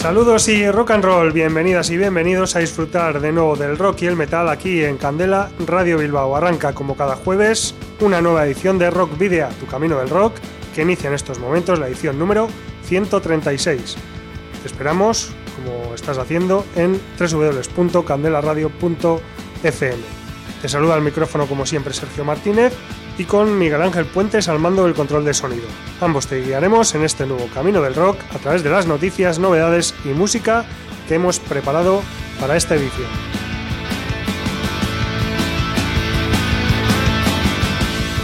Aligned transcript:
Saludos 0.00 0.48
y 0.48 0.68
rock 0.70 0.92
and 0.92 1.04
roll, 1.04 1.30
bienvenidas 1.30 1.90
y 1.90 1.98
bienvenidos 1.98 2.56
a 2.56 2.60
disfrutar 2.60 3.20
de 3.20 3.32
nuevo 3.32 3.54
del 3.54 3.76
rock 3.76 4.00
y 4.00 4.06
el 4.06 4.16
metal 4.16 4.48
aquí 4.48 4.82
en 4.82 4.96
Candela 4.96 5.50
Radio 5.66 5.98
Bilbao. 5.98 6.34
Arranca 6.34 6.72
como 6.72 6.96
cada 6.96 7.16
jueves 7.16 7.74
una 8.00 8.22
nueva 8.22 8.46
edición 8.46 8.78
de 8.78 8.88
Rock 8.88 9.18
Video, 9.18 9.50
tu 9.60 9.66
camino 9.66 9.98
del 9.98 10.08
rock, 10.08 10.36
que 10.74 10.80
inicia 10.80 11.08
en 11.08 11.14
estos 11.14 11.38
momentos 11.38 11.78
la 11.78 11.86
edición 11.86 12.18
número 12.18 12.48
136. 12.84 13.96
Te 14.62 14.66
esperamos, 14.66 15.32
como 15.54 15.94
estás 15.94 16.16
haciendo, 16.16 16.64
en 16.76 16.98
www.candelaradio.fm. 17.18 19.98
Te 20.62 20.68
saluda 20.70 20.94
al 20.94 21.02
micrófono 21.02 21.44
como 21.44 21.66
siempre 21.66 21.92
Sergio 21.92 22.24
Martínez 22.24 22.72
y 23.20 23.26
con 23.26 23.58
Miguel 23.58 23.82
Ángel 23.82 24.06
Puentes 24.06 24.48
al 24.48 24.58
mando 24.58 24.84
del 24.84 24.94
control 24.94 25.26
de 25.26 25.34
sonido. 25.34 25.66
Ambos 26.00 26.26
te 26.26 26.40
guiaremos 26.40 26.94
en 26.94 27.04
este 27.04 27.26
nuevo 27.26 27.48
camino 27.52 27.82
del 27.82 27.94
rock 27.94 28.18
a 28.34 28.38
través 28.38 28.62
de 28.62 28.70
las 28.70 28.86
noticias, 28.86 29.38
novedades 29.38 29.94
y 30.06 30.08
música 30.08 30.64
que 31.06 31.16
hemos 31.16 31.38
preparado 31.38 32.00
para 32.40 32.56
esta 32.56 32.76
edición. 32.76 33.08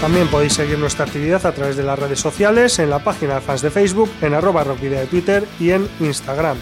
También 0.00 0.28
podéis 0.28 0.54
seguir 0.54 0.78
nuestra 0.78 1.04
actividad 1.04 1.44
a 1.44 1.52
través 1.52 1.76
de 1.76 1.82
las 1.82 1.98
redes 1.98 2.20
sociales, 2.20 2.78
en 2.78 2.88
la 2.88 3.00
página 3.00 3.34
de 3.34 3.40
fans 3.42 3.60
de 3.60 3.70
Facebook, 3.70 4.10
en 4.22 4.32
arroba 4.32 4.64
rockvideo 4.64 5.00
de 5.00 5.06
Twitter 5.08 5.46
y 5.60 5.72
en 5.72 5.86
Instagram. 6.00 6.56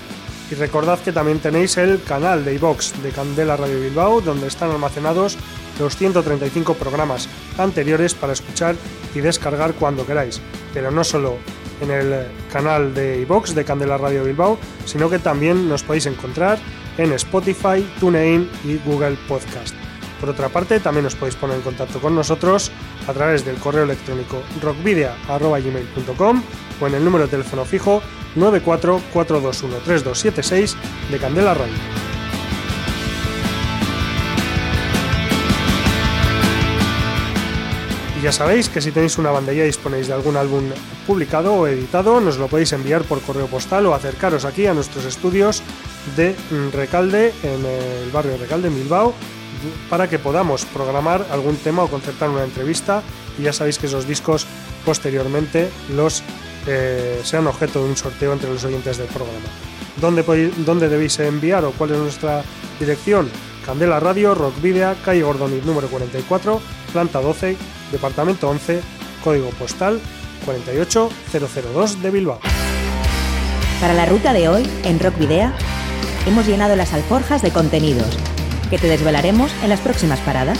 Y 0.51 0.55
recordad 0.55 0.99
que 0.99 1.13
también 1.13 1.39
tenéis 1.39 1.77
el 1.79 2.03
canal 2.03 2.45
de 2.45 2.55
iVox 2.55 3.03
de 3.03 3.11
Candela 3.11 3.57
Radio 3.57 3.81
Bilbao, 3.81 4.21
donde 4.21 4.47
están 4.47 4.71
almacenados 4.71 5.39
los 5.79 5.97
135 5.97 6.75
programas 6.75 7.29
anteriores 7.59 8.15
para 8.15 8.35
escuchar 8.35 8.77
y 9.15 9.21
descargar 9.21 9.75
cuando 9.75 10.07
queráis. 10.07 10.41
Pero 10.73 10.91
no 10.91 11.03
solo 11.03 11.39
en 11.81 11.91
el 11.91 12.27
canal 12.53 12.95
de 12.95 13.21
iVox 13.23 13.55
de 13.55 13.65
Candela 13.65 13.99
Radio 13.99 14.25
Bilbao, 14.25 14.59
sino 14.85 15.09
que 15.09 15.19
también 15.19 15.69
nos 15.69 15.83
podéis 15.83 16.07
encontrar 16.07 16.59
en 16.99 17.13
Spotify, 17.13 17.87
TuneIn 17.99 18.49
y 18.65 18.77
Google 18.85 19.17
Podcast. 19.27 19.75
Por 20.21 20.29
otra 20.31 20.49
parte, 20.49 20.81
también 20.81 21.07
os 21.07 21.15
podéis 21.17 21.37
poner 21.37 21.57
en 21.57 21.63
contacto 21.63 22.01
con 22.01 22.15
nosotros 22.15 22.71
a 23.07 23.13
través 23.13 23.45
del 23.45 23.57
correo 23.57 23.83
electrónico 23.83 24.43
rockvidia.gmail.com 24.63 26.43
o 26.81 26.87
en 26.87 26.95
el 26.95 27.05
número 27.05 27.25
de 27.25 27.31
teléfono 27.31 27.65
fijo 27.65 28.01
944213276 28.37 30.75
de 31.11 31.19
Candela 31.19 31.55
Radio. 31.55 31.75
Y 38.19 38.23
ya 38.23 38.33
sabéis 38.33 38.69
que 38.69 38.81
si 38.81 38.91
tenéis 38.91 39.19
una 39.19 39.31
banda 39.31 39.53
y 39.53 39.61
disponéis 39.61 40.09
de 40.09 40.15
algún 40.15 40.37
álbum 40.37 40.65
publicado 41.07 41.55
o 41.55 41.67
editado, 41.67 42.21
nos 42.21 42.39
lo 42.39 42.49
podéis 42.49 42.73
enviar 42.73 43.03
por 43.03 43.21
correo 43.21 43.47
postal 43.47 43.87
o 43.87 43.95
acercaros 43.95 44.45
aquí 44.45 44.67
a 44.67 44.75
nuestros 44.75 45.05
estudios 45.05 45.63
de 46.17 46.35
Recalde, 46.73 47.33
en 47.43 47.65
el 47.65 48.11
barrio 48.11 48.37
Recalde, 48.37 48.69
en 48.69 48.77
Bilbao, 48.77 49.15
para 49.89 50.09
que 50.09 50.19
podamos 50.19 50.65
programar 50.67 51.27
algún 51.31 51.57
tema 51.57 51.83
o 51.83 51.89
concertar 51.89 52.31
una 52.31 52.45
entrevista 52.45 53.03
y 53.39 53.43
ya 53.43 53.53
sabéis 53.53 53.79
que 53.79 53.87
esos 53.87 54.07
discos 54.07 54.47
posteriormente 54.85 55.71
los 55.95 56.23
eh, 56.67 57.21
sean 57.25 57.47
objeto 57.47 57.83
de 57.83 57.91
un 57.91 57.97
sorteo 57.97 58.33
entre 58.33 58.51
los 58.51 58.65
oyentes 58.65 58.99
del 58.99 59.09
programa. 59.09 59.47
¿Dónde, 60.01 60.23
¿Dónde 60.65 60.89
debéis 60.89 61.19
enviar 61.21 61.65
o 61.65 61.73
cuál 61.73 61.93
es 61.93 61.99
nuestra 61.99 62.43
dirección? 62.79 63.31
Candela 63.65 64.01
Radio, 64.01 64.35
Rock 64.35 64.61
Video, 64.61 64.95
calle 65.05 65.23
Gordoniz 65.23 65.65
número 65.65 65.89
44, 65.89 66.61
planta 66.93 67.21
12, 67.21 67.57
departamento 67.93 68.49
11, 68.49 68.81
código 69.23 69.49
postal 69.51 70.01
48002 70.45 72.03
de 72.03 72.11
Bilbao. 72.11 72.41
Para 73.81 73.95
la 73.95 74.07
ruta 74.07 74.33
de 74.33 74.49
hoy, 74.49 74.69
en 74.85 75.01
Rock 75.01 75.19
Video, 75.19 75.53
hemos 76.27 76.47
llenado 76.47 76.77
las 76.77 76.93
alforjas 76.93 77.43
de 77.43 77.51
contenidos 77.51 78.17
que 78.71 78.79
te 78.79 78.89
desvelaremos 78.89 79.53
en 79.63 79.71
las 79.71 79.81
próximas 79.81 80.21
paradas. 80.21 80.59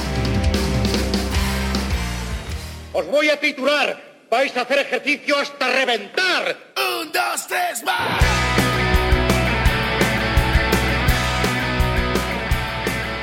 Os 2.93 3.07
voy 3.09 3.29
a 3.29 3.39
titular. 3.39 4.14
Vais 4.35 4.57
a 4.57 4.63
hacer 4.63 4.81
ejercicio 4.81 5.39
hasta 5.39 5.69
reventar. 5.69 6.57
Un, 6.77 7.13
dos, 7.13 7.47
tres, 7.47 7.85
más. 7.85 8.21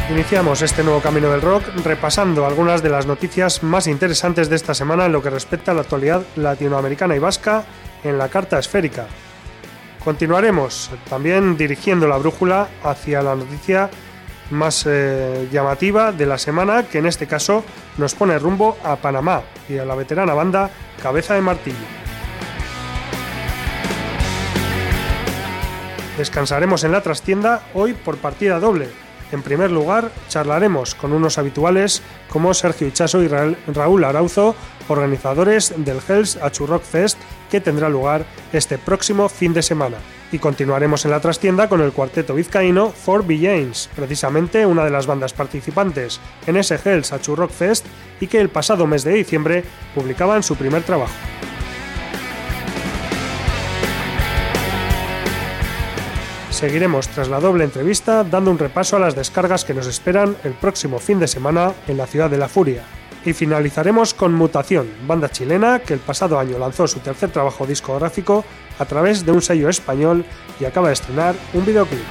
Iniciamos 0.09 0.61
este 0.61 0.85
nuevo 0.85 1.01
camino 1.01 1.29
del 1.29 1.41
rock 1.41 1.63
repasando 1.83 2.45
algunas 2.45 2.81
de 2.81 2.91
las 2.91 3.07
noticias 3.07 3.61
más 3.61 3.88
interesantes 3.88 4.49
de 4.49 4.55
esta 4.55 4.73
semana 4.73 5.07
en 5.07 5.11
lo 5.11 5.22
que 5.22 5.29
respecta 5.29 5.72
a 5.72 5.73
la 5.73 5.81
actualidad 5.81 6.23
latinoamericana 6.38 7.13
y 7.13 7.19
vasca 7.19 7.66
en 8.05 8.17
la 8.17 8.29
carta 8.29 8.57
esférica. 8.57 9.07
Continuaremos 10.05 10.91
también 11.09 11.57
dirigiendo 11.57 12.07
la 12.07 12.19
brújula 12.19 12.69
hacia 12.85 13.22
la 13.22 13.35
noticia 13.35 13.89
más 14.51 14.85
eh, 14.88 15.47
llamativa 15.51 16.12
de 16.12 16.25
la 16.25 16.38
semana, 16.38 16.84
que 16.84 17.00
en 17.00 17.06
este 17.06 17.28
caso 17.28 17.63
nos 17.97 18.13
pone 18.13 18.38
rumbo 18.38 18.78
a 18.84 18.95
Panamá 18.95 19.41
y 19.67 19.78
a 19.78 19.85
la 19.85 19.95
veterana 19.95 20.34
banda 20.34 20.69
Cabeza 21.01 21.34
de 21.35 21.41
Martillo. 21.41 21.78
Descansaremos 26.17 26.84
en 26.84 26.91
la 26.91 27.01
trastienda 27.01 27.63
hoy 27.73 27.94
por 27.94 28.17
partida 28.17 28.59
doble. 28.59 28.90
En 29.31 29.41
primer 29.41 29.71
lugar, 29.71 30.11
charlaremos 30.27 30.95
con 30.95 31.13
unos 31.13 31.37
habituales 31.37 32.01
como 32.29 32.53
Sergio 32.53 32.87
Ichaso 32.87 33.21
y 33.23 33.27
Raúl 33.27 34.03
Arauzo, 34.03 34.55
organizadores 34.89 35.73
del 35.77 35.99
Hells 36.07 36.37
Rock 36.67 36.83
Fest 36.83 37.17
que 37.49 37.61
tendrá 37.61 37.89
lugar 37.89 38.25
este 38.53 38.77
próximo 38.77 39.29
fin 39.29 39.53
de 39.53 39.61
semana. 39.61 39.97
Y 40.31 40.39
continuaremos 40.39 41.03
en 41.05 41.11
la 41.11 41.19
trastienda 41.19 41.67
con 41.67 41.81
el 41.81 41.91
cuarteto 41.91 42.33
vizcaíno 42.33 42.89
For 42.89 43.23
James, 43.23 43.89
precisamente 43.95 44.65
una 44.65 44.85
de 44.85 44.91
las 44.91 45.05
bandas 45.07 45.33
participantes 45.33 46.19
en 46.47 46.57
ese 46.57 46.79
Hells 46.83 47.11
Rock 47.27 47.51
Fest 47.51 47.85
y 48.19 48.27
que 48.27 48.39
el 48.39 48.49
pasado 48.49 48.87
mes 48.87 49.03
de 49.03 49.13
diciembre 49.13 49.63
publicaban 49.93 50.43
su 50.43 50.55
primer 50.55 50.83
trabajo. 50.83 51.13
Seguiremos 56.61 57.07
tras 57.07 57.27
la 57.27 57.39
doble 57.39 57.63
entrevista 57.63 58.23
dando 58.23 58.51
un 58.51 58.59
repaso 58.59 58.95
a 58.95 58.99
las 58.99 59.16
descargas 59.16 59.66
que 59.66 59.73
nos 59.73 59.88
esperan 59.88 60.38
el 60.44 60.53
próximo 60.53 60.99
fin 60.99 61.17
de 61.17 61.27
semana 61.27 61.73
en 61.88 61.97
la 61.97 62.05
ciudad 62.05 62.29
de 62.29 62.38
la 62.38 62.47
Furia. 62.47 62.83
Y 63.25 63.33
finalizaremos 63.33 64.13
con 64.13 64.35
Mutación, 64.35 64.88
banda 65.07 65.31
chilena 65.31 65.79
que 65.79 65.95
el 65.95 65.99
pasado 65.99 66.38
año 66.38 66.59
lanzó 66.59 66.88
su 66.88 66.99
tercer 66.99 67.31
trabajo 67.31 67.66
discográfico 67.66 68.45
a 68.77 68.85
través 68.85 69.25
de 69.25 69.31
un 69.31 69.41
sello 69.41 69.69
español 69.69 70.23
y 70.59 70.66
acaba 70.66 70.89
de 70.89 70.94
estrenar 70.94 71.33
un 71.55 71.66
videoclip. 71.66 72.03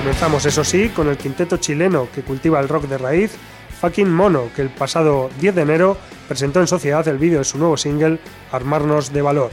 Comenzamos 0.00 0.44
eso 0.44 0.64
sí 0.64 0.88
con 0.88 1.06
el 1.06 1.16
quinteto 1.16 1.58
chileno 1.58 2.08
que 2.12 2.22
cultiva 2.22 2.58
el 2.58 2.68
rock 2.68 2.86
de 2.88 2.98
raíz, 2.98 3.36
Fucking 3.80 4.12
Mono, 4.12 4.48
que 4.56 4.62
el 4.62 4.70
pasado 4.70 5.30
10 5.38 5.54
de 5.54 5.62
enero 5.62 5.96
presentó 6.28 6.60
en 6.60 6.66
sociedad 6.66 7.06
el 7.08 7.18
vídeo 7.18 7.38
de 7.38 7.44
su 7.44 7.58
nuevo 7.58 7.76
single 7.76 8.18
Armarnos 8.52 9.12
de 9.12 9.22
Valor. 9.22 9.50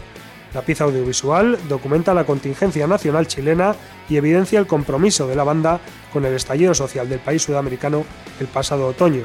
La 0.53 0.61
pieza 0.61 0.83
audiovisual 0.83 1.57
documenta 1.67 2.13
la 2.13 2.25
contingencia 2.25 2.85
nacional 2.85 3.27
chilena 3.27 3.75
y 4.07 4.17
evidencia 4.17 4.59
el 4.59 4.67
compromiso 4.67 5.27
de 5.27 5.35
la 5.35 5.43
banda 5.43 5.79
con 6.11 6.25
el 6.25 6.33
estallido 6.33 6.75
social 6.75 7.09
del 7.09 7.19
país 7.19 7.41
sudamericano 7.41 8.05
el 8.39 8.47
pasado 8.47 8.87
otoño. 8.87 9.23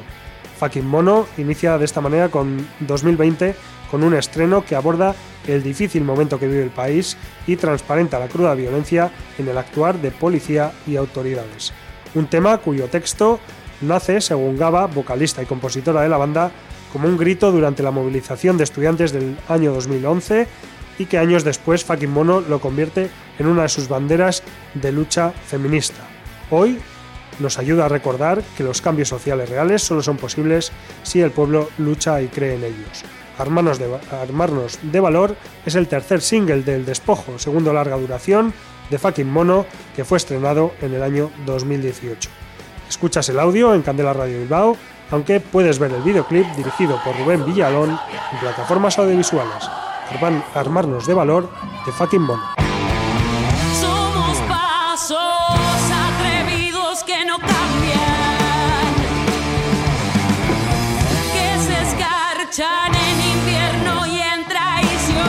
Fucking 0.59 0.87
Mono 0.87 1.27
inicia 1.37 1.79
de 1.79 1.85
esta 1.85 2.00
manera 2.00 2.31
con 2.31 2.67
2020 2.81 3.55
con 3.91 4.03
un 4.03 4.15
estreno 4.15 4.65
que 4.65 4.77
aborda 4.77 5.15
el 5.47 5.62
difícil 5.62 6.05
momento 6.05 6.39
que 6.39 6.47
vive 6.47 6.62
el 6.62 6.71
país 6.71 7.17
y 7.47 7.56
transparenta 7.56 8.19
la 8.19 8.29
cruda 8.29 8.55
violencia 8.55 9.11
en 9.39 9.49
el 9.49 9.59
actuar 9.59 9.99
de 9.99 10.11
policía 10.11 10.73
y 10.87 10.97
autoridades. 10.97 11.73
Un 12.15 12.27
tema 12.27 12.59
cuyo 12.59 12.89
texto 12.89 13.39
nace, 13.81 14.21
según 14.21 14.56
Gaba, 14.56 14.87
vocalista 14.87 15.43
y 15.43 15.47
compositora 15.47 16.03
de 16.03 16.09
la 16.09 16.17
banda, 16.17 16.51
como 16.93 17.08
un 17.08 17.17
grito 17.17 17.52
durante 17.52 17.82
la 17.82 17.90
movilización 17.90 18.56
de 18.56 18.64
estudiantes 18.64 19.12
del 19.12 19.37
año 19.49 19.73
2011 19.73 20.46
y 20.99 21.06
que 21.06 21.19
años 21.19 21.44
después 21.44 21.85
Fucking 21.85 22.11
Mono 22.11 22.40
lo 22.40 22.61
convierte 22.61 23.11
en 23.38 23.46
una 23.46 23.62
de 23.62 23.69
sus 23.69 23.88
banderas 23.88 24.43
de 24.75 24.93
lucha 24.93 25.31
feminista. 25.31 26.02
Hoy 26.50 26.79
nos 27.38 27.58
ayuda 27.58 27.87
a 27.87 27.88
recordar 27.88 28.43
que 28.56 28.64
los 28.64 28.81
cambios 28.81 29.08
sociales 29.08 29.49
reales 29.49 29.82
solo 29.82 30.02
son 30.02 30.17
posibles 30.17 30.73
si 31.02 31.20
el 31.20 31.31
pueblo 31.31 31.69
lucha 31.79 32.20
y 32.20 32.29
cree 32.29 32.56
en 32.56 32.64
ellos. 32.64 33.05
Armarnos 33.38 33.79
de, 34.82 35.00
Valor 35.00 35.37
es 35.64 35.76
el 35.76 35.87
tercer 35.87 36.20
single 36.20 36.62
del 36.62 36.84
Despojo, 36.84 37.38
segundo 37.38 37.73
larga 37.73 37.96
duración, 37.96 38.52
de 38.91 38.99
Fucking 38.99 39.31
Mono, 39.31 39.67
que 39.94 40.05
fue 40.05 40.19
estrenado 40.19 40.73
en 40.82 40.94
el 40.94 41.02
año 41.02 41.31
2018. 41.46 42.29
Escuchas 42.88 43.29
el 43.29 43.38
audio 43.38 43.75
en 43.75 43.82
Candela 43.82 44.12
Radio 44.12 44.41
Bilbao, 44.41 44.76
aunque 45.10 45.40
puedes 45.40 45.78
ver 45.78 45.93
el 45.93 46.02
videoclip 46.02 46.46
dirigido 46.55 47.00
por 47.02 47.16
Rubén 47.19 47.44
Villalón 47.44 47.90
en 47.90 48.38
plataformas 48.38 48.99
audiovisuales. 48.99 49.69
Armarnos 50.55 51.06
de 51.06 51.14
Valor 51.14 51.50
de 51.84 51.93
Fucking 51.93 52.22
Mono. 52.22 52.43
Somos 53.78 54.38
pasos 54.49 55.19
atrevidos 56.08 57.05
que 57.05 57.25
no 57.26 57.38
cambian, 57.38 58.94
que 61.32 61.58
se 61.62 61.82
escarchan 61.82 62.94
en 62.94 63.20
invierno 63.38 64.06
y 64.06 64.19
en 64.19 64.44
traición. 64.46 65.25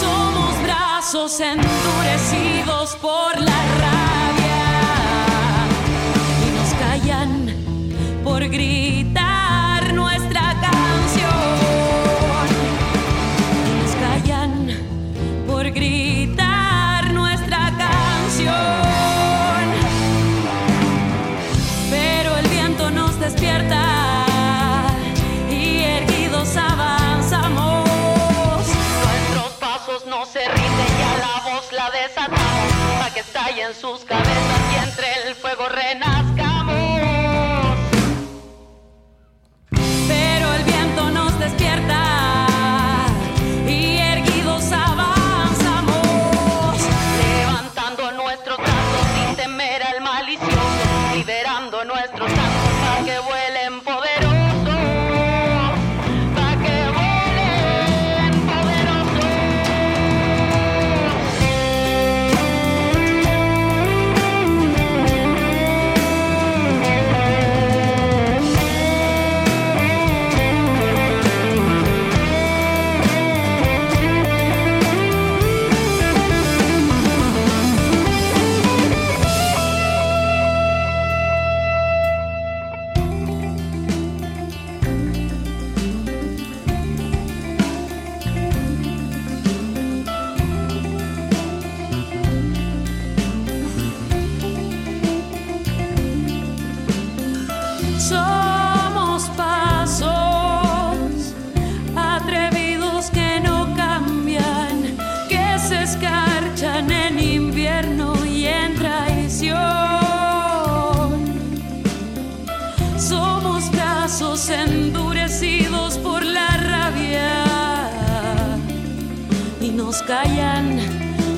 Somos 0.00 0.62
brazos 0.64 1.40
endurecidos 1.40 2.96
por 2.96 3.40
la 3.40 3.55
por 8.36 8.48
gritar 8.50 9.94
nuestra 9.94 10.54
canción. 10.60 11.56
Y 13.66 13.82
nos 13.82 13.94
callan 13.96 14.52
por 15.46 15.70
gritar 15.70 17.14
nuestra 17.14 17.72
canción. 17.78 18.54
Pero 21.88 22.36
el 22.36 22.46
viento 22.48 22.90
nos 22.90 23.18
despierta 23.18 23.82
y 25.50 25.84
erguidos 25.84 26.58
avanzamos. 26.58 27.88
Nuestros 29.06 29.52
pasos 29.58 30.04
no 30.04 30.26
se 30.26 30.46
rinden, 30.46 30.92
ya 31.00 31.12
la 31.26 31.54
voz 31.54 31.72
la 31.72 31.90
desatamos, 31.90 32.72
para 32.98 33.14
que 33.14 33.20
estalle 33.20 33.62
en 33.62 33.74
sus 33.74 34.04
cabezas 34.04 34.60
y 34.74 34.86
entre 34.86 35.06
el 35.26 35.34
fuego 35.34 35.70
renazcamos. 35.70 36.65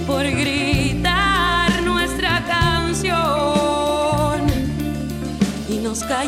Por 0.07 0.25
gritar 0.25 1.83
nuestra 1.83 2.45
canción. 2.47 3.17
Y 5.69 5.79
nos 5.79 6.05
callan 6.05 6.28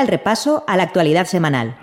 El 0.00 0.08
repaso 0.08 0.64
a 0.66 0.78
la 0.78 0.84
actualidad 0.84 1.26
semanal, 1.26 1.76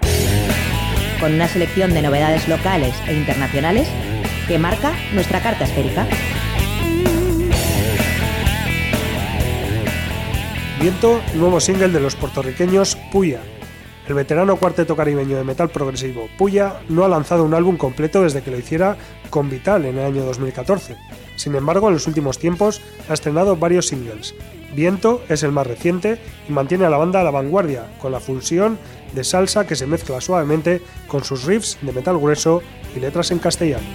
con 1.20 1.36
una 1.36 1.48
selección 1.48 1.94
de 1.94 2.02
novedades 2.02 2.48
locales 2.48 2.96
e 3.06 3.14
internacionales 3.14 3.88
que 4.48 4.58
marca 4.58 4.92
nuestra 5.14 5.40
carta 5.40 5.66
esférica. 5.66 6.08
Viento, 10.82 11.22
nuevo 11.36 11.60
single 11.60 11.90
de 11.90 12.00
los 12.00 12.16
puertorriqueños 12.16 12.98
Puya. 13.12 13.42
El 14.08 14.16
veterano 14.16 14.56
cuarteto 14.56 14.96
caribeño 14.96 15.38
de 15.38 15.44
metal 15.44 15.70
progresivo 15.70 16.28
Puya 16.40 16.80
no 16.90 17.06
ha 17.06 17.10
lanzado 17.10 17.44
un 17.44 17.54
álbum 17.54 17.78
completo 17.78 18.24
desde 18.24 18.42
que 18.42 18.50
lo 18.50 18.58
hiciera 18.58 18.98
con 19.30 19.48
Vital 19.48 19.86
en 19.86 20.00
el 20.00 20.06
año 20.06 20.24
2014. 20.24 20.98
Sin 21.36 21.54
embargo, 21.54 21.90
en 21.90 21.94
los 21.94 22.08
últimos 22.08 22.40
tiempos 22.40 22.82
ha 23.10 23.14
estrenado 23.14 23.58
varios 23.58 23.86
singles. 23.86 24.34
Viento 24.76 25.24
es 25.30 25.44
el 25.44 25.52
más 25.52 25.66
reciente 25.66 26.20
y 26.48 26.52
mantiene 26.52 26.86
a 26.86 26.90
la 26.90 26.98
banda 26.98 27.22
a 27.22 27.24
la 27.24 27.32
vanguardia, 27.32 27.86
con 28.00 28.12
la 28.12 28.20
función 28.20 28.78
de 29.14 29.24
salsa 29.24 29.66
que 29.66 29.76
se 29.76 29.88
mezcla 29.88 30.22
suavemente 30.22 30.82
con 31.08 31.24
sus 31.24 31.46
riffs 31.46 31.78
de 31.82 31.94
metal 31.94 32.18
grueso 32.18 32.62
y 32.96 33.00
letras 33.00 33.32
en 33.32 33.40
castellano. 33.40 33.88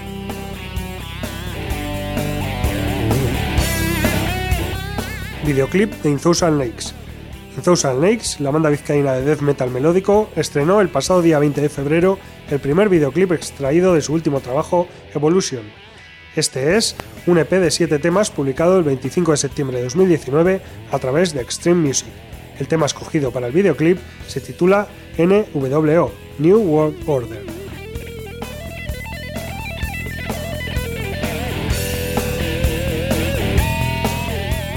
Videoclip 5.44 5.92
de 6.02 6.10
In 6.10 6.18
Thousand 6.18 6.58
Lakes. 6.58 6.94
In 7.56 7.62
Thousand 7.62 8.00
Lakes, 8.00 8.40
la 8.40 8.50
banda 8.50 8.70
vizcaína 8.70 9.12
de 9.14 9.22
death 9.24 9.40
metal 9.40 9.70
melódico, 9.70 10.30
estrenó 10.36 10.80
el 10.80 10.88
pasado 10.88 11.20
día 11.20 11.38
20 11.38 11.60
de 11.60 11.68
febrero 11.68 12.18
el 12.48 12.60
primer 12.60 12.88
videoclip 12.88 13.32
extraído 13.32 13.92
de 13.94 14.00
su 14.00 14.14
último 14.14 14.40
trabajo, 14.40 14.88
Evolution. 15.14 15.62
Este 16.34 16.76
es 16.76 16.96
un 17.26 17.36
EP 17.36 17.50
de 17.50 17.70
7 17.70 17.98
temas 17.98 18.30
publicado 18.30 18.78
el 18.78 18.84
25 18.84 19.32
de 19.32 19.36
septiembre 19.36 19.76
de 19.76 19.84
2019 19.84 20.62
a 20.90 20.98
través 20.98 21.34
de 21.34 21.42
Extreme 21.42 21.88
Music. 21.88 22.08
El 22.58 22.68
tema 22.68 22.86
escogido 22.86 23.30
para 23.30 23.48
el 23.48 23.52
videoclip 23.52 23.98
se 24.26 24.40
titula 24.40 24.88
NWO, 25.18 26.10
New 26.38 26.58
World 26.58 26.96
Order. 27.06 27.44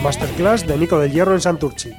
Masterclass 0.04 0.68
de 0.68 0.78
Nico 0.78 1.00
del 1.00 1.14
Hierro 1.14 1.34
en 1.34 1.42
Santurci. 1.42 1.92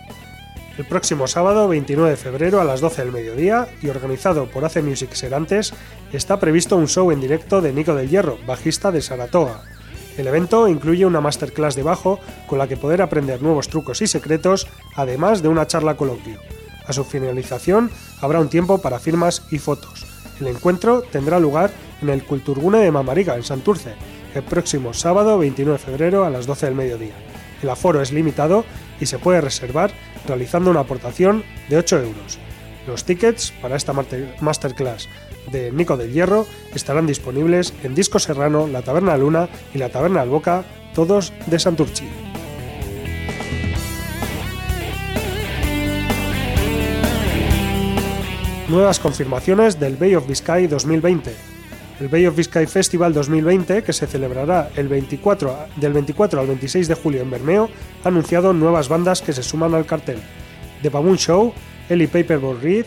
El 0.78 0.84
próximo 0.84 1.26
sábado 1.26 1.68
29 1.68 2.10
de 2.10 2.16
febrero 2.18 2.60
a 2.60 2.64
las 2.64 2.82
12 2.82 3.02
del 3.02 3.12
mediodía 3.12 3.66
y 3.80 3.88
organizado 3.88 4.44
por 4.44 4.62
AC 4.62 4.82
Music 4.82 5.14
Serantes 5.14 5.72
está 6.12 6.38
previsto 6.38 6.76
un 6.76 6.86
show 6.86 7.10
en 7.10 7.20
directo 7.20 7.62
de 7.62 7.72
Nico 7.72 7.94
del 7.94 8.10
Hierro, 8.10 8.38
bajista 8.46 8.92
de 8.92 9.00
Saratoga. 9.00 9.62
El 10.18 10.26
evento 10.26 10.68
incluye 10.68 11.06
una 11.06 11.22
masterclass 11.22 11.76
de 11.76 11.82
bajo 11.82 12.20
con 12.46 12.58
la 12.58 12.68
que 12.68 12.76
poder 12.76 13.00
aprender 13.00 13.40
nuevos 13.40 13.68
trucos 13.68 14.02
y 14.02 14.06
secretos, 14.06 14.66
además 14.94 15.40
de 15.40 15.48
una 15.48 15.66
charla 15.66 15.96
coloquio. 15.96 16.38
A 16.86 16.92
su 16.92 17.04
finalización 17.04 17.90
habrá 18.20 18.40
un 18.40 18.50
tiempo 18.50 18.76
para 18.76 18.98
firmas 18.98 19.44
y 19.50 19.58
fotos. 19.58 20.04
El 20.40 20.46
encuentro 20.46 21.00
tendrá 21.00 21.40
lugar 21.40 21.70
en 22.02 22.10
el 22.10 22.22
Culturgune 22.22 22.80
de 22.80 22.92
Mamariga, 22.92 23.34
en 23.36 23.44
Santurce, 23.44 23.94
el 24.34 24.42
próximo 24.42 24.92
sábado 24.92 25.38
29 25.38 25.78
de 25.78 25.84
febrero 25.84 26.24
a 26.26 26.30
las 26.30 26.46
12 26.46 26.66
del 26.66 26.74
mediodía. 26.74 27.14
El 27.62 27.70
aforo 27.70 28.02
es 28.02 28.12
limitado 28.12 28.66
y 29.00 29.06
se 29.06 29.18
puede 29.18 29.40
reservar 29.40 29.90
realizando 30.26 30.70
una 30.70 30.80
aportación 30.80 31.44
de 31.68 31.78
8 31.78 31.98
euros. 31.98 32.38
Los 32.86 33.04
tickets 33.04 33.52
para 33.62 33.76
esta 33.76 33.92
masterclass 34.40 35.08
de 35.50 35.72
Nico 35.72 35.96
del 35.96 36.12
Hierro 36.12 36.46
estarán 36.74 37.06
disponibles 37.06 37.72
en 37.82 37.94
Disco 37.94 38.18
Serrano, 38.18 38.66
La 38.66 38.82
Taberna 38.82 39.16
Luna 39.16 39.48
y 39.74 39.78
La 39.78 39.88
Taberna 39.88 40.20
Alboca, 40.20 40.64
todos 40.94 41.32
de 41.46 41.58
Santurchi. 41.58 42.08
Nuevas 48.68 48.98
confirmaciones 48.98 49.78
del 49.78 49.96
Bay 49.96 50.16
of 50.16 50.26
Biscay 50.26 50.66
2020 50.66 51.55
el 52.00 52.08
Bay 52.08 52.26
of 52.26 52.36
Biscay 52.36 52.66
Festival 52.66 53.12
2020, 53.12 53.82
que 53.82 53.92
se 53.92 54.06
celebrará 54.06 54.70
el 54.76 54.88
24, 54.88 55.56
del 55.76 55.92
24 55.92 56.40
al 56.40 56.46
26 56.46 56.88
de 56.88 56.94
julio 56.94 57.22
en 57.22 57.30
Bermeo, 57.30 57.70
ha 58.04 58.08
anunciado 58.08 58.52
nuevas 58.52 58.88
bandas 58.88 59.22
que 59.22 59.32
se 59.32 59.42
suman 59.42 59.74
al 59.74 59.86
cartel. 59.86 60.18
The 60.82 60.90
Baboon 60.90 61.16
Show, 61.16 61.52
Ellie 61.88 62.08
Paperboard 62.08 62.62
Reed, 62.62 62.86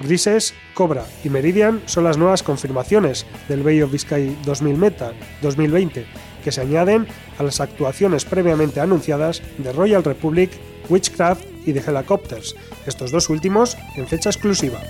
Grises, 0.00 0.54
Cobra 0.74 1.04
y 1.24 1.28
Meridian 1.28 1.82
son 1.86 2.04
las 2.04 2.18
nuevas 2.18 2.42
confirmaciones 2.42 3.26
del 3.48 3.62
Bay 3.62 3.82
of 3.82 3.90
Biscay 3.90 4.36
2020, 4.44 6.06
que 6.44 6.52
se 6.52 6.60
añaden 6.60 7.06
a 7.38 7.42
las 7.42 7.60
actuaciones 7.60 8.24
previamente 8.24 8.80
anunciadas 8.80 9.42
de 9.58 9.72
Royal 9.72 10.04
Republic, 10.04 10.50
Witchcraft 10.88 11.44
y 11.66 11.72
The 11.72 11.82
Helicopters, 11.90 12.54
estos 12.86 13.10
dos 13.10 13.28
últimos 13.28 13.76
en 13.96 14.06
fecha 14.06 14.30
exclusiva. 14.30 14.80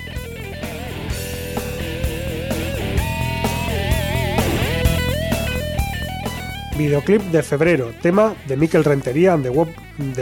Videoclip 6.78 7.20
de 7.32 7.42
febrero, 7.42 7.90
tema 8.00 8.36
de 8.46 8.56
Mikel 8.56 8.84
Rentería 8.84 9.32
and 9.32 9.42
the, 9.42 9.50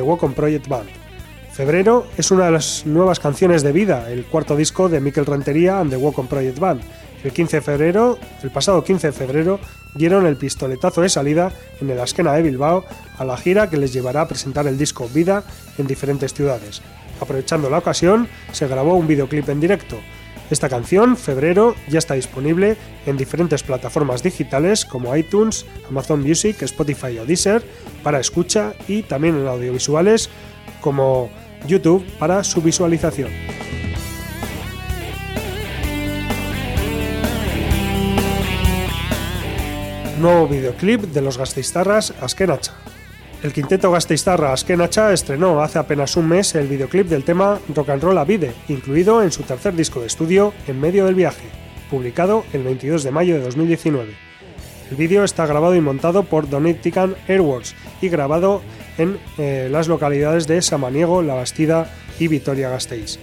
Walk, 0.01 0.23
on 0.23 0.33
Project 0.33 0.67
Band. 0.69 0.89
Febrero 1.53 2.07
es 2.17 2.31
una 2.31 2.47
de 2.47 2.53
las 2.53 2.87
nuevas 2.87 3.21
canciones 3.21 3.63
de 3.63 3.73
vida, 3.73 4.11
el 4.11 4.25
cuarto 4.25 4.57
disco 4.57 4.89
de 4.89 4.99
Mikel 4.99 5.27
Rentería 5.27 5.79
and 5.79 5.91
the 5.91 5.99
Walk 5.99 6.19
on 6.19 6.29
Project 6.29 6.59
Band. 6.59 6.81
El 7.23 7.33
15 7.33 7.59
de 7.59 7.61
febrero, 7.61 8.19
el 8.43 8.51
pasado 8.51 8.83
15 8.83 9.09
de 9.09 9.13
febrero, 9.13 9.61
dieron 9.95 10.25
el 10.25 10.37
pistoletazo 10.37 11.03
de 11.03 11.11
salida 11.11 11.53
en 11.83 11.91
el 11.91 12.01
Askena 12.01 12.33
de 12.33 12.41
Bilbao 12.41 12.87
a 13.19 13.25
la 13.27 13.37
gira 13.37 13.69
que 13.69 13.77
les 13.77 13.93
llevará 13.93 14.23
a 14.23 14.29
presentar 14.29 14.67
el 14.67 14.79
disco 14.79 15.11
Vida 15.13 15.45
en 15.77 15.87
diferentes 15.87 16.33
ciudades. 16.33 16.81
Aprovechando 17.21 17.69
la 17.69 17.79
ocasión, 17.79 18.29
se 18.53 18.67
grabó 18.67 18.95
un 18.95 19.07
videoclip 19.07 19.47
en 19.51 19.61
directo, 19.61 19.99
esta 20.51 20.69
canción, 20.69 21.17
Febrero, 21.17 21.75
ya 21.89 21.99
está 21.99 22.15
disponible 22.15 22.77
en 23.05 23.17
diferentes 23.17 23.63
plataformas 23.63 24.23
digitales 24.23 24.85
como 24.85 25.15
iTunes, 25.17 25.67
Amazon 25.89 26.23
Music, 26.23 26.63
Spotify 26.63 27.19
o 27.19 27.27
Deezer 27.27 27.65
para 28.03 28.21
escucha 28.21 28.75
y 28.87 29.03
también 29.03 29.37
en 29.37 29.49
audiovisuales 29.49 30.31
como 30.81 31.31
YouTube 31.67 32.05
para 32.19 32.45
su 32.45 32.63
visualización. 32.63 33.31
Nuevo 40.21 40.49
videoclip 40.49 41.03
de 41.03 41.21
los 41.21 41.37
Gasteiztarras 41.37 42.15
Askenacha. 42.21 42.73
El 43.47 43.53
quinteto 43.53 43.93
gasteiztarra 43.93 44.53
Askenacha 44.53 45.13
estrenó 45.13 45.63
hace 45.63 45.79
apenas 45.79 46.17
un 46.17 46.27
mes 46.27 46.57
el 46.57 46.67
videoclip 46.67 47.07
del 47.07 47.23
tema 47.23 47.61
Rock 47.77 47.91
and 47.91 48.03
Roll 48.03 48.19
a 48.19 48.25
Vide, 48.25 48.53
incluido 48.67 49.23
en 49.23 49.31
su 49.31 49.45
tercer 49.45 49.77
disco 49.77 50.01
de 50.01 50.09
estudio 50.09 50.53
En 50.67 50.81
medio 50.81 51.05
del 51.07 51.15
viaje, 51.15 51.47
publicado 51.89 52.45
el 52.53 52.65
22 52.65 53.05
de 53.05 53.13
mayo 53.13 53.37
de 53.37 53.43
2019. 53.43 54.15
El 54.91 54.97
vídeo 54.97 55.23
está 55.23 55.47
grabado 55.47 55.77
y 55.77 55.81
montado 55.81 56.25
por 56.25 56.51
Donetican 56.51 57.15
Airworks 57.29 57.77
y 58.01 58.09
grabado 58.09 58.63
en 58.99 59.17
eh, 59.39 59.69
las 59.71 59.87
localidades 59.87 60.49
de 60.49 60.61
Samaniego, 60.61 61.23
La 61.23 61.35
Bastida 61.35 61.89
y 62.19 62.27
Vitoria-Gasteiz. 62.27 63.21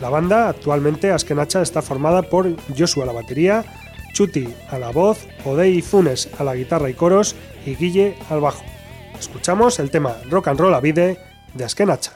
La 0.00 0.08
banda, 0.08 0.50
actualmente 0.50 1.10
Askenacha, 1.10 1.62
está 1.62 1.82
formada 1.82 2.22
por 2.22 2.54
Joshua 2.78 3.02
a 3.02 3.06
la 3.08 3.12
batería, 3.12 3.64
Chuti 4.12 4.46
a 4.70 4.78
la 4.78 4.92
voz, 4.92 5.26
Odei 5.44 5.82
Funes 5.82 6.28
a 6.38 6.44
la 6.44 6.54
guitarra 6.54 6.90
y 6.90 6.94
coros 6.94 7.34
y 7.66 7.74
Guille 7.74 8.14
al 8.30 8.40
bajo. 8.40 8.73
Escuchamos 9.18 9.78
el 9.78 9.90
tema 9.90 10.16
Rock 10.30 10.48
and 10.48 10.60
Roll 10.60 10.74
a 10.74 10.80
Vide 10.80 11.18
de 11.54 11.64
Askenacha. 11.64 12.12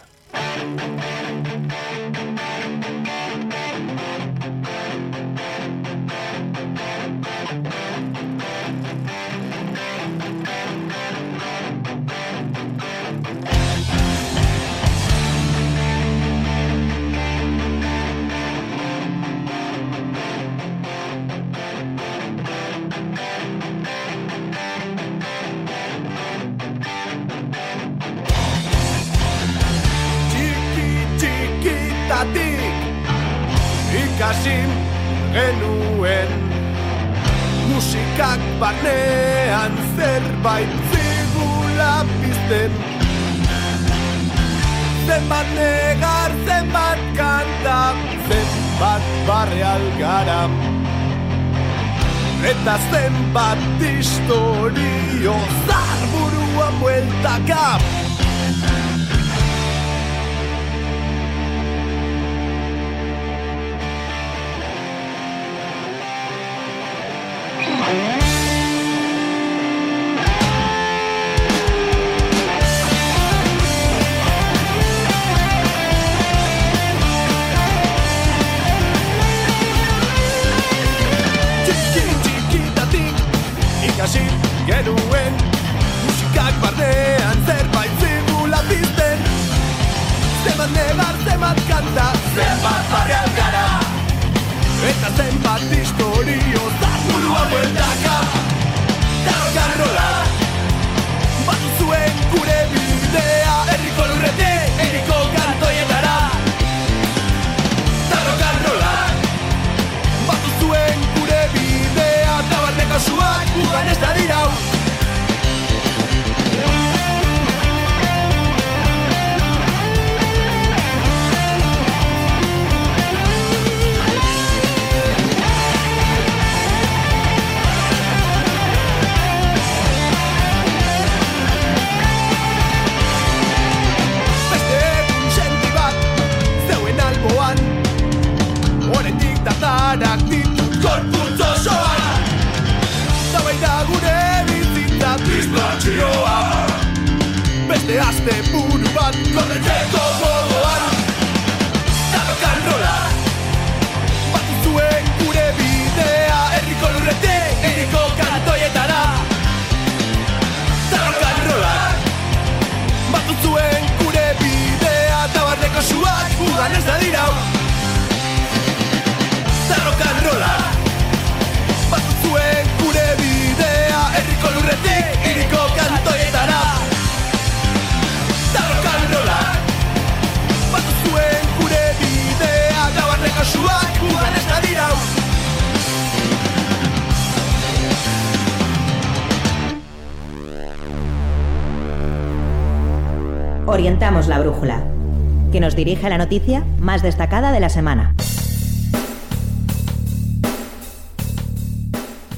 Dirige 195.79 196.09
la 196.09 196.19
noticia 196.19 196.65
más 196.81 197.03
destacada 197.05 197.53
de 197.53 197.61
la 197.61 197.69
semana. 197.69 198.13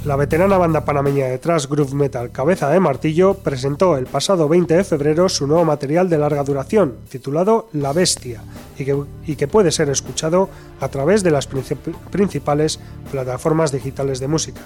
La 0.04 0.16
veterana 0.16 0.58
banda 0.58 0.84
panameña 0.84 1.26
de 1.26 1.38
thrash 1.38 1.66
groove 1.66 1.94
metal 1.94 2.30
Cabeza 2.32 2.68
de 2.68 2.80
Martillo 2.80 3.34
presentó 3.34 3.96
el 3.96 4.04
pasado 4.06 4.46
20 4.48 4.76
de 4.76 4.84
febrero 4.84 5.28
su 5.30 5.46
nuevo 5.46 5.64
material 5.64 6.10
de 6.10 6.18
larga 6.18 6.42
duración, 6.44 6.96
titulado 7.08 7.68
La 7.72 7.94
Bestia, 7.94 8.42
y 8.78 8.84
que, 8.84 9.02
y 9.26 9.36
que 9.36 9.48
puede 9.48 9.70
ser 9.70 9.88
escuchado 9.88 10.50
a 10.80 10.88
través 10.88 11.22
de 11.22 11.30
las 11.30 11.48
princip- 11.50 11.94
principales 12.10 12.78
plataformas 13.10 13.72
digitales 13.72 14.20
de 14.20 14.28
música. 14.28 14.60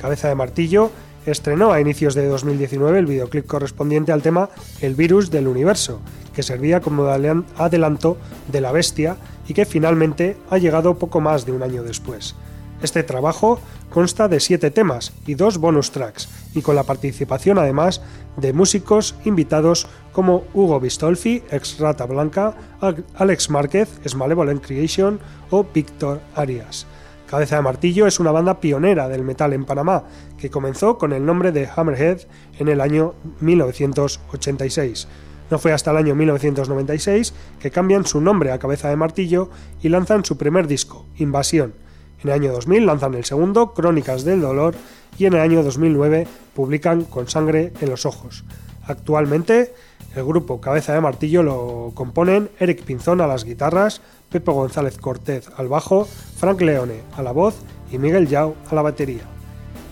Cabeza 0.00 0.28
de 0.28 0.34
Martillo 0.34 0.90
estrenó 1.26 1.72
a 1.72 1.80
inicios 1.80 2.14
de 2.14 2.26
2019 2.28 2.98
el 2.98 3.06
videoclip 3.06 3.46
correspondiente 3.46 4.12
al 4.12 4.22
tema 4.22 4.48
El 4.80 4.94
virus 4.94 5.30
del 5.30 5.48
universo, 5.48 6.00
que 6.36 6.42
servía 6.42 6.80
como 6.80 7.04
adelan- 7.06 7.46
adelanto 7.56 8.18
de 8.52 8.60
La 8.60 8.70
Bestia 8.70 9.16
y 9.48 9.54
que 9.54 9.64
finalmente 9.64 10.36
ha 10.50 10.58
llegado 10.58 10.98
poco 10.98 11.20
más 11.22 11.46
de 11.46 11.52
un 11.52 11.62
año 11.62 11.82
después. 11.82 12.34
Este 12.82 13.02
trabajo 13.02 13.58
consta 13.88 14.28
de 14.28 14.38
siete 14.38 14.70
temas 14.70 15.14
y 15.26 15.34
dos 15.34 15.56
bonus 15.56 15.92
tracks, 15.92 16.28
y 16.54 16.60
con 16.60 16.76
la 16.76 16.82
participación 16.82 17.58
además 17.58 18.02
de 18.36 18.52
músicos 18.52 19.14
invitados 19.24 19.86
como 20.12 20.44
Hugo 20.52 20.78
Bistolfi, 20.78 21.42
ex 21.50 21.78
Rata 21.78 22.04
Blanca, 22.04 22.54
Al- 22.82 23.02
Alex 23.14 23.48
Márquez, 23.48 23.88
ex 24.04 24.14
Malevolent 24.14 24.62
Creation 24.62 25.18
o 25.50 25.64
Víctor 25.64 26.20
Arias. 26.34 26.86
Cabeza 27.26 27.56
de 27.56 27.62
Martillo 27.62 28.06
es 28.06 28.20
una 28.20 28.30
banda 28.30 28.60
pionera 28.60 29.08
del 29.08 29.24
metal 29.24 29.54
en 29.54 29.64
Panamá, 29.64 30.04
que 30.38 30.50
comenzó 30.50 30.98
con 30.98 31.12
el 31.14 31.24
nombre 31.24 31.50
de 31.52 31.66
Hammerhead 31.74 32.20
en 32.58 32.68
el 32.68 32.80
año 32.82 33.14
1986. 33.40 35.08
No 35.50 35.58
fue 35.58 35.72
hasta 35.72 35.90
el 35.92 35.98
año 35.98 36.14
1996 36.14 37.32
que 37.60 37.70
cambian 37.70 38.04
su 38.04 38.20
nombre 38.20 38.52
a 38.52 38.58
Cabeza 38.58 38.88
de 38.88 38.96
Martillo 38.96 39.50
y 39.82 39.88
lanzan 39.88 40.24
su 40.24 40.36
primer 40.36 40.66
disco, 40.66 41.06
Invasión. 41.16 41.74
En 42.22 42.30
el 42.30 42.34
año 42.34 42.52
2000 42.52 42.86
lanzan 42.86 43.14
el 43.14 43.24
segundo, 43.24 43.72
Crónicas 43.74 44.24
del 44.24 44.40
Dolor, 44.40 44.74
y 45.18 45.26
en 45.26 45.34
el 45.34 45.40
año 45.40 45.62
2009 45.62 46.26
publican 46.54 47.04
Con 47.04 47.28
Sangre 47.28 47.72
en 47.80 47.90
los 47.90 48.06
Ojos. 48.06 48.44
Actualmente, 48.86 49.74
el 50.14 50.24
grupo 50.24 50.60
Cabeza 50.60 50.94
de 50.94 51.00
Martillo 51.00 51.42
lo 51.42 51.92
componen 51.94 52.50
Eric 52.58 52.82
Pinzón 52.82 53.20
a 53.20 53.26
las 53.26 53.44
guitarras, 53.44 54.00
Pepe 54.30 54.50
González 54.50 54.98
Cortez 54.98 55.48
al 55.56 55.68
bajo, 55.68 56.06
Frank 56.36 56.60
Leone 56.60 57.02
a 57.16 57.22
la 57.22 57.32
voz 57.32 57.56
y 57.92 57.98
Miguel 57.98 58.28
Yao 58.28 58.54
a 58.70 58.74
la 58.74 58.82
batería. 58.82 59.35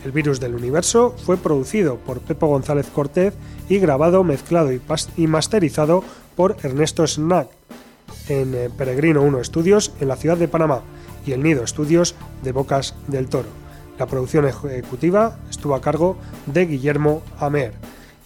El 0.04 0.12
virus 0.12 0.38
del 0.38 0.54
universo 0.54 1.14
fue 1.24 1.38
producido 1.38 1.96
por 1.96 2.20
Pepe 2.20 2.44
González 2.44 2.86
Cortez 2.94 3.34
y 3.70 3.78
grabado, 3.78 4.22
mezclado 4.22 4.70
y, 4.72 5.26
masterizado 5.26 6.04
por 6.36 6.56
Ernesto 6.62 7.06
Snack 7.06 7.48
en 8.28 8.54
eh, 8.54 8.70
Peregrino 8.76 9.22
1 9.22 9.42
Studios 9.44 9.92
en 10.00 10.08
la 10.08 10.16
ciudad 10.16 10.36
de 10.36 10.48
Panamá 10.48 10.82
y 11.26 11.32
el 11.32 11.42
Nido 11.42 11.66
Studios 11.66 12.14
de 12.42 12.52
Bocas 12.52 12.94
del 13.08 13.28
Toro. 13.28 13.48
La 13.98 14.06
producción 14.06 14.46
ejecutiva 14.46 15.38
estuvo 15.48 15.74
a 15.74 15.80
cargo 15.80 16.18
de 16.46 16.66
Guillermo 16.66 17.22
Amer. 17.38 17.72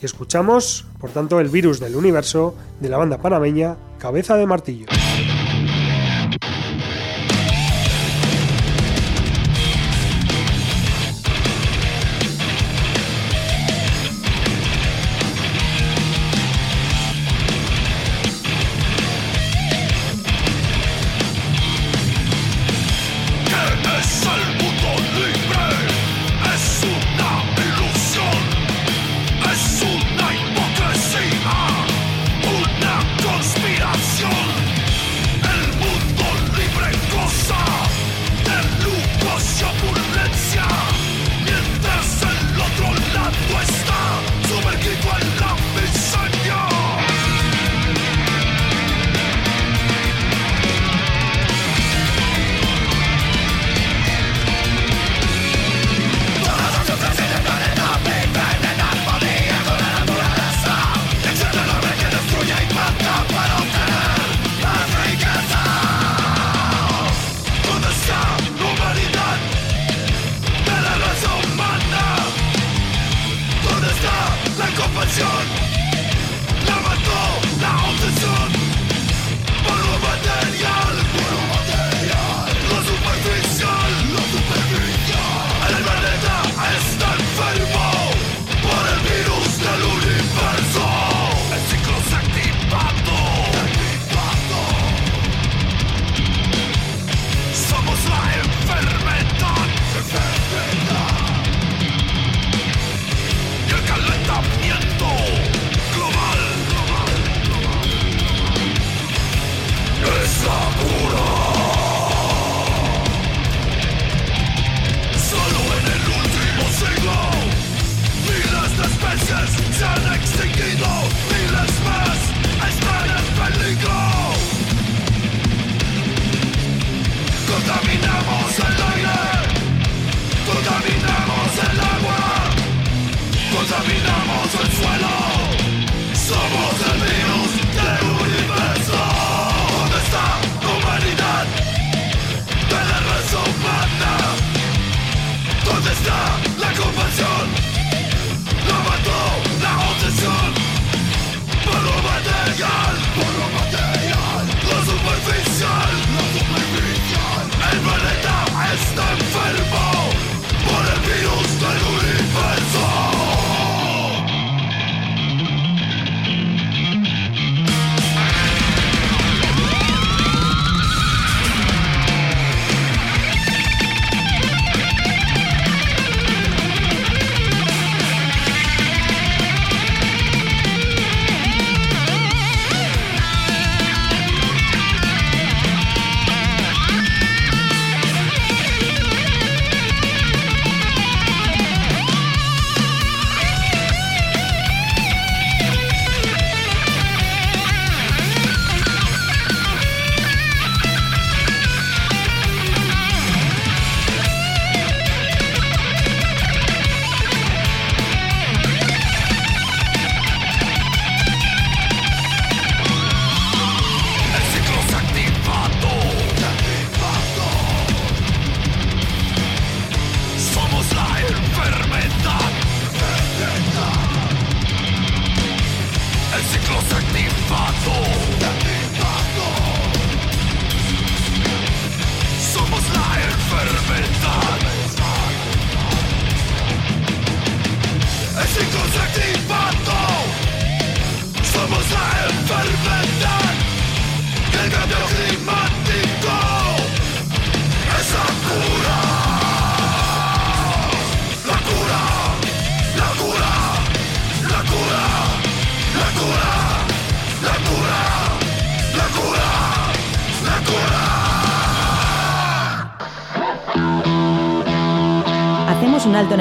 Y 0.02 0.06
escuchamos, 0.06 0.86
por 1.00 1.10
tanto, 1.10 1.38
el 1.38 1.48
virus 1.48 1.78
del 1.78 1.94
universo 1.94 2.54
de 2.80 2.88
la 2.88 2.96
banda 2.96 3.18
panameña 3.18 3.76
Cabeza 3.98 4.36
de 4.36 4.46
Martillo. 4.46 4.86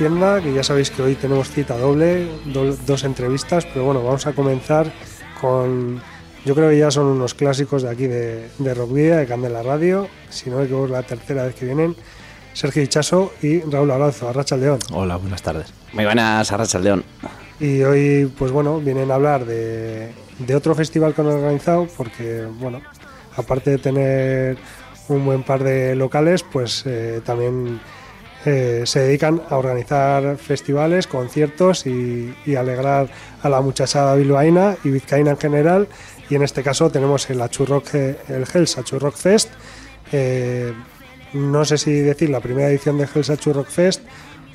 Trastienda, 0.00 0.42
que 0.42 0.52
ya 0.52 0.62
sabéis 0.62 0.90
que 0.90 1.00
hoy 1.02 1.14
tenemos 1.14 1.48
cita 1.50 1.74
doble, 1.78 2.26
do- 2.52 2.76
dos 2.86 3.04
entrevistas, 3.04 3.64
pero 3.64 3.86
bueno, 3.86 4.02
vamos 4.02 4.26
a 4.26 4.32
comenzar 4.34 4.92
con, 5.40 6.02
yo 6.44 6.54
creo 6.54 6.68
que 6.68 6.78
ya 6.78 6.90
son 6.90 7.06
unos 7.06 7.32
clásicos 7.32 7.82
de 7.82 7.88
aquí 7.90 8.06
de, 8.06 8.48
de 8.58 8.74
Rock 8.74 8.92
Vida, 8.92 9.16
de 9.16 9.26
Candela 9.26 9.62
Radio, 9.62 10.06
si 10.28 10.50
no 10.50 10.58
me 10.58 10.64
equivoco 10.64 10.84
es 10.86 10.90
la 10.90 11.02
tercera 11.02 11.44
vez 11.44 11.54
que 11.54 11.64
vienen, 11.64 11.96
Sergio 12.52 12.82
Hichaso 12.82 13.32
y 13.40 13.60
Raúl 13.60 13.90
Arazo, 13.90 14.28
Arracha 14.28 14.56
León. 14.58 14.78
Hola, 14.92 15.16
buenas 15.16 15.40
tardes. 15.40 15.72
Muy 15.94 16.04
buenas, 16.04 16.52
Arracha 16.52 16.78
León. 16.78 17.02
Y 17.58 17.80
hoy, 17.82 18.30
pues 18.38 18.52
bueno, 18.52 18.78
vienen 18.80 19.10
a 19.10 19.14
hablar 19.14 19.46
de, 19.46 20.10
de 20.40 20.54
otro 20.54 20.74
festival 20.74 21.14
que 21.14 21.22
han 21.22 21.28
organizado, 21.28 21.86
porque, 21.96 22.44
bueno, 22.60 22.82
aparte 23.34 23.70
de 23.70 23.78
tener 23.78 24.58
un 25.08 25.24
buen 25.24 25.42
par 25.42 25.64
de 25.64 25.96
locales, 25.96 26.42
pues 26.42 26.82
eh, 26.84 27.20
también 27.24 27.80
eh, 28.46 28.82
se 28.86 29.00
dedican 29.00 29.42
a 29.50 29.56
organizar 29.56 30.36
festivales, 30.38 31.06
conciertos 31.06 31.86
y, 31.86 32.34
y 32.46 32.54
alegrar 32.54 33.08
a 33.42 33.48
la 33.48 33.60
muchachada 33.60 34.14
bilbaína 34.14 34.76
y 34.84 34.90
vizcaína 34.90 35.32
en 35.32 35.38
general. 35.38 35.88
Y 36.30 36.36
en 36.36 36.42
este 36.42 36.62
caso 36.62 36.90
tenemos 36.90 37.28
el 37.28 37.40
Achurrock, 37.42 37.94
eh, 37.94 38.16
el 38.28 38.44
Hells 38.52 38.78
Achurrock 38.78 39.16
Fest. 39.16 39.50
eh, 40.12 40.72
no 41.32 41.64
sé 41.64 41.76
si 41.76 41.92
decir 41.92 42.30
la 42.30 42.40
primera 42.40 42.68
edición 42.68 42.96
de 42.98 43.08
Hells 43.12 43.28
Achurrock 43.30 43.66
Fest 43.68 44.02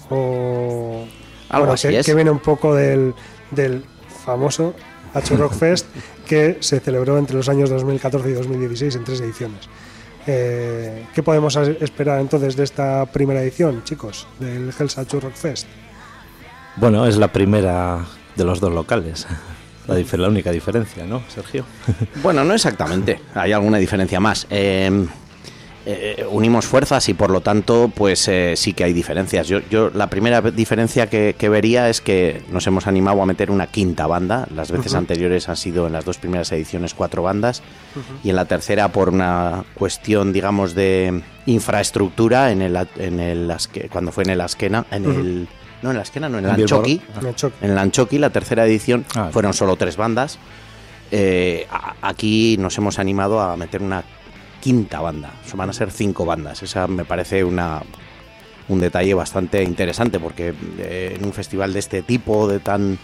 o 0.10 1.06
Algo 1.50 1.66
bueno, 1.66 1.74
así 1.74 1.90
que, 1.90 2.00
es. 2.00 2.06
que 2.06 2.16
viene 2.16 2.32
un 2.32 2.40
poco 2.40 2.74
del, 2.74 3.14
del 3.52 3.84
famoso 4.26 4.74
Hacho 5.14 5.36
Rock 5.36 5.54
Fest 5.60 5.86
que 6.26 6.58
se 6.62 6.80
celebró 6.80 7.18
entre 7.18 7.36
los 7.36 7.50
años 7.50 7.70
2014 7.70 8.30
y 8.30 8.34
2016 8.34 8.96
en 8.96 9.04
tres 9.04 9.22
ediciones. 9.22 9.70
Eh, 10.28 11.06
¿Qué 11.14 11.24
podemos 11.24 11.56
esperar 11.56 12.20
entonces 12.20 12.56
de 12.56 12.64
esta 12.64 13.06
primera 13.08 13.42
edición, 13.42 13.84
chicos, 13.84 14.28
del 14.40 14.72
Hells 14.78 14.98
Hacho 14.98 15.20
Rock 15.20 15.34
Fest? 15.34 15.68
Bueno, 16.78 17.06
es 17.06 17.18
la 17.18 17.28
primera 17.30 18.06
de 18.36 18.44
los 18.44 18.60
dos 18.60 18.72
locales. 18.72 19.28
La 19.88 20.28
única 20.28 20.52
diferencia, 20.52 21.06
¿no, 21.06 21.22
Sergio? 21.28 21.66
Bueno, 22.22 22.46
no 22.46 22.54
exactamente. 22.54 23.20
Hay 23.34 23.52
alguna 23.52 23.78
diferencia 23.78 24.22
más. 24.22 24.48
Eh, 24.50 25.06
eh, 25.86 26.26
unimos 26.30 26.66
fuerzas 26.66 27.10
y 27.10 27.14
por 27.16 27.32
lo 27.32 27.42
tanto, 27.42 27.92
pues 27.96 28.28
eh, 28.28 28.54
sí 28.56 28.74
que 28.74 28.84
hay 28.84 28.94
diferencias. 28.94 29.48
Yo, 29.48 29.60
yo 29.70 29.90
la 29.90 30.08
primera 30.08 30.40
diferencia 30.42 31.08
que, 31.10 31.36
que 31.38 31.50
vería 31.50 31.90
es 31.90 32.02
que 32.02 32.44
nos 32.52 32.68
hemos 32.68 32.86
animado 32.88 33.22
a 33.22 33.26
meter 33.26 33.50
una 33.50 33.68
quinta 33.68 34.06
banda. 34.08 34.48
Las 34.56 34.72
veces 34.72 34.94
anteriores 34.94 35.50
han 35.50 35.58
sido 35.58 35.88
en 35.88 35.94
las 35.94 36.06
dos 36.06 36.18
primeras 36.20 36.52
ediciones 36.52 36.94
cuatro 36.94 37.24
bandas 37.24 37.64
y 38.24 38.30
en 38.30 38.36
la 38.36 38.46
tercera 38.46 38.90
por 38.90 39.10
una 39.10 39.64
cuestión, 39.74 40.32
digamos, 40.34 40.76
de 40.76 41.22
infraestructura 41.48 42.52
en 42.52 42.62
el, 42.62 42.78
en 42.98 43.20
el 43.20 43.52
cuando 43.92 44.12
fue 44.12 44.24
en 44.24 44.30
el 44.32 44.42
Asquena, 44.42 44.86
en 44.92 45.08
Ujú. 45.08 45.20
el 45.20 45.48
no 45.82 45.90
en 45.90 45.96
el 45.96 46.02
Asquena, 46.04 46.30
no 46.30 46.38
en 46.38 46.46
el. 46.46 46.52
Anchoqui. 46.52 47.02
En 47.20 47.26
el 47.28 47.36
choque. 47.36 47.56
En 47.66 47.72
el 47.72 47.78
Anchoqui, 47.80 48.20
la 48.20 48.30
tercera 48.30 48.66
edición, 48.68 49.04
Ah. 49.16 49.30
fueron 49.32 49.54
solo 49.54 49.76
tres 49.78 49.98
bandas. 49.98 50.38
Eh, 51.12 51.66
a- 51.72 51.96
aquí 52.02 52.56
nos 52.60 52.78
hemos 52.78 53.00
animado 53.00 53.42
a 53.42 53.58
meter 53.58 53.82
una 53.82 54.04
quinta 54.62 55.02
banda. 55.02 55.32
Eso 55.46 55.58
van 55.58 55.70
a 55.70 55.74
ser 55.74 55.92
cinco 55.92 56.24
bandas. 56.26 56.64
Esa 56.64 56.88
me 56.88 57.04
parece 57.04 57.44
una 57.44 57.82
un 58.70 58.80
detalle 58.80 59.14
bastante 59.14 59.62
interesante 59.64 60.20
porque 60.20 60.54
eh, 60.78 61.18
en 61.20 61.26
un 61.26 61.34
festival 61.34 61.74
de 61.74 61.80
este 61.80 62.04
tipo, 62.04 62.48
de 62.48 62.60
tan 62.62 62.98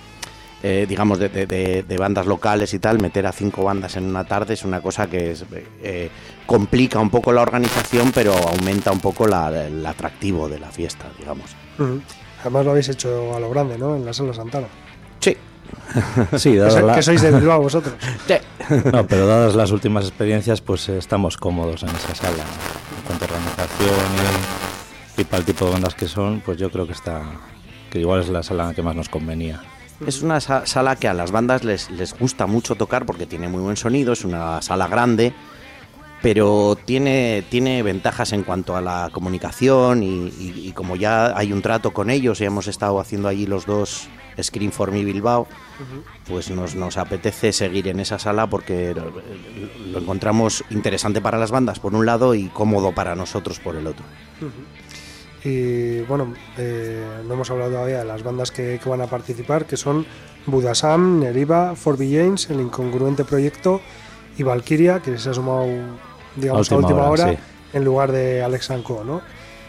eh, 0.64 0.86
digamos 0.88 1.20
de, 1.20 1.30
de- 1.46 1.98
bandas 1.98 2.26
locales 2.26 2.74
y 2.74 2.80
tal, 2.80 3.00
meter 3.02 3.28
a 3.28 3.32
cinco 3.32 3.64
bandas 3.64 3.96
en 3.98 4.06
una 4.06 4.24
tarde 4.24 4.54
es 4.56 4.64
una 4.64 4.82
cosa 4.82 5.08
que 5.08 5.32
es, 5.32 5.44
eh, 5.84 6.10
complica 6.46 7.00
un 7.00 7.10
poco 7.10 7.32
la 7.34 7.42
organización, 7.42 8.12
pero 8.14 8.34
aumenta 8.34 8.92
un 8.92 9.00
poco 9.00 9.28
la- 9.28 9.68
el 9.68 9.86
atractivo 9.86 10.48
de 10.48 10.60
la 10.60 10.72
fiesta, 10.72 11.06
digamos. 11.20 11.56
Además 12.42 12.66
lo 12.66 12.72
habéis 12.72 12.90
hecho 12.90 13.36
a 13.36 13.40
lo 13.40 13.50
grande, 13.50 13.78
¿no? 13.78 13.96
En 13.96 14.06
la 14.06 14.14
sala 14.14 14.34
Santana. 14.34 14.68
Sí, 15.20 15.36
Sí, 16.38 16.54
Que, 16.54 16.70
so- 16.72 16.82
la- 16.86 16.96
que 16.96 17.02
sois 17.04 17.22
de 17.22 17.32
Bilbao 17.32 17.62
vosotros. 17.62 17.96
sí. 18.28 18.36
No, 18.92 19.06
pero 19.08 19.26
dadas 19.28 19.56
las 19.56 19.72
últimas 19.72 20.06
experiencias, 20.06 20.62
pues 20.62 20.90
eh, 20.90 20.98
estamos 20.98 21.38
cómodos 21.38 21.84
en 21.84 21.90
esa 21.90 22.14
sala. 22.16 22.44
En 22.98 23.04
cuanto 23.08 23.26
a 23.26 23.28
organización 23.28 23.96
y, 25.18 25.22
y 25.22 25.24
para 25.24 25.40
el 25.40 25.46
tipo 25.46 25.66
de 25.66 25.72
bandas 25.72 25.96
que 25.96 26.08
son, 26.08 26.42
pues 26.46 26.58
yo 26.58 26.70
creo 26.72 26.86
que 26.86 26.94
está 26.94 27.22
que 27.90 28.00
igual 28.00 28.20
es 28.22 28.30
la 28.30 28.44
sala 28.44 28.74
que 28.74 28.82
más 28.84 28.96
nos 28.96 29.08
convenía. 29.10 29.62
Es 30.06 30.22
una 30.22 30.40
sa- 30.42 30.66
sala 30.66 30.96
que 30.98 31.08
a 31.08 31.14
las 31.14 31.32
bandas 31.32 31.64
les, 31.64 31.90
les 31.90 32.14
gusta 32.18 32.46
mucho 32.46 32.76
tocar 32.76 33.06
porque 33.06 33.26
tiene 33.26 33.48
muy 33.48 33.62
buen 33.62 33.78
sonido, 33.78 34.14
es 34.14 34.26
una 34.26 34.62
sala 34.62 34.88
grande, 34.88 35.34
pero 36.22 36.78
tiene, 36.86 37.44
tiene 37.50 37.84
ventajas 37.84 38.34
en 38.34 38.44
cuanto 38.44 38.76
a 38.76 38.82
la 38.82 39.10
comunicación 39.12 40.02
y, 40.04 40.72
como 40.74 40.96
ya 40.96 41.38
hay 41.38 41.54
un 41.54 41.62
trato 41.62 41.92
con 41.92 42.10
ellos 42.10 42.42
y 42.42 42.46
hemos 42.46 42.68
estado 42.68 43.00
haciendo 43.00 43.28
allí 43.28 43.46
los 43.46 43.66
dos 43.66 44.10
Screen 44.42 44.72
for 44.72 44.92
Me 44.92 45.04
Bilbao, 45.04 45.48
pues 46.28 46.52
nos, 46.52 46.76
nos 46.76 46.98
apetece 46.98 47.52
seguir 47.52 47.88
en 47.88 48.00
esa 48.00 48.20
sala 48.20 48.48
porque 48.48 48.94
lo, 48.94 50.00
encontramos 50.00 50.64
interesante 50.70 51.22
para 51.22 51.38
las 51.38 51.52
bandas 51.52 51.80
por 51.80 51.96
un 51.96 52.06
lado 52.06 52.36
y 52.36 52.48
cómodo 52.50 52.94
para 52.94 53.16
nosotros 53.16 53.60
por 53.60 53.76
el 53.76 53.88
otro. 53.88 54.06
Y 55.44 56.02
bueno, 56.02 56.34
eh, 56.58 57.06
no 57.26 57.34
hemos 57.36 57.50
hablado 57.50 57.72
todavía 57.72 58.00
de 58.00 58.06
las 58.06 58.24
bandas 58.24 58.52
que, 58.52 58.80
que 58.84 58.90
van 58.90 59.02
a 59.02 59.08
participar, 59.08 59.66
que 59.66 59.78
son 59.78 60.06
Budasam, 60.46 61.20
Neriva, 61.20 61.76
Forby 61.76 62.16
James, 62.16 62.50
el 62.50 62.60
incongruente 62.60 63.24
proyecto 63.24 63.82
y 64.38 64.44
Valkyria, 64.44 65.02
que 65.02 65.18
se 65.18 65.30
ha 65.30 65.34
sumado, 65.34 65.68
digamos, 66.38 66.72
a 66.72 66.76
A 66.76 66.78
última 66.78 67.04
hora, 67.10 67.26
hora, 67.26 67.34
sí. 67.34 67.38
en 67.74 67.84
lugar 67.86 68.12
de 68.12 68.42
Alex 68.44 68.72
Anco, 68.72 69.04
¿no? 69.06 69.22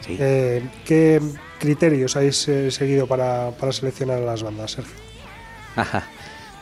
Sí. 0.06 0.16
Eh, 0.18 0.62
¿Qué 0.84 1.20
criterios 1.58 2.14
habéis 2.16 2.46
eh, 2.48 2.70
seguido 2.70 3.06
para, 3.06 3.50
para 3.58 3.72
seleccionar 3.72 4.18
a 4.18 4.24
las 4.24 4.42
bandas, 4.42 4.70
Sergio? 4.72 4.94
Ajá. 5.76 6.04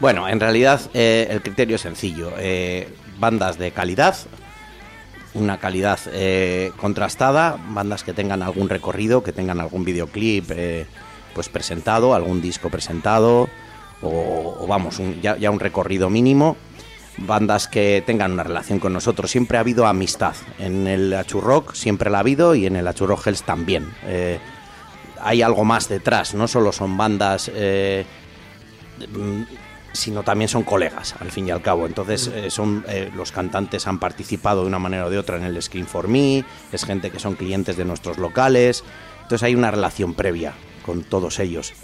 Bueno, 0.01 0.29
en 0.29 0.41
realidad 0.41 0.81
eh, 0.95 1.27
el 1.31 1.43
criterio 1.43 1.77
es 1.77 1.83
sencillo. 1.83 2.33
Eh, 2.39 2.89
bandas 3.19 3.59
de 3.59 3.71
calidad, 3.71 4.17
una 5.35 5.59
calidad 5.59 5.99
eh, 6.13 6.71
contrastada, 6.77 7.57
bandas 7.71 8.05
que 8.05 8.13
tengan 8.13 8.43
algún 8.43 8.69
recorrido, 8.69 9.23
que 9.23 9.33
tengan 9.33 9.61
algún 9.61 9.85
videoclip 9.85 10.51
pues 11.35 11.49
presentado, 11.51 12.15
algún 12.15 12.41
disco 12.41 12.71
presentado, 12.71 13.49
o, 14.03 14.57
o 14.61 14.67
vamos, 14.67 14.99
un- 14.99 15.21
ya, 15.21 15.37
ya 15.37 15.51
un 15.51 15.61
recorrido 15.61 16.09
mínimo. 16.11 16.57
Bandas 17.19 17.69
que 17.69 18.03
tengan 18.05 18.33
una 18.33 18.43
relación 18.43 18.79
con 18.79 18.93
nosotros. 18.93 19.31
Siempre 19.31 19.57
ha 19.57 19.61
habido 19.61 19.87
amistad. 19.87 20.35
En 20.59 20.87
el 20.87 21.13
Achurrock 21.15 21.75
siempre 21.75 22.11
la 22.11 22.19
ha 22.19 22.21
habido 22.21 22.55
y 22.55 22.67
en 22.67 22.77
el 22.77 22.87
Achurrock 22.87 23.27
Hells 23.27 23.43
también. 23.43 23.91
Eh, 24.05 24.39
hay 25.21 25.43
algo 25.43 25.65
más 25.65 25.89
detrás, 25.89 26.35
no 26.35 26.47
solo 26.47 26.73
son 26.73 26.97
bandas 26.97 27.51
eh, 27.55 28.05
mm, 29.09 29.43
sino 29.93 30.23
también 30.23 30.49
son 30.49 30.63
colegas, 30.63 31.15
al 31.19 31.31
fin 31.31 31.49
y 31.49 31.51
al 31.51 31.63
cabo. 31.63 31.87
Entonces, 31.87 32.29
eh, 32.29 32.51
son 32.51 32.85
los 33.15 33.33
cantantes 33.33 33.87
han 33.87 33.99
participado 33.99 34.61
de 34.61 34.67
una 34.67 34.79
manera 34.79 35.07
o 35.07 35.11
de 35.11 35.19
otra 35.19 35.39
en 35.39 35.45
el 35.45 35.61
Screen 35.63 35.87
for 35.87 36.07
Me, 36.07 36.45
es 36.71 36.85
gente 36.85 37.11
que 37.11 37.19
son 37.19 37.35
clientes 37.35 37.79
de 37.79 37.87
nuestros 37.87 38.19
locales. 38.19 38.85
Entonces, 39.23 39.43
hay 39.43 39.55
una 39.55 39.71
relación 39.71 40.13
previa 40.13 40.53
con 40.87 41.03
todos 41.03 41.41
ellos. 41.41 41.75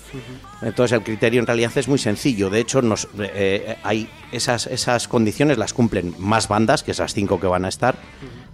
Entonces, 0.62 0.96
el 0.96 1.04
criterio 1.04 1.40
en 1.40 1.46
realidad 1.46 1.72
es 1.76 1.88
muy 1.88 1.98
sencillo. 1.98 2.48
De 2.48 2.60
hecho, 2.60 2.80
nos, 2.80 3.08
eh, 3.18 3.76
hay 3.82 4.08
esas, 4.30 4.68
esas 4.68 5.08
condiciones 5.08 5.58
las 5.58 5.74
cumplen 5.74 6.14
más 6.18 6.48
bandas 6.48 6.82
que 6.82 6.92
esas 6.92 7.12
cinco 7.12 7.40
que 7.40 7.46
van 7.48 7.64
a 7.64 7.68
estar, 7.68 7.96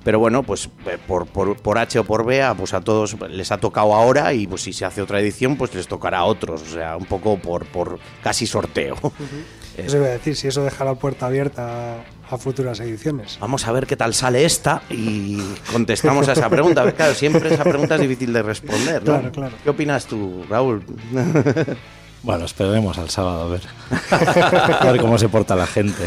Pero 0.04 0.18
bueno, 0.18 0.42
pues 0.42 0.70
eh, 0.86 0.96
por, 1.06 1.26
por, 1.26 1.56
por 1.56 1.76
H 1.76 1.98
o 1.98 2.04
por 2.04 2.24
B, 2.24 2.42
pues 2.56 2.72
a 2.72 2.80
todos 2.80 3.16
les 3.28 3.52
ha 3.52 3.58
tocado 3.58 3.94
ahora 3.94 4.32
y 4.32 4.46
pues 4.46 4.62
si 4.62 4.72
se 4.72 4.84
hace 4.84 5.02
otra 5.02 5.20
edición, 5.20 5.56
pues 5.56 5.74
les 5.74 5.86
tocará 5.86 6.18
a 6.18 6.24
otros. 6.24 6.62
O 6.62 6.72
sea, 6.72 6.96
un 6.96 7.04
poco 7.04 7.38
por, 7.38 7.66
por 7.66 7.98
casi 8.22 8.46
sorteo. 8.46 8.96
Eso 9.86 9.96
iba 9.98 10.06
a 10.06 10.10
decir, 10.10 10.36
si 10.36 10.48
eso 10.48 10.64
deja 10.64 10.84
la 10.84 10.94
puerta 10.94 11.26
abierta 11.26 11.96
a, 12.30 12.36
futuras 12.38 12.78
ediciones. 12.80 13.38
Vamos 13.40 13.66
a 13.66 13.72
ver 13.72 13.86
qué 13.86 13.96
tal 13.96 14.12
sale 14.14 14.44
esta 14.44 14.82
y 14.90 15.38
contestamos 15.72 16.28
a 16.28 16.32
esa 16.32 16.48
pregunta. 16.50 16.90
Claro, 16.92 17.14
siempre 17.14 17.54
esa 17.54 17.64
pregunta 17.64 17.94
es 17.94 18.00
difícil 18.02 18.32
de 18.32 18.42
responder. 18.42 19.00
¿no? 19.02 19.12
Claro, 19.12 19.32
claro. 19.32 19.56
¿Qué 19.64 19.70
opinas 19.70 20.06
tú, 20.06 20.44
Raúl? 20.48 20.82
Bueno, 22.20 22.46
esperaremos 22.46 22.98
al 22.98 23.08
sábado 23.10 23.42
a 23.42 23.46
ver. 23.48 23.62
a 24.80 24.90
ver 24.90 25.00
cómo 25.00 25.16
se 25.18 25.28
porta 25.28 25.54
la 25.54 25.68
gente. 25.68 26.02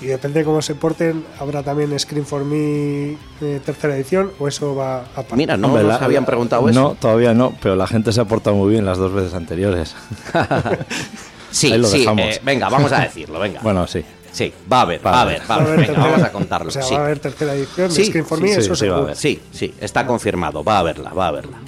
Y 0.00 0.06
depende 0.06 0.40
de 0.40 0.44
cómo 0.44 0.60
se 0.62 0.74
porten, 0.74 1.24
habrá 1.40 1.62
también 1.62 1.98
Screen 1.98 2.24
for 2.26 2.44
Me 2.44 3.16
eh, 3.40 3.60
tercera 3.64 3.96
edición 3.96 4.30
o 4.38 4.46
eso 4.46 4.74
va 4.74 5.00
a 5.00 5.22
pasar. 5.22 5.36
Mira, 5.36 5.56
no 5.56 5.68
Hombre, 5.68 5.82
nos 5.82 5.98
la- 6.00 6.04
habían 6.06 6.24
preguntado 6.24 6.68
eso. 6.68 6.80
No, 6.80 6.94
todavía 6.94 7.34
no, 7.34 7.54
pero 7.60 7.74
la 7.74 7.86
gente 7.86 8.12
se 8.12 8.20
ha 8.20 8.24
portado 8.24 8.54
muy 8.54 8.70
bien 8.70 8.84
las 8.84 8.98
dos 8.98 9.12
veces 9.12 9.34
anteriores. 9.34 9.96
Sí, 11.54 11.70
Ahí 11.72 11.78
lo 11.78 11.86
sí, 11.88 12.00
dejamos. 12.00 12.24
eh, 12.24 12.40
venga, 12.44 12.68
vamos 12.68 12.90
a 12.92 13.00
decirlo, 13.00 13.38
venga. 13.38 13.60
Bueno, 13.62 13.86
sí. 13.86 14.04
Sí, 14.32 14.52
va 14.70 14.78
a 14.78 14.82
haber, 14.82 15.06
va 15.06 15.12
a 15.12 15.22
haber, 15.22 15.42
va 15.48 15.54
a 15.54 15.58
haber. 15.60 15.86
Venga, 15.86 16.00
vamos 16.02 16.22
a 16.22 16.32
contarlo. 16.32 16.68
O 16.68 16.70
sea, 16.72 16.82
sí. 16.82 16.94
va 16.94 17.00
a 17.02 17.04
haber 17.04 17.20
tercera 17.20 17.54
edición 17.54 17.88
de 17.88 17.94
Sí, 17.94 18.04
sí, 18.06 18.18
Me, 18.18 18.48
sí, 18.48 18.50
eso 18.58 18.60
sí, 18.62 18.68
va 18.68 18.74
a 18.74 18.76
seguro. 18.76 18.96
haber. 19.02 19.16
Sí, 19.16 19.40
sí, 19.52 19.72
está 19.80 20.04
confirmado, 20.06 20.64
va 20.64 20.80
a 20.80 20.82
verla, 20.82 21.10
va 21.12 21.28
a 21.28 21.30
verla. 21.30 21.58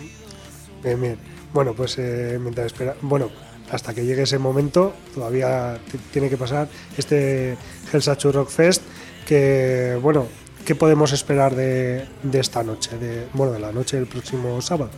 Bien, 0.82 1.00
bien. 1.00 1.16
Bueno, 1.54 1.74
pues 1.74 1.94
eh, 1.98 2.38
mientras 2.40 2.66
espera, 2.66 2.96
bueno, 3.02 3.30
hasta 3.70 3.94
que 3.94 4.04
llegue 4.04 4.22
ese 4.22 4.38
momento, 4.40 4.94
todavía 5.14 5.78
tiene 6.12 6.28
que 6.28 6.36
pasar 6.36 6.68
este 6.98 7.56
Helsachu 7.92 8.32
Rock 8.32 8.50
Fest, 8.50 8.82
que, 9.26 9.96
bueno, 10.02 10.26
¿qué 10.64 10.74
podemos 10.74 11.12
esperar 11.12 11.54
de, 11.54 12.04
de 12.24 12.40
esta 12.40 12.64
noche? 12.64 12.98
De, 12.98 13.26
bueno, 13.32 13.52
de 13.52 13.60
la 13.60 13.70
noche 13.72 13.96
del 13.96 14.06
próximo 14.06 14.60
sábado. 14.60 14.90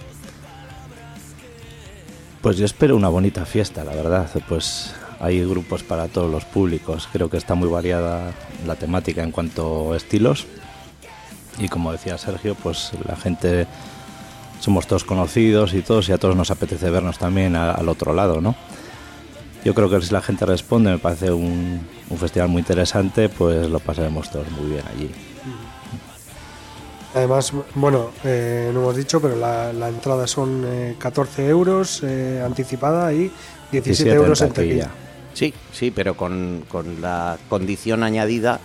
Pues 2.40 2.56
yo 2.56 2.64
espero 2.64 2.96
una 2.96 3.08
bonita 3.08 3.44
fiesta, 3.44 3.82
la 3.82 3.94
verdad. 3.94 4.28
Pues 4.48 4.94
hay 5.20 5.44
grupos 5.44 5.82
para 5.82 6.06
todos 6.06 6.30
los 6.30 6.44
públicos. 6.44 7.08
Creo 7.12 7.28
que 7.28 7.36
está 7.36 7.54
muy 7.54 7.68
variada 7.68 8.32
la 8.66 8.76
temática 8.76 9.22
en 9.22 9.32
cuanto 9.32 9.92
a 9.92 9.96
estilos. 9.96 10.46
Y 11.58 11.68
como 11.68 11.90
decía 11.90 12.16
Sergio, 12.16 12.54
pues 12.54 12.92
la 13.06 13.16
gente 13.16 13.66
somos 14.60 14.86
todos 14.86 15.04
conocidos 15.04 15.74
y 15.74 15.82
todos 15.82 16.08
y 16.08 16.12
a 16.12 16.18
todos 16.18 16.36
nos 16.36 16.52
apetece 16.52 16.90
vernos 16.90 17.18
también 17.18 17.56
al 17.56 17.88
otro 17.88 18.14
lado, 18.14 18.40
¿no? 18.40 18.54
Yo 19.64 19.74
creo 19.74 19.90
que 19.90 20.00
si 20.00 20.12
la 20.12 20.22
gente 20.22 20.46
responde, 20.46 20.92
me 20.92 20.98
parece 20.98 21.32
un, 21.32 21.80
un 22.08 22.18
festival 22.18 22.48
muy 22.48 22.60
interesante, 22.60 23.28
pues 23.28 23.68
lo 23.68 23.80
pasaremos 23.80 24.30
todos 24.30 24.48
muy 24.52 24.70
bien 24.70 24.84
allí. 24.86 25.10
Además, 27.18 27.52
bueno, 27.74 28.10
eh, 28.24 28.70
no 28.72 28.80
hemos 28.80 28.96
dicho, 28.96 29.20
pero 29.20 29.34
la, 29.36 29.72
la 29.72 29.88
entrada 29.88 30.26
son 30.26 30.64
eh, 30.66 30.94
14 30.98 31.48
euros 31.48 32.00
eh, 32.04 32.40
anticipada 32.44 33.12
y 33.12 33.30
17, 33.72 33.82
17 33.82 34.10
en 34.10 34.16
euros 34.16 34.40
en 34.40 34.48
taquilla. 34.52 34.90
Sí, 35.34 35.52
sí, 35.72 35.90
pero 35.90 36.16
con, 36.16 36.64
con 36.68 37.00
la 37.00 37.36
condición 37.48 38.02
añadida 38.02 38.60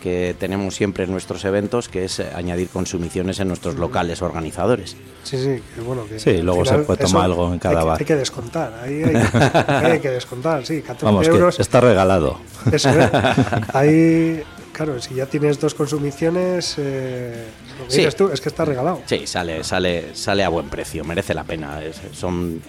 que 0.00 0.36
tenemos 0.38 0.76
siempre 0.76 1.04
en 1.04 1.10
nuestros 1.10 1.44
eventos, 1.44 1.88
que 1.88 2.04
es 2.04 2.20
eh, 2.20 2.28
añadir 2.34 2.68
consumiciones 2.68 3.40
en 3.40 3.48
nuestros 3.48 3.74
locales 3.74 4.22
organizadores. 4.22 4.96
Sí, 5.24 5.36
sí, 5.36 5.60
que 5.74 5.80
bueno. 5.80 6.04
Que 6.08 6.20
Sí, 6.20 6.40
luego 6.40 6.64
se 6.64 6.78
puede 6.78 7.04
tomar 7.04 7.24
algo 7.24 7.52
en 7.52 7.58
cada 7.58 7.74
hay 7.74 7.80
que- 7.82 7.88
bar. 7.88 7.98
Hay 8.00 8.06
que 8.06 8.14
descontar, 8.16 8.74
ahí 8.80 9.02
hay, 9.02 9.98
que 10.00 10.10
descontar, 10.10 10.64
sí, 10.64 10.82
14 10.82 11.04
Vamos, 11.04 11.28
que 11.28 11.34
euros. 11.34 11.58
está 11.58 11.80
regalado. 11.80 12.38
Eso 12.70 12.90
es. 12.90 13.10
Ahí, 13.74 14.42
claro, 14.78 15.02
si 15.02 15.14
ya 15.14 15.26
tienes 15.26 15.58
dos 15.58 15.74
consumiciones, 15.74 16.76
eh, 16.78 17.44
lo 17.80 17.86
que 17.86 17.90
Sí. 17.90 17.98
dices 17.98 18.14
tú 18.16 18.30
es 18.32 18.40
que 18.40 18.48
está 18.48 18.64
regalado. 18.64 19.02
Sí, 19.06 19.26
sale, 19.26 19.64
sale, 19.64 20.14
sale 20.14 20.44
a 20.44 20.48
buen 20.48 20.68
precio, 20.70 21.04
merece 21.04 21.34
la 21.34 21.42
pena. 21.44 21.82
es- 21.82 22.00
son 22.16 22.62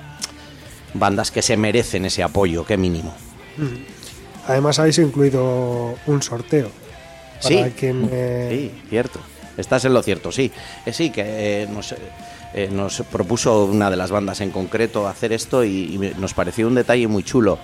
bandas 0.96 1.30
que 1.30 1.42
se 1.44 1.56
merecen 1.56 2.06
ese 2.06 2.24
apoyo, 2.24 2.66
qué 2.66 2.78
mínimo. 2.78 3.14
Además, 4.48 4.80
habéis 4.80 4.98
incluido 4.98 5.96
un 6.08 6.22
sorteo. 6.24 6.70
Para 7.44 7.68
Sí. 7.68 7.74
quien. 7.78 8.10
eh, 8.12 8.72
Sí, 8.74 8.82
cierto. 8.90 9.20
Estás 9.56 9.86
en 9.86 9.94
lo 9.94 10.02
cierto, 10.02 10.32
sí. 10.32 10.52
Eh, 10.86 10.94
sí, 10.94 11.12
que 11.12 11.24
eh, 11.64 11.68
nos, 11.68 11.94
eh, 12.54 12.70
nos 12.72 13.02
propuso 13.12 13.66
una 13.66 13.90
de 13.92 13.98
las 13.98 14.10
bandas 14.10 14.42
en 14.42 14.50
concreto 14.52 15.08
hacer 15.08 15.32
esto 15.34 15.64
y, 15.64 15.96
y 15.96 16.14
nos 16.18 16.34
pareció 16.34 16.68
un 16.68 16.76
detalle 16.76 17.08
muy 17.08 17.24
chulo. 17.24 17.60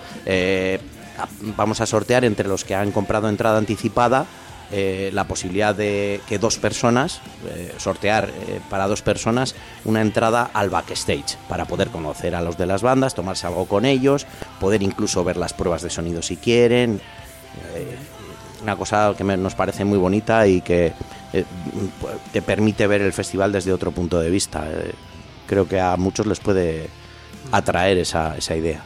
Vamos 1.56 1.80
a 1.80 1.86
sortear 1.86 2.24
entre 2.24 2.48
los 2.48 2.64
que 2.64 2.74
han 2.74 2.92
comprado 2.92 3.28
entrada 3.28 3.58
anticipada 3.58 4.26
eh, 4.72 5.10
la 5.12 5.24
posibilidad 5.24 5.74
de 5.74 6.20
que 6.28 6.38
dos 6.40 6.58
personas, 6.58 7.20
eh, 7.48 7.72
sortear 7.78 8.28
eh, 8.30 8.60
para 8.68 8.88
dos 8.88 9.00
personas 9.00 9.54
una 9.84 10.00
entrada 10.00 10.50
al 10.52 10.70
backstage 10.70 11.36
para 11.48 11.66
poder 11.66 11.88
conocer 11.90 12.34
a 12.34 12.40
los 12.42 12.58
de 12.58 12.66
las 12.66 12.82
bandas, 12.82 13.14
tomarse 13.14 13.46
algo 13.46 13.66
con 13.66 13.84
ellos, 13.84 14.26
poder 14.58 14.82
incluso 14.82 15.22
ver 15.22 15.36
las 15.36 15.52
pruebas 15.52 15.82
de 15.82 15.90
sonido 15.90 16.20
si 16.22 16.36
quieren. 16.36 17.00
Una 18.62 18.74
cosa 18.76 19.14
que 19.16 19.22
me- 19.22 19.36
nos 19.36 19.54
parece 19.54 19.84
muy 19.84 19.98
bonita 19.98 20.46
y 20.48 20.60
que 20.62 20.92
te 22.32 22.42
permite 22.42 22.86
ver 22.88 23.02
el 23.02 23.12
festival 23.12 23.52
desde 23.52 23.72
otro 23.72 23.92
punto 23.92 24.18
de 24.18 24.30
vista. 24.30 24.64
Creo 25.46 25.68
que 25.68 25.78
a 25.80 25.96
muchos 25.96 26.26
les 26.26 26.40
puede 26.40 26.88
atraer 27.52 27.98
esa, 27.98 28.36
esa 28.36 28.56
idea. 28.56 28.82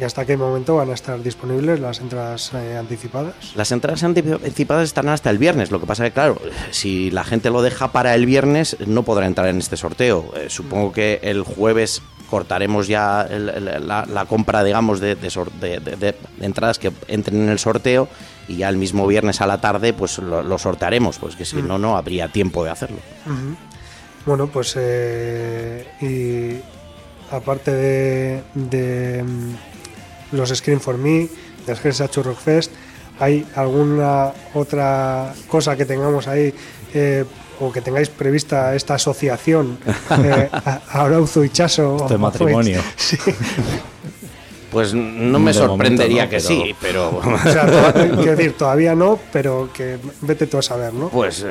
¿Y 0.00 0.04
hasta 0.04 0.24
qué 0.24 0.36
momento 0.38 0.76
van 0.76 0.88
a 0.90 0.94
estar 0.94 1.22
disponibles 1.22 1.78
las 1.78 2.00
entradas 2.00 2.52
eh, 2.54 2.76
anticipadas? 2.78 3.34
Las 3.54 3.70
entradas 3.72 4.02
anticipadas 4.02 4.84
están 4.84 5.08
hasta 5.10 5.28
el 5.28 5.36
viernes. 5.38 5.70
Lo 5.70 5.80
que 5.80 5.86
pasa 5.86 6.04
que, 6.04 6.12
claro, 6.12 6.40
si 6.70 7.10
la 7.10 7.24
gente 7.24 7.50
lo 7.50 7.60
deja 7.60 7.92
para 7.92 8.14
el 8.14 8.24
viernes, 8.24 8.76
no 8.86 9.02
podrá 9.02 9.26
entrar 9.26 9.48
en 9.48 9.58
este 9.58 9.76
sorteo. 9.76 10.32
Eh, 10.36 10.46
supongo 10.48 10.92
que 10.92 11.20
el 11.22 11.42
jueves 11.42 12.00
cortaremos 12.30 12.88
ya 12.88 13.20
el- 13.28 13.50
el- 13.50 13.86
la, 13.86 14.06
la 14.06 14.24
compra, 14.24 14.64
digamos, 14.64 14.98
de, 14.98 15.14
de 15.14 15.28
de- 15.80 16.14
entradas 16.40 16.78
que 16.78 16.90
entren 17.08 17.42
en 17.42 17.48
el 17.50 17.58
sorteo 17.58 18.08
y 18.48 18.56
ya 18.56 18.70
el 18.70 18.78
mismo 18.78 19.06
viernes 19.06 19.42
a 19.42 19.46
la 19.46 19.60
tarde, 19.60 19.92
pues 19.92 20.16
lo, 20.16 20.42
lo 20.42 20.56
sortearemos, 20.58 21.18
pues 21.18 21.36
que 21.36 21.44
si 21.44 21.60
no, 21.60 21.76
no 21.78 21.98
habría 21.98 22.28
tiempo 22.28 22.64
de 22.64 22.70
hacerlo. 22.70 22.96
Bueno, 24.24 24.46
pues 24.46 24.72
eh, 24.78 25.86
y 26.00 27.34
aparte 27.34 27.70
de, 27.72 28.42
de, 28.54 29.22
mm, 29.24 29.54
los 30.32 30.48
Screen 30.50 30.80
for 30.80 30.96
Me, 30.98 31.28
del 31.66 31.78
Helsachu 31.82 32.22
Rock 32.22 32.38
Fest, 32.38 32.72
¿hay 33.20 33.46
alguna 33.54 34.32
otra 34.54 35.32
cosa 35.48 35.76
que 35.76 35.84
tengamos 35.84 36.26
ahí 36.28 36.52
eh, 36.94 37.24
o 37.60 37.70
que 37.70 37.80
tengáis 37.80 38.08
prevista 38.08 38.74
esta 38.74 38.94
asociación 38.94 39.78
eh, 40.24 40.48
a- 40.52 40.80
Arauzo 41.04 41.44
y 41.44 41.50
Chaso? 41.50 41.96
Este 42.02 42.18
matrimonio. 42.18 42.80
Sí. 42.96 43.16
Pues 44.70 44.94
no 44.94 45.38
me 45.38 45.52
De 45.52 45.58
sorprendería 45.58 46.24
momento 46.24 46.24
no, 46.24 46.30
que 46.30 46.36
pero- 46.48 46.64
sí, 46.64 46.74
pero... 46.80 47.18
O 47.18 47.52
sea, 47.52 47.92
quiero 48.16 48.36
decir, 48.36 48.54
todavía 48.56 48.94
no, 48.94 49.18
pero 49.30 49.68
que 49.70 49.98
vete 50.22 50.46
tú 50.46 50.56
a 50.56 50.62
saber, 50.62 50.94
¿no? 50.94 51.10
Pues 51.10 51.44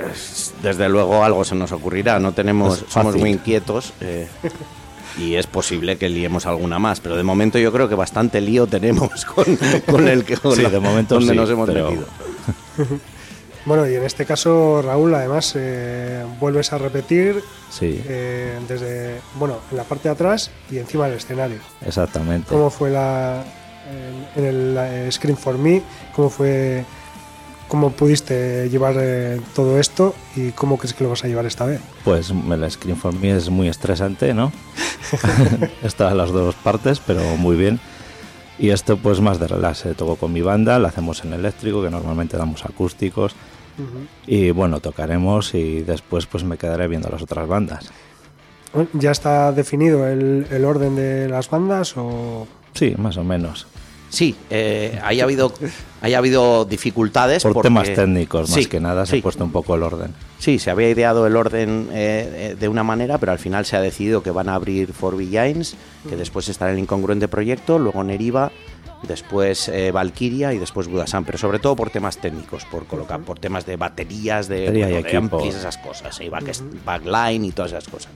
desde 0.63 0.89
luego 0.89 1.23
algo 1.23 1.43
se 1.45 1.53
nos 1.53 1.71
ocurrirá. 1.71 2.19
No 2.19 2.33
tenemos, 2.33 2.83
somos 2.89 3.15
muy 3.15 3.29
inquietos 3.29 3.93
eh, 4.01 4.27
y 5.17 5.35
es 5.35 5.47
posible 5.47 5.97
que 5.97 6.09
liemos 6.09 6.45
alguna 6.45 6.79
más. 6.79 6.99
Pero 6.99 7.15
de 7.15 7.23
momento 7.23 7.57
yo 7.59 7.71
creo 7.71 7.87
que 7.89 7.95
bastante 7.95 8.41
lío 8.41 8.67
tenemos 8.67 9.25
con, 9.35 9.45
con 9.89 10.07
el 10.07 10.23
que 10.23 10.37
con 10.37 10.55
Sí, 10.55 10.61
la- 10.63 10.69
de 10.69 10.79
momento 10.79 11.15
donde 11.15 11.31
sí, 11.31 11.37
nos 11.37 11.49
hemos 11.49 11.67
pero- 11.69 11.89
metido. 11.91 12.05
Bueno, 13.63 13.87
y 13.87 13.93
en 13.93 14.01
este 14.03 14.25
caso, 14.25 14.81
Raúl, 14.81 15.13
además, 15.13 15.53
eh, 15.55 16.25
vuelves 16.39 16.73
a 16.73 16.79
repetir 16.79 17.43
Sí, 17.69 18.01
eh, 18.07 18.57
desde, 18.67 19.21
bueno, 19.35 19.59
en 19.69 19.77
la 19.77 19.83
parte 19.83 20.09
de 20.09 20.13
atrás 20.13 20.49
y 20.71 20.79
encima 20.79 21.05
del 21.07 21.17
escenario. 21.17 21.57
exactamente. 21.85 22.47
¿Cómo 22.49 22.71
fue 22.71 22.89
la 22.89 23.43
en, 24.35 24.41
en 24.43 24.49
el 24.49 24.75
eh, 24.79 25.11
Screen 25.11 25.37
for 25.37 25.59
Me? 25.59 25.83
¿Cómo 26.15 26.31
fue, 26.31 26.83
cómo 27.71 27.91
pudiste 27.91 28.69
llevar 28.69 28.95
eh, 28.99 29.39
todo 29.55 29.79
esto 29.79 30.13
y 30.35 30.51
cómo 30.51 30.77
crees 30.77 30.93
que 30.93 31.05
lo 31.05 31.09
vas 31.09 31.23
a 31.23 31.29
llevar 31.29 31.45
esta 31.45 31.65
vez? 31.65 31.79
Pues 32.03 32.29
el 32.29 32.69
Screen 32.69 32.97
for 32.97 33.13
Me 33.13 33.31
es 33.31 33.49
muy 33.49 33.69
estresante, 33.69 34.33
¿no? 34.33 34.51
Está 35.81 36.11
en 36.11 36.17
las 36.17 36.31
dos 36.31 36.53
partes, 36.55 36.99
pero 36.99 37.21
muy 37.37 37.55
bien. 37.55 37.79
Y 38.59 38.71
esto 38.71 38.97
pues 38.97 39.21
más 39.21 39.39
de 39.39 39.47
relax, 39.47 39.85
eh, 39.85 39.93
toco 39.93 40.17
con 40.17 40.33
mi 40.33 40.41
banda, 40.41 40.79
lo 40.79 40.87
hacemos 40.89 41.23
en 41.23 41.31
eléctrico, 41.31 41.81
que 41.81 41.89
normalmente 41.89 42.35
damos 42.35 42.65
acústicos. 42.65 43.35
Y 44.27 44.51
bueno, 44.51 44.81
tocaremos 44.81 45.55
y 45.55 45.81
después 45.81 46.25
pues 46.25 46.43
me 46.43 46.57
quedaré 46.57 46.89
viendo 46.89 47.07
las 47.09 47.21
otras 47.21 47.47
bandas. 47.47 47.89
¿Ya 48.91 49.11
está 49.11 49.53
definido 49.53 50.07
el, 50.07 50.45
el 50.51 50.65
orden 50.65 50.97
de 50.97 51.29
las 51.29 51.49
bandas 51.49 51.95
o...? 51.95 52.45
Sí, 52.73 52.93
más 52.97 53.15
o 53.15 53.23
menos. 53.23 53.65
Sí, 54.11 54.35
eh, 54.49 54.99
haya 55.03 55.23
habido, 55.23 55.53
haya 56.01 56.17
habido 56.17 56.65
dificultades. 56.65 57.43
Por 57.43 57.53
porque- 57.53 57.67
temas 57.69 57.91
técnicos, 57.93 58.49
más 58.49 58.59
Sí, 58.59 58.65
que 58.67 58.79
nada, 58.81 59.05
se 59.05 59.13
sí. 59.13 59.19
ha 59.19 59.23
puesto 59.23 59.43
un 59.45 59.51
poco 59.53 59.73
el 59.75 59.83
orden. 59.83 60.13
Sí, 60.37 60.59
se 60.59 60.69
había 60.69 60.89
ideado 60.89 61.25
el 61.25 61.35
orden 61.37 61.87
eh, 61.93 62.51
eh, 62.51 62.55
de 62.59 62.67
una 62.67 62.83
manera, 62.83 63.17
pero 63.19 63.31
al 63.31 63.39
final 63.39 63.65
se 63.65 63.77
ha 63.77 63.81
decidido 63.81 64.21
que 64.21 64.31
van 64.31 64.49
a 64.49 64.55
abrir 64.55 64.91
For 64.91 65.17
Giants, 65.17 65.75
que 66.09 66.17
después 66.17 66.49
estará 66.49 66.71
el 66.73 66.79
incongruente 66.79 67.27
proyecto, 67.29 67.79
luego 67.79 68.03
Neriva 68.03 68.51
después 69.03 69.67
eh, 69.69 69.91
Valkyria 69.91 70.53
y 70.53 70.59
después 70.59 70.87
Budasan, 70.87 71.25
pero 71.25 71.37
sobre 71.39 71.57
todo 71.57 71.75
por 71.75 71.89
temas 71.89 72.17
técnicos, 72.17 72.65
por 72.65 72.85
colocar, 72.85 73.19
por 73.21 73.39
temas 73.39 73.65
de 73.65 73.75
baterías, 73.75 74.47
de, 74.47 74.59
Batería 74.65 74.89
y 74.89 74.91
bueno, 74.93 75.09
de 75.09 75.17
amplis, 75.17 75.55
esas 75.55 75.77
cosas, 75.79 76.19
y 76.21 76.29
back- 76.29 76.61
backline 76.85 77.45
y 77.45 77.51
todas 77.51 77.71
esas 77.71 77.87
cosas. 77.87 78.11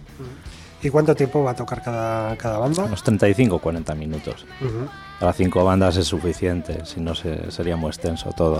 ¿Y 0.85 0.89
cuánto 0.89 1.15
tiempo 1.15 1.43
va 1.43 1.51
a 1.51 1.55
tocar 1.55 1.81
cada, 1.81 2.35
cada 2.37 2.57
banda? 2.59 2.83
Unos 2.83 3.03
35 3.03 3.59
40 3.59 3.95
minutos. 3.95 4.45
Ujú. 4.61 4.87
Para 5.19 5.33
cinco 5.33 5.63
bandas 5.65 5.97
es 5.97 6.05
suficiente, 6.07 6.85
si 6.85 6.99
no 7.01 7.15
se, 7.15 7.49
sería 7.51 7.75
muy 7.75 7.89
extenso 7.89 8.31
todo. 8.33 8.57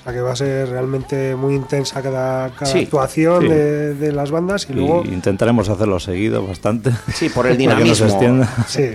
O 0.00 0.04
sea 0.04 0.12
que 0.12 0.20
va 0.20 0.32
a 0.32 0.36
ser 0.36 0.68
realmente 0.70 1.34
muy 1.36 1.54
intensa 1.54 2.00
cada, 2.00 2.48
cada 2.50 2.70
Sí, 2.70 2.84
actuación 2.84 3.42
sí. 3.42 3.48
De, 3.48 3.94
de 3.94 4.12
las 4.12 4.30
bandas 4.30 4.66
y 4.70 4.72
luego 4.72 5.02
Y 5.04 5.08
intentaremos 5.08 5.68
hacerlo 5.68 5.98
seguido 6.00 6.46
bastante. 6.46 6.92
Sí, 7.12 7.28
por 7.28 7.46
el 7.46 7.56
dinamismo. 7.58 8.06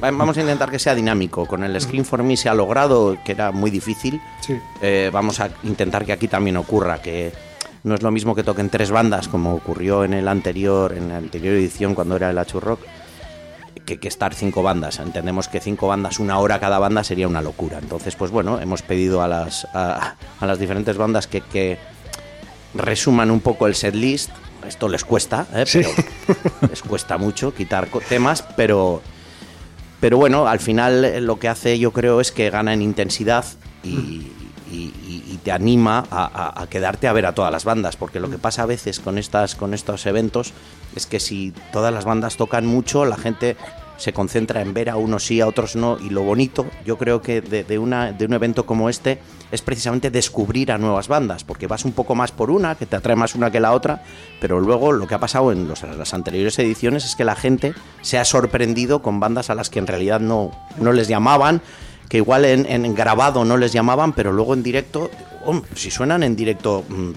Va- 0.02 0.10
Vamos 0.12 0.38
a 0.38 0.42
intentar 0.42 0.72
que 0.72 0.80
sea 0.80 0.96
dinámico. 0.96 1.46
Con 1.46 1.64
el 1.64 1.80
Screen 1.80 2.06
for 2.06 2.24
Me 2.24 2.36
se 2.38 2.50
ha 2.50 2.54
logrado, 2.56 3.18
que 3.24 3.34
era 3.34 3.52
muy 3.52 3.70
difícil. 3.70 4.20
Sí. 4.40 4.58
Eh, 4.82 5.10
vamos 5.14 5.40
a 5.40 5.50
intentar 5.64 6.06
que 6.06 6.14
aquí 6.14 6.28
también 6.28 6.58
ocurra, 6.58 7.00
que 7.02 7.32
no 7.84 7.96
es 7.96 8.02
lo 8.02 8.12
mismo 8.12 8.36
que 8.36 8.44
toquen 8.44 8.70
tres 8.70 8.92
bandas, 8.92 9.28
como 9.28 9.54
ocurrió 9.54 10.04
en 10.04 10.14
el 10.14 10.28
anterior, 10.28 10.94
en 10.94 11.10
la 11.10 11.18
anterior 11.18 11.56
edición 11.56 11.96
cuando 11.96 12.16
era 12.16 12.30
el 12.30 12.38
Achu 12.38 12.60
Rock, 12.60 12.82
que, 13.86 14.00
que 14.00 14.08
estar 14.08 14.34
cinco 14.34 14.64
bandas. 14.64 15.00
Entendemos 15.00 15.48
que 15.48 15.60
cinco 15.60 15.88
bandas, 15.88 16.20
una 16.20 16.40
hora 16.40 16.60
cada 16.60 16.80
banda 16.80 17.04
sería 17.04 17.28
una 17.28 17.42
locura. 17.42 17.80
Entonces, 17.80 18.16
pues 18.16 18.32
bueno, 18.32 18.60
hemos 18.62 18.82
pedido 18.82 19.22
a 19.22 19.28
las, 19.28 19.66
a, 19.74 20.16
a 20.40 20.46
las 20.46 20.60
diferentes 20.60 20.98
bandas 20.98 21.28
que, 21.28 21.42
que 21.42 21.78
resuman 22.74 23.30
un 23.32 23.42
poco 23.42 23.68
el 23.68 23.76
set 23.76 23.96
list. 23.96 24.30
Esto 24.68 24.88
les 24.88 25.04
cuesta, 25.04 25.46
¿eh? 25.54 25.66
Sí. 25.66 25.82
Pero 26.26 26.40
les 26.70 26.82
cuesta 26.82 27.18
mucho 27.18 27.54
quitar 27.54 27.90
temas, 28.08 28.44
pero 28.56 29.02
pero 30.00 30.18
bueno, 30.18 30.48
al 30.48 30.60
final 30.60 31.06
eh, 31.06 31.22
lo 31.22 31.38
que 31.38 31.50
hace 31.50 31.80
yo 31.80 31.92
creo 31.92 32.22
es 32.22 32.32
que 32.32 32.50
gana 32.50 32.74
en 32.74 32.82
intensidad 32.82 33.46
y, 33.84 34.28
y- 34.78 35.40
te 35.44 35.52
anima 35.52 36.06
a, 36.10 36.66
quedarte 36.70 37.08
a 37.08 37.14
ver 37.14 37.26
a 37.26 37.34
todas 37.36 37.52
las 37.52 37.66
bandas, 37.66 37.98
porque 37.98 38.20
lo 38.22 38.30
que 38.30 38.38
pasa 38.38 38.64
a 38.64 38.66
veces 38.66 39.00
con, 39.02 39.18
estas, 39.18 39.56
con 39.56 39.74
estos 39.74 40.06
eventos 40.06 40.54
es 40.96 41.06
que 41.06 41.20
si 41.20 41.54
todas 41.74 41.94
las 41.94 42.06
bandas 42.06 42.38
tocan 42.38 42.66
mucho, 42.66 43.04
la 43.04 43.18
gente 43.18 43.58
se 43.98 44.12
concentra 44.14 44.62
en 44.62 44.74
ver 44.74 44.90
a 44.90 44.96
unos 44.96 45.26
sí, 45.26 45.40
a 45.42 45.48
otros 45.48 45.76
no, 45.76 45.98
y 46.00 46.10
lo 46.10 46.24
bonito 46.24 46.66
yo 46.86 46.98
creo 46.98 47.22
que 47.22 47.42
de, 47.42 47.78
una, 47.78 48.12
de 48.12 48.26
un 48.26 48.34
evento 48.34 48.66
como 48.66 48.90
este 48.90 49.20
es 49.52 49.62
precisamente 49.62 50.10
descubrir 50.10 50.72
a 50.72 50.78
nuevas 50.78 51.08
bandas, 51.08 51.44
porque 51.44 51.68
vas 51.68 51.86
un 51.86 51.92
poco 51.92 52.16
más 52.16 52.32
por 52.32 52.50
una, 52.50 52.76
que 52.76 52.86
te 52.88 52.96
atrae 52.96 53.16
más 53.16 53.36
una 53.36 53.52
que 53.52 53.60
la 53.60 53.72
otra, 53.74 54.02
pero 54.42 54.60
luego 54.60 54.92
lo 54.94 55.08
que 55.08 55.14
ha 55.16 55.20
pasado 55.20 55.52
en 55.52 55.68
los- 55.68 55.84
las 55.84 56.14
anteriores 56.14 56.58
ediciones 56.58 57.06
es 57.06 57.16
que 57.16 57.24
la 57.26 57.36
gente 57.36 57.74
se 58.02 58.18
ha 58.18 58.26
sorprendido 58.26 59.02
con 59.02 59.20
bandas 59.20 59.50
a 59.50 59.56
las 59.56 59.70
que 59.70 59.80
en 59.80 59.88
realidad 59.88 60.20
no, 60.20 60.52
no 60.80 60.92
les 60.92 61.08
llamaban, 61.08 61.62
que 62.10 62.18
igual 62.18 62.46
en, 62.46 62.66
en 62.68 62.94
grabado 62.96 63.44
no 63.46 63.58
les 63.58 63.74
llamaban, 63.74 64.14
pero 64.14 64.32
luego 64.32 64.54
en 64.54 64.64
directo, 64.64 65.10
oh, 65.46 65.62
si 65.76 65.90
suenan 65.92 66.24
en 66.24 66.36
directo 66.36 66.84
mm, 66.88 67.12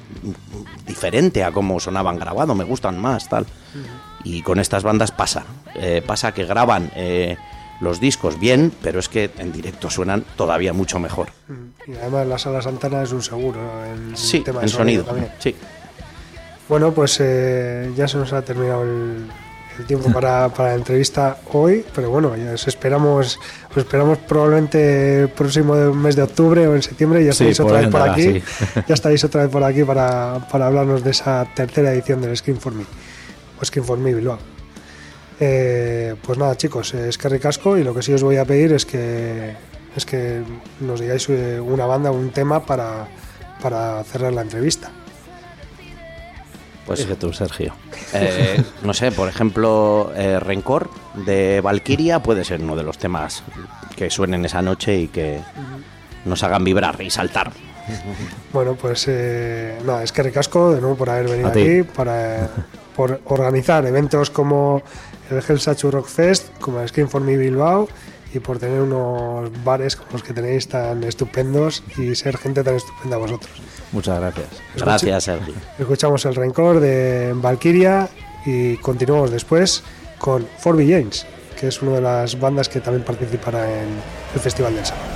diferente 0.87 1.45
a 1.45 1.53
como 1.53 1.79
sonaban 1.81 2.19
grabado, 2.19 2.55
me 2.55 2.65
gustan 2.65 2.99
más, 2.99 3.29
tal. 3.29 3.47
Y 4.25 4.43
con 4.43 4.59
estas 4.59 4.83
bandas 4.83 5.13
pasa, 5.13 5.45
eh, 5.75 6.03
pasa 6.05 6.33
que 6.33 6.45
graban 6.47 6.91
eh, 6.97 7.37
los 7.81 8.01
discos 8.01 8.41
bien, 8.41 8.73
pero 8.83 8.99
es 8.99 9.09
que 9.09 9.31
en 9.39 9.53
directo 9.53 9.91
suenan 9.91 10.25
todavía 10.37 10.73
mucho 10.73 10.99
mejor. 10.99 11.29
y 11.87 11.93
además 11.95 12.27
la 12.27 12.39
sala 12.39 12.63
Santana 12.63 13.03
es 13.03 13.13
un 13.13 13.23
seguro 13.23 13.61
en 13.85 14.17
Sí, 14.17 14.41
tema 14.41 14.61
de 14.61 14.67
en 14.67 14.71
sonido, 14.71 15.05
también. 15.05 15.31
sí. 15.39 15.55
Bueno, 16.69 16.91
pues 16.93 17.19
eh, 17.21 17.93
ya 17.97 18.09
se 18.09 18.17
nos 18.19 18.33
ha 18.33 18.43
terminado 18.43 18.83
el, 18.83 19.29
el 19.79 19.87
tiempo 19.87 20.11
para, 20.11 20.49
para 20.49 20.71
la 20.71 20.75
entrevista 20.75 21.39
hoy, 21.53 21.85
pero 21.95 22.11
bueno, 22.11 22.35
ya 22.37 22.53
os 22.55 22.67
esperamos, 22.67 23.39
os 23.77 23.85
esperamos 23.85 24.17
probablemente 24.19 25.23
el 25.23 25.29
próximo 25.29 25.75
mes 25.93 26.17
de 26.17 26.23
octubre 26.23 26.67
o 26.67 26.75
en 26.75 26.83
septiembre, 26.83 27.23
ya 27.23 27.33
Sí, 27.33 27.53
por 27.57 27.67
otra 27.67 27.81
vez 27.81 27.91
por 27.91 28.09
aquí, 28.09 28.23
sí. 28.23 28.43
ya 28.89 28.95
estaréis 28.95 29.23
otra 29.25 29.43
vez 29.43 29.51
por 29.51 29.63
aquí 29.63 29.85
para, 29.85 30.49
para 30.51 30.67
hablarnos 30.67 31.05
de 31.05 31.11
esa 31.11 31.47
tercera 31.55 31.93
edición 31.93 32.23
del 32.23 32.35
Screen 32.35 32.59
for 32.59 32.73
Me, 32.73 32.85
o 33.61 33.65
Screen 33.65 33.85
for 33.85 33.99
Me 33.99 34.15
Bilbao. 34.15 34.39
Eh, 35.39 36.15
pues 36.23 36.39
nada 36.39 36.57
chicos, 36.57 36.95
eh, 36.95 37.11
es 37.11 37.19
que 37.19 37.29
ricasco 37.29 37.77
y 37.77 37.85
lo 37.85 37.95
que 37.95 38.01
sí 38.01 38.15
os 38.15 38.23
voy 38.23 38.39
a 38.39 38.47
pedir 38.47 38.73
es 38.73 38.87
que, 38.87 39.55
es 39.95 40.07
que 40.07 40.43
nos 40.81 40.99
digáis 40.99 41.29
eh, 41.29 41.61
una 41.61 41.85
banda, 41.85 42.11
un 42.11 42.31
tema 42.31 42.65
para, 42.65 43.07
para 43.61 44.03
cerrar 44.05 44.33
la 44.33 44.41
entrevista. 44.41 44.91
Pues 46.87 47.01
Dije 47.01 47.17
tú, 47.17 47.33
Sergio. 47.33 47.75
Eh, 48.15 48.63
no 48.85 48.95
sé, 48.95 49.11
por 49.11 49.29
ejemplo, 49.29 50.13
eh, 50.15 50.39
Rencor 50.39 50.89
de 51.15 51.61
Valkyria 51.61 52.23
puede 52.23 52.45
ser 52.45 52.61
uno 52.61 52.77
de 52.77 52.85
los 52.85 52.97
temas 52.97 53.43
que 53.97 54.09
suenen 54.09 54.45
esa 54.45 54.63
noche 54.63 54.97
y 54.97 55.09
que 55.09 55.41
nos 56.25 56.45
hagan 56.45 56.63
vibrar 56.63 57.03
y 57.03 57.11
saltar. 57.11 57.51
Bueno, 58.53 58.75
pues 58.75 59.07
eh, 59.09 59.79
nada, 59.85 60.05
es 60.05 60.13
que 60.13 60.23
recasco 60.23 60.73
de 60.73 60.81
nuevo 60.81 60.97
por 60.97 61.11
haber 61.11 61.29
venido 61.29 61.49
aquí, 61.49 61.83
para, 61.83 62.49
por 62.95 63.21
organizar 63.25 63.85
eventos 63.87 64.31
como 64.31 64.83
el 65.31 65.43
Helsachu 65.47 65.91
Rock 65.91 66.07
Fest, 66.07 66.57
como 66.61 66.81
el 66.81 66.89
Screen 66.89 67.09
for 67.09 67.21
Me 67.21 67.37
Bilbao 67.37 67.89
y 68.35 68.41
por 68.41 68.59
tener 68.59 68.81
unos 68.81 69.51
bares 69.65 69.97
como 69.97 70.13
los 70.13 70.23
que 70.23 70.33
tenéis 70.33 70.69
tan 70.69 71.03
estupendos 71.05 71.83
y 71.97 72.15
ser 72.15 72.37
gente 72.37 72.63
tan 72.63 72.77
estupenda 72.77 73.17
vosotros. 73.17 73.63
Muchas 73.97 74.21
gracias. 74.21 74.49
Gracias, 74.77 75.25
Sergio. 75.25 75.55
Escuchamos 75.79 76.23
el 76.27 76.35
Rencor 76.35 76.81
de 76.81 77.33
Valkyria 77.35 78.11
y 78.45 78.77
continuamos 78.77 79.31
después 79.31 79.83
con 80.19 80.47
Forby 80.59 80.91
James, 80.91 81.27
que 81.59 81.69
es 81.69 81.81
una 81.81 81.93
de 81.93 82.01
las 82.03 82.39
bandas 82.39 82.69
que 82.69 82.81
también 82.81 83.05
participará 83.07 83.65
en 83.73 83.89
el 84.35 84.41
Festival 84.41 84.75
del 84.75 84.85
Sábado. 84.85 85.16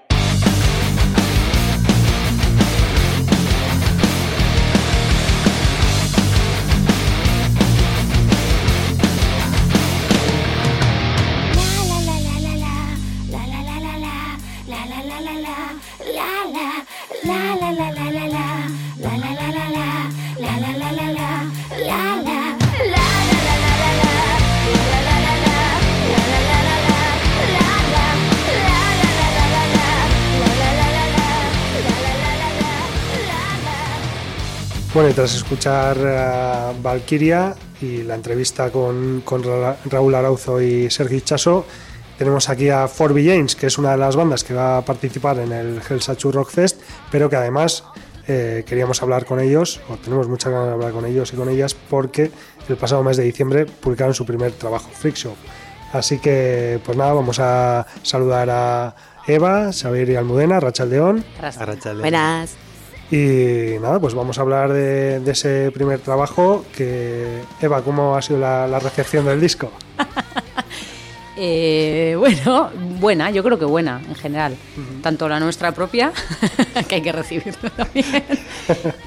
Bueno, 34.93 35.09
y 35.09 35.13
tras 35.13 35.33
escuchar 35.35 35.97
a 36.05 36.73
Valkyria 36.81 37.55
y 37.81 38.03
la 38.03 38.15
entrevista 38.15 38.69
con, 38.71 39.21
con 39.23 39.41
Ra- 39.41 39.77
Raúl 39.85 40.13
Arauzo 40.15 40.61
y 40.61 40.89
Sergi 40.89 41.21
Chaso, 41.21 41.65
tenemos 42.17 42.49
aquí 42.49 42.67
a 42.69 42.87
Forby 42.89 43.25
James, 43.25 43.55
que 43.55 43.67
es 43.67 43.77
una 43.77 43.91
de 43.91 43.97
las 43.97 44.17
bandas 44.17 44.43
que 44.43 44.53
va 44.53 44.77
a 44.77 44.81
participar 44.85 45.39
en 45.39 45.53
el 45.53 45.81
Hellsachu 45.89 46.31
Rock 46.33 46.49
Fest, 46.51 46.81
pero 47.09 47.29
que 47.29 47.37
además 47.37 47.85
eh, 48.27 48.65
queríamos 48.67 49.01
hablar 49.01 49.25
con 49.25 49.39
ellos, 49.39 49.79
o 49.89 49.95
tenemos 49.95 50.27
muchas 50.27 50.51
ganas 50.51 50.67
de 50.67 50.73
hablar 50.73 50.91
con 50.91 51.05
ellos 51.05 51.31
y 51.33 51.37
con 51.37 51.47
ellas, 51.47 51.73
porque 51.73 52.29
el 52.67 52.75
pasado 52.75 53.01
mes 53.01 53.15
de 53.15 53.23
diciembre 53.23 53.65
publicaron 53.65 54.13
su 54.13 54.25
primer 54.25 54.51
trabajo, 54.51 54.89
Freak 54.93 55.15
Show. 55.15 55.35
Así 55.93 56.19
que, 56.19 56.81
pues 56.85 56.97
nada, 56.97 57.13
vamos 57.13 57.39
a 57.39 57.87
saludar 58.03 58.49
a 58.49 58.93
Eva, 59.25 59.71
Xavier 59.71 60.09
y 60.09 60.15
Almudena, 60.17 60.59
Rachel 60.59 60.89
León. 60.89 61.23
Buenas. 62.01 62.55
Y 63.11 63.77
nada, 63.81 63.99
pues 63.99 64.13
vamos 64.13 64.37
a 64.37 64.41
hablar 64.41 64.71
de, 64.71 65.19
de 65.19 65.31
ese 65.31 65.69
primer 65.71 65.99
trabajo. 65.99 66.63
Que 66.75 67.41
Eva, 67.61 67.81
¿cómo 67.81 68.15
ha 68.15 68.21
sido 68.21 68.39
la, 68.39 68.67
la 68.67 68.79
recepción 68.79 69.25
del 69.25 69.41
disco? 69.41 69.71
Eh, 71.43 72.15
bueno, 72.19 72.69
buena, 72.99 73.31
yo 73.31 73.41
creo 73.41 73.57
que 73.57 73.65
buena 73.65 73.99
en 74.07 74.13
general. 74.13 74.55
Tanto 75.01 75.27
la 75.27 75.39
nuestra 75.39 75.71
propia, 75.71 76.11
que 76.87 76.95
hay 76.95 77.01
que 77.01 77.11
recibirlo 77.11 77.71
también, 77.71 78.05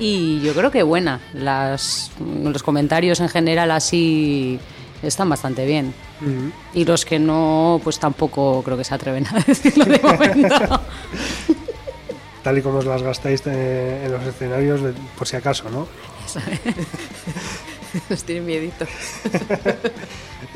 y 0.00 0.40
yo 0.40 0.52
creo 0.52 0.68
que 0.72 0.82
buena. 0.82 1.20
Las, 1.32 2.11
los 2.42 2.64
comentarios 2.64 3.20
en 3.20 3.28
general 3.28 3.70
así 3.70 4.59
están 5.00 5.28
bastante 5.28 5.64
bien. 5.64 5.94
Y 6.72 6.84
los 6.84 7.05
que 7.05 7.20
no, 7.20 7.80
pues 7.84 8.00
tampoco 8.00 8.62
creo 8.64 8.76
que 8.76 8.84
se 8.84 8.94
atreven 8.94 9.26
a 9.28 9.38
decirlo 9.46 9.84
de 9.84 10.00
momento. 10.00 10.80
Tal 12.45 12.59
y 12.59 12.62
como 12.62 12.78
os 12.78 12.84
las 12.86 13.03
gastáis 13.03 13.42
eh, 13.47 14.03
en 14.05 14.12
los 14.12 14.22
escenarios, 14.24 14.80
de- 14.82 14.92
por 15.18 15.26
si 15.26 15.34
acaso, 15.34 15.68
¿no? 15.70 15.88
Nos 18.11 18.24
tienen 18.24 18.47
miedito. 18.47 18.86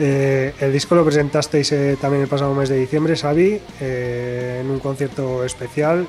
Eh, 0.01 0.55
el 0.61 0.72
disco 0.72 0.95
lo 0.95 1.05
presentasteis 1.05 1.72
eh, 1.72 1.97
también 2.01 2.22
el 2.22 2.28
pasado 2.28 2.55
mes 2.55 2.68
de 2.68 2.78
diciembre, 2.78 3.16
Xavi, 3.16 3.61
eh, 3.80 4.59
en 4.62 4.70
un 4.70 4.78
concierto 4.78 5.45
especial. 5.45 6.07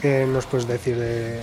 ¿Qué 0.00 0.26
nos 0.26 0.46
puedes 0.46 0.68
decir 0.68 0.96
de, 0.96 1.40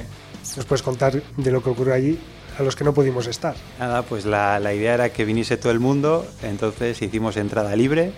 nos 0.55 0.65
puedes 0.65 0.81
contar 0.81 1.21
de 1.35 1.51
lo 1.51 1.61
que 1.61 1.69
ocurrió 1.71 1.93
allí 1.93 2.17
a 2.57 2.63
los 2.63 2.77
que 2.77 2.85
no 2.85 2.93
pudimos 2.93 3.27
estar? 3.27 3.55
Nada, 3.79 4.03
pues 4.03 4.23
la, 4.25 4.59
la 4.61 4.73
idea 4.73 4.93
era 4.93 5.09
que 5.09 5.25
viniese 5.25 5.57
todo 5.57 5.73
el 5.73 5.81
mundo, 5.81 6.25
entonces 6.41 7.01
hicimos 7.01 7.35
entrada 7.35 7.75
libre 7.75 8.13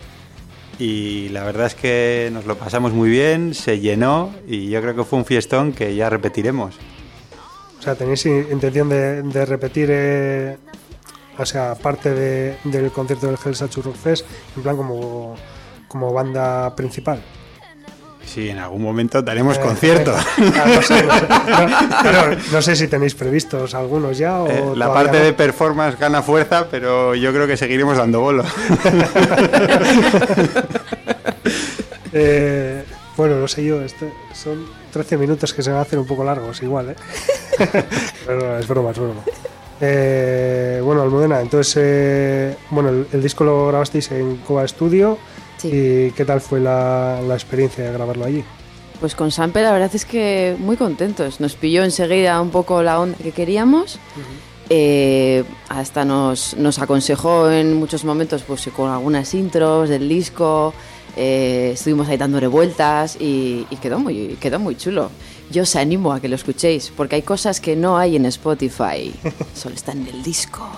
y 0.82 1.30
la 1.30 1.44
verdad 1.44 1.68
es 1.68 1.76
que 1.76 2.30
nos 2.34 2.46
lo 2.46 2.58
pasamos 2.58 2.92
muy 2.92 3.10
bien, 3.10 3.54
se 3.54 3.80
llenó 3.80 4.34
y 4.48 4.70
yo 4.70 4.82
creo 4.82 4.96
que 4.96 5.04
fue 5.04 5.20
un 5.20 5.26
fiestón 5.26 5.74
que 5.74 5.94
ya 5.96 6.10
repetiremos. 6.10 6.76
O 7.78 7.82
sea, 7.84 7.94
¿tenéis 7.96 8.26
intención 8.26 8.90
de, 8.90 9.46
repetir, 9.46 9.90
eh, 9.92 10.58
o 11.38 11.46
sea, 11.46 11.76
parte 11.76 12.12
de- 12.14 12.56
del 12.64 12.92
concierto 12.92 13.28
del 13.28 13.38
Hellsachu 13.44 13.82
Rock 13.84 13.96
Fest, 13.96 14.26
en 14.56 14.64
plan 14.64 14.76
como, 14.78 15.36
como 15.88 16.12
banda 16.14 16.76
principal? 16.76 17.22
Sí, 18.34 18.48
en 18.50 18.60
algún 18.60 18.82
momento 18.82 19.22
daremos 19.22 19.58
Eh, 19.58 19.62
concierto. 19.62 20.14
no, 20.38 20.82
sé, 20.82 21.04
no 21.04 21.14
sé. 21.14 21.28
No, 21.28 21.98
pero 22.02 22.38
no 22.52 22.62
sé 22.62 22.76
si 22.78 22.88
tenéis 22.88 23.14
previstos 23.14 23.74
algunos 23.76 24.18
ya 24.18 24.40
o 24.40 24.48
Eh, 24.50 24.64
la 24.76 24.94
parte 24.94 25.18
no. 25.20 25.24
de 25.26 25.34
performance 25.34 26.00
gana 26.00 26.22
fuerza, 26.22 26.68
pero 26.72 27.14
yo 27.14 27.34
creo 27.34 27.46
que 27.46 27.58
seguiremos 27.58 27.98
dando 27.98 28.22
bolo. 28.22 28.44
Eh, 32.14 32.84
bueno, 33.16 33.38
no 33.38 33.48
sé 33.48 33.64
yo, 33.64 33.82
este- 33.82 34.12
son 34.34 34.66
13 34.92 35.18
minutos 35.18 35.54
que 35.54 35.62
se 35.64 35.70
van 35.70 35.80
a 35.80 35.84
hacer 35.84 35.98
un 35.98 36.06
poco 36.06 36.24
largos 36.26 36.62
igual, 36.62 36.90
¿eh? 36.90 36.96
Pero 38.26 38.58
es 38.60 38.68
broma, 38.68 38.92
es 38.92 38.98
broma. 39.00 39.22
Eh, 39.80 40.82
bueno, 40.84 41.02
Almudena, 41.04 41.40
entonces, 41.40 41.74
eh, 41.80 42.56
bueno, 42.70 42.90
el, 42.90 43.08
el 43.14 43.22
disco 43.24 43.44
lo 43.46 43.68
grabasteis 43.68 44.12
en 44.12 44.38
Coba 44.38 44.68
Studio. 44.68 45.18
¿Y 45.68 46.12
qué 46.12 46.26
tal 46.26 46.42
fue 46.42 46.60
la, 46.60 47.22
la 47.28 47.34
experiencia 47.34 47.84
de 47.86 47.92
grabarlo 47.94 48.26
allí? 48.26 48.44
Pues 49.00 49.16
con 49.16 49.32
Sampe 49.32 49.62
la 49.64 49.72
verdad 49.72 49.90
es 49.94 50.06
que 50.06 50.56
muy 50.60 50.78
contentos. 50.78 51.40
Nos 51.40 51.56
pilló 51.56 51.84
enseguida 51.84 52.40
un 52.40 52.50
poco 52.52 52.84
la 52.84 53.00
onda 53.00 53.18
que 53.18 53.32
queríamos. 53.32 53.98
Eh, 54.70 55.44
hasta 55.70 56.06
nos, 56.06 56.56
nos 56.56 56.80
aconsejó 56.80 57.50
en 57.52 57.74
muchos 57.78 58.06
momentos 58.06 58.44
pues 58.44 58.70
con 58.76 58.90
algunas 58.90 59.34
intros 59.34 59.90
del 59.90 60.08
disco. 60.08 60.74
eh, 61.18 61.72
estuvimos 61.74 62.08
ahí 62.08 62.16
dándole 62.18 62.48
vueltas 62.48 63.18
y, 63.20 63.66
y 63.70 63.76
quedó, 63.78 64.00
muy, 64.00 64.38
quedó 64.40 64.60
muy 64.60 64.78
chulo. 64.78 65.10
Yo 65.50 65.64
os 65.64 65.76
animo 65.76 66.14
a 66.14 66.22
que 66.22 66.30
lo 66.30 66.36
escuchéis 66.36 66.94
porque 66.96 67.16
hay 67.16 67.22
cosas 67.24 67.60
que 67.60 67.76
no 67.76 67.98
hay 67.98 68.16
en 68.16 68.26
Spotify. 68.28 69.12
Solo 69.56 69.76
están 69.76 70.02
en 70.02 70.08
el 70.08 70.24
disco. 70.24 70.70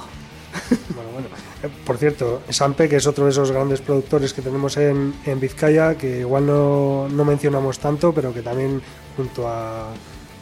Por 1.85 1.97
cierto, 1.97 2.41
Sampe, 2.49 2.89
que 2.89 2.97
es 2.97 3.07
otro 3.07 3.25
de 3.25 3.31
esos 3.31 3.51
grandes 3.51 3.79
productores 3.81 4.33
que 4.33 4.41
tenemos 4.41 4.75
en, 4.75 5.13
en 5.25 5.39
Vizcaya, 5.39 5.95
que 5.95 6.19
igual 6.19 6.45
no, 6.45 7.07
no 7.07 7.23
mencionamos 7.23 7.79
tanto, 7.79 8.13
pero 8.13 8.33
que 8.33 8.41
también 8.41 8.81
junto 9.15 9.47
a 9.47 9.87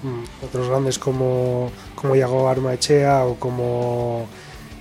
mm, 0.02 0.46
otros 0.46 0.70
grandes 0.70 0.98
como, 0.98 1.72
como 1.94 2.16
Iago 2.16 2.50
Armaechea 2.50 3.26
o 3.26 3.36
como 3.36 4.28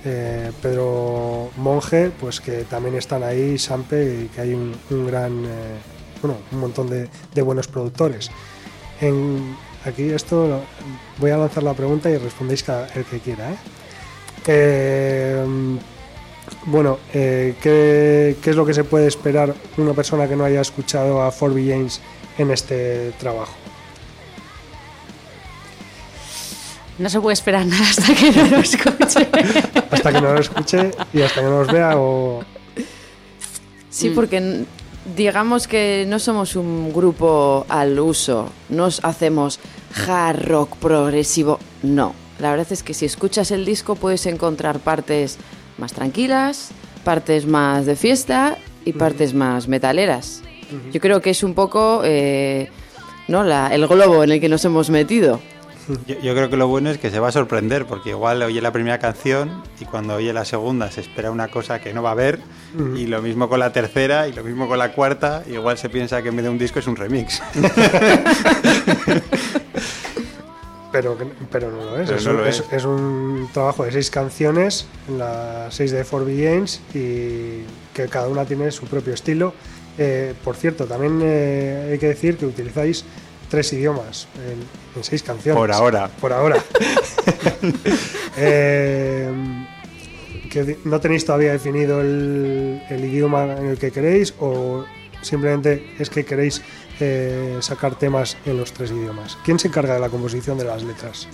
eh, 0.03 0.51
Pedro 0.63 1.51
Monge, 1.57 2.11
pues 2.19 2.41
que 2.41 2.63
también 2.63 2.95
están 2.95 3.21
ahí, 3.21 3.59
Sampe, 3.59 4.23
y 4.23 4.27
que 4.29 4.41
hay 4.41 4.53
un, 4.55 4.73
gran, 5.05 5.45
eh, 5.45 5.77
bueno, 6.23 6.37
un 6.51 6.59
montón 6.59 6.89
de, 6.89 7.07
de 7.35 7.41
buenos 7.43 7.67
productores. 7.67 8.31
Aquí 9.85 10.09
esto 10.09 10.61
voy 11.17 11.31
a 11.31 11.37
lanzar 11.37 11.63
la 11.63 11.73
pregunta 11.73 12.09
y 12.09 12.17
respondéis 12.17 12.65
el 12.95 13.03
que 13.05 13.19
quiera. 13.19 13.55
Eh, 14.47 15.43
bueno, 16.65 16.99
eh, 17.13 17.55
¿qué, 17.61 18.35
qué 18.41 18.49
es 18.51 18.55
lo 18.55 18.65
que 18.65 18.73
se 18.73 18.83
puede 18.83 19.07
esperar 19.07 19.53
una 19.77 19.93
persona 19.93 20.27
que 20.27 20.35
no 20.35 20.43
haya 20.45 20.61
escuchado 20.61 21.21
a 21.21 21.31
Forby 21.31 21.69
James 21.69 22.01
en 22.37 22.51
este 22.51 23.11
trabajo? 23.19 23.53
No 26.99 27.09
se 27.09 27.19
puede 27.19 27.33
esperar 27.33 27.65
nada 27.65 27.83
hasta 27.89 28.13
que 28.13 28.31
no 28.31 28.45
lo 28.47 28.57
escuche. 28.59 29.27
Hasta 29.91 30.13
que 30.13 30.21
no 30.21 30.33
lo 30.33 30.39
escuche 30.39 30.91
y 31.13 31.21
hasta 31.21 31.41
que 31.41 31.47
no 31.47 31.59
los 31.63 31.71
vea 31.71 31.93
o... 31.97 32.43
Sí, 33.89 34.09
porque 34.11 34.37
n- 34.37 34.65
digamos 35.17 35.67
que 35.67 36.05
no 36.07 36.17
somos 36.19 36.55
un 36.55 36.93
grupo 36.93 37.65
al 37.67 37.99
uso, 37.99 38.49
no 38.69 38.85
os 38.85 39.03
hacemos 39.03 39.59
hard 40.07 40.43
rock 40.47 40.77
progresivo, 40.77 41.59
no. 41.83 42.13
La 42.39 42.51
verdad 42.51 42.67
es 42.71 42.83
que 42.83 42.93
si 42.93 43.05
escuchas 43.05 43.51
el 43.51 43.65
disco 43.65 43.95
puedes 43.95 44.25
encontrar 44.27 44.79
partes 44.79 45.37
más 45.81 45.91
tranquilas, 45.93 46.69
partes 47.03 47.45
más 47.45 47.85
de 47.85 47.95
fiesta 47.97 48.57
y 48.85 48.93
partes 48.93 49.33
más 49.33 49.67
metaleras. 49.67 50.41
Yo 50.93 51.01
creo 51.01 51.21
que 51.21 51.31
es 51.31 51.43
un 51.43 51.53
poco 51.53 52.01
eh, 52.05 52.69
¿no? 53.27 53.43
La- 53.43 53.67
el 53.75 53.85
globo 53.87 54.23
en 54.23 54.31
el 54.31 54.39
que 54.39 54.47
nos 54.47 54.63
hemos 54.63 54.89
metido. 54.89 55.41
Yo, 56.07 56.15
yo 56.21 56.33
creo 56.35 56.49
que 56.49 56.55
lo 56.55 56.67
bueno 56.67 56.89
es 56.91 56.97
que 56.99 57.09
se 57.09 57.19
va 57.19 57.27
a 57.29 57.31
sorprender, 57.33 57.85
porque 57.85 58.11
igual 58.11 58.41
oye 58.43 58.61
la 58.61 58.71
primera 58.71 58.99
canción 58.99 59.63
y 59.81 59.85
cuando 59.85 60.13
oye 60.15 60.31
la 60.31 60.45
segunda 60.45 60.89
se 60.91 61.01
espera 61.01 61.31
una 61.31 61.49
cosa 61.49 61.81
que 61.81 61.91
no 61.93 62.01
va 62.03 62.11
a 62.11 62.15
ver, 62.15 62.39
Mm. 62.73 62.95
y 62.95 63.05
lo 63.07 63.21
mismo 63.21 63.49
con 63.49 63.59
la 63.59 63.73
tercera 63.73 64.29
y 64.29 64.33
lo 64.33 64.45
mismo 64.45 64.69
con 64.69 64.79
la 64.79 64.93
cuarta, 64.93 65.43
igual 65.51 65.77
se 65.77 65.89
piensa 65.89 66.21
que 66.21 66.29
en 66.29 66.37
vez 66.37 66.43
de 66.45 66.49
un 66.51 66.57
disco 66.57 66.79
es 66.79 66.87
un 66.87 66.95
remix. 66.95 67.41
Pero, 70.91 71.17
pero 71.51 71.71
no 71.71 71.77
lo 71.83 71.99
es. 72.01 72.09
Es, 72.09 72.25
no 72.25 72.31
un, 72.31 72.37
lo 72.37 72.45
es- 72.45 72.59
es. 72.59 72.73
es 72.73 72.83
un 72.85 73.49
trabajo 73.53 73.85
de 73.85 73.91
seis 73.91 74.09
canciones, 74.09 74.85
las 75.17 75.73
seis 75.73 75.91
de 75.91 76.03
4 76.03 76.25
Games, 76.27 76.81
y 76.93 77.63
que 77.93 78.07
cada 78.09 78.27
una 78.27 78.45
tiene 78.45 78.69
su 78.71 78.85
propio 78.85 79.13
estilo. 79.13 79.53
Eh, 79.97 80.33
por 80.43 80.55
cierto, 80.55 80.85
también 80.85 81.19
eh, 81.23 81.89
hay 81.93 81.97
que 81.99 82.07
decir 82.07 82.37
que 82.37 82.45
utilizáis 82.45 83.05
tres 83.49 83.71
idiomas 83.73 84.27
en, 84.45 84.97
en 84.97 85.03
seis 85.03 85.21
canciones. 85.23 85.57
Por 85.59 85.71
ahora. 85.71 86.09
Por 86.19 86.33
ahora. 86.33 86.57
Eh, 88.37 89.29
que 90.49 90.77
no 90.85 90.99
tenéis 90.99 91.25
todavía 91.25 91.51
definido 91.51 92.01
el, 92.01 92.81
el 92.89 93.05
idioma 93.05 93.43
en 93.57 93.67
el 93.67 93.77
que 93.77 93.91
queréis 93.91 94.33
o 94.39 94.85
simplemente 95.21 95.85
es 95.99 96.09
que 96.09 96.25
queréis 96.25 96.61
eh, 97.01 97.57
sacar 97.61 97.95
temas 97.95 98.37
en 98.45 98.57
los 98.57 98.71
tres 98.71 98.91
idiomas. 98.91 99.37
¿Quién 99.43 99.59
se 99.59 99.67
encarga 99.67 99.95
de 99.95 99.99
la 99.99 100.09
composición 100.09 100.57
de 100.57 100.65
las 100.65 100.83
letras? 100.83 101.27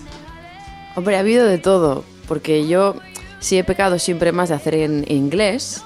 Hombre, 0.96 1.16
ha 1.16 1.20
habido 1.20 1.46
de 1.46 1.58
todo, 1.58 2.04
porque 2.26 2.66
yo 2.66 2.96
sí 3.40 3.58
he 3.58 3.64
pecado 3.64 3.98
siempre 3.98 4.32
más 4.32 4.48
de 4.48 4.54
hacer 4.56 4.74
en 4.74 5.04
inglés. 5.08 5.82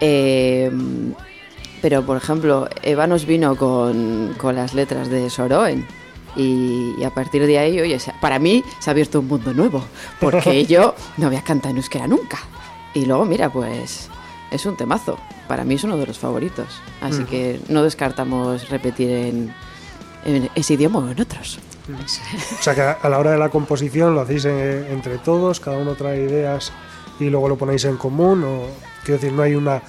eh, 0.00 0.70
pero, 1.80 2.04
por 2.06 2.16
ejemplo, 2.16 2.66
Eva 2.82 3.06
nos 3.06 3.26
vino 3.26 3.56
con, 3.56 4.34
con 4.38 4.54
las 4.56 4.72
letras 4.72 5.10
de 5.10 5.28
Soroen. 5.28 5.86
Y, 6.34 6.94
y 6.98 7.04
a 7.04 7.10
partir 7.10 7.46
de 7.46 7.58
ahí, 7.58 7.78
oye, 7.78 7.98
para 8.20 8.38
mí 8.38 8.64
se 8.80 8.88
ha 8.88 8.92
abierto 8.92 9.20
un 9.20 9.28
mundo 9.28 9.52
nuevo, 9.52 9.84
porque 10.18 10.64
yo 10.66 10.94
no 11.18 11.26
había 11.26 11.42
cantado 11.44 11.70
en 11.72 11.76
euskera 11.76 12.06
nunca. 12.06 12.38
Y 12.94 13.04
luego, 13.04 13.24
mira, 13.26 13.50
pues 13.50 14.08
es 14.50 14.66
un 14.66 14.76
temazo. 14.76 15.18
Para 15.48 15.64
mí 15.64 15.74
es 15.74 15.84
uno 15.84 15.96
de 15.96 16.06
los 16.06 16.18
favoritos. 16.18 16.80
Así 17.00 17.24
que 17.24 17.60
no 17.68 17.82
descartamos 17.82 18.68
repetir 18.70 19.10
en, 19.10 19.54
en 20.24 20.50
ese 20.54 20.74
idioma 20.74 21.00
o 21.00 21.08
en 21.08 21.20
otros. 21.20 21.58
O 22.58 22.62
sea 22.62 22.74
que 22.74 22.80
a 22.80 22.92
a 22.92 23.08
la 23.08 23.18
hora 23.18 23.32
de 23.32 23.38
la 23.38 23.50
composición 23.50 24.14
lo 24.14 24.22
hacéis 24.22 24.46
eh, 24.46 24.90
entre 24.90 25.18
todos, 25.18 25.60
cada 25.60 25.76
uno 25.76 25.94
trae 25.94 26.22
ideas 26.22 26.72
y 27.20 27.28
luego 27.28 27.48
lo 27.48 27.56
ponéis 27.56 27.84
en 27.84 27.96
común 27.96 28.42
o 28.42 28.62
quiero 29.04 29.20
decir, 29.20 29.32
no 29.32 29.42
hay 29.42 29.54
una 29.54 29.82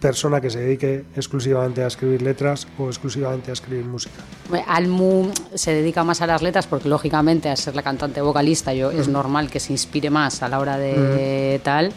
persona 0.00 0.40
que 0.40 0.48
se 0.50 0.60
dedique 0.60 1.04
exclusivamente 1.16 1.82
a 1.82 1.88
escribir 1.88 2.22
letras 2.22 2.68
o 2.78 2.86
exclusivamente 2.86 3.50
a 3.50 3.54
escribir 3.54 3.84
música. 3.84 4.14
Almu 4.68 5.30
se 5.54 5.72
dedica 5.72 6.04
más 6.04 6.20
a 6.22 6.26
las 6.26 6.40
letras 6.40 6.66
porque 6.66 6.88
lógicamente 6.88 7.48
a 7.50 7.56
ser 7.56 7.74
la 7.74 7.82
cantante 7.82 8.20
vocalista 8.20 8.72
yo 8.72 8.90
es 8.92 9.08
normal 9.08 9.50
que 9.50 9.58
se 9.60 9.72
inspire 9.72 10.08
más 10.10 10.42
a 10.42 10.48
la 10.48 10.60
hora 10.60 10.78
de 10.78 11.60
tal. 11.64 11.92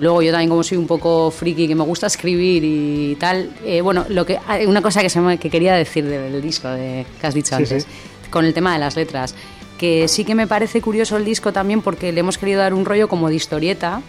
Luego 0.00 0.22
yo 0.22 0.30
también 0.30 0.48
como 0.50 0.62
soy 0.62 0.78
un 0.78 0.86
poco 0.86 1.30
friki 1.30 1.66
que 1.66 1.74
me 1.74 1.84
gusta 1.84 2.06
escribir 2.06 2.62
y 2.64 3.16
tal, 3.16 3.50
eh, 3.64 3.80
bueno, 3.80 4.04
lo 4.08 4.24
que 4.24 4.38
una 4.66 4.80
cosa 4.80 5.00
que, 5.02 5.10
se 5.10 5.20
me- 5.20 5.38
que 5.38 5.50
quería 5.50 5.74
decir 5.74 6.04
del 6.06 6.40
disco 6.40 6.68
de, 6.68 7.04
que 7.20 7.26
has 7.26 7.34
dicho 7.34 7.48
Sí, 7.56 7.62
antes, 7.62 7.82
sí. 7.82 7.88
con 8.30 8.44
el 8.44 8.54
tema 8.54 8.72
de 8.74 8.78
las 8.78 8.94
letras, 8.96 9.34
que 9.76 10.06
sí 10.08 10.24
que 10.24 10.34
me 10.34 10.46
parece 10.46 10.80
curioso 10.80 11.16
el 11.16 11.24
disco 11.24 11.52
también 11.52 11.82
porque 11.82 12.12
le 12.12 12.20
hemos 12.20 12.38
querido 12.38 12.60
dar 12.60 12.74
un 12.74 12.84
rollo 12.84 13.08
como 13.08 13.28
de 13.28 13.34
historieta, 13.34 14.02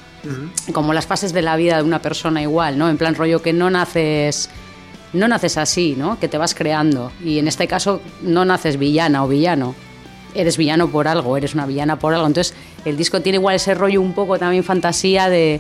como 0.74 0.94
las 0.94 1.06
fases 1.06 1.34
de 1.34 1.42
la 1.42 1.56
vida 1.56 1.78
de 1.78 1.84
una 1.84 2.02
persona 2.02 2.42
igual, 2.42 2.78
¿no? 2.78 2.90
En 2.90 2.98
plan 2.98 3.16
rollo 3.16 3.42
que 3.42 3.54
no 3.54 3.70
naces 3.70 4.50
no 5.14 5.28
naces 5.28 5.58
así, 5.58 5.96
¿no? 5.98 6.20
Que 6.20 6.28
te 6.28 6.38
vas 6.38 6.56
creando 6.56 7.12
y 7.24 7.40
en 7.40 7.48
este 7.48 7.68
caso 7.68 8.02
no 8.22 8.46
naces 8.46 8.78
villana 8.78 9.24
o 9.24 9.28
villano. 9.28 9.76
Eres 10.34 10.56
villano 10.56 10.90
por 10.90 11.08
algo, 11.08 11.36
eres 11.36 11.54
una 11.54 11.66
villana 11.66 12.00
por 12.00 12.14
algo. 12.14 12.26
Entonces, 12.26 12.54
el 12.86 12.96
disco 12.96 13.22
tiene 13.22 13.38
igual 13.38 13.56
ese 13.56 13.74
rollo 13.74 14.02
un 14.02 14.14
poco 14.14 14.40
también 14.40 14.64
fantasía 14.64 15.30
de 15.30 15.60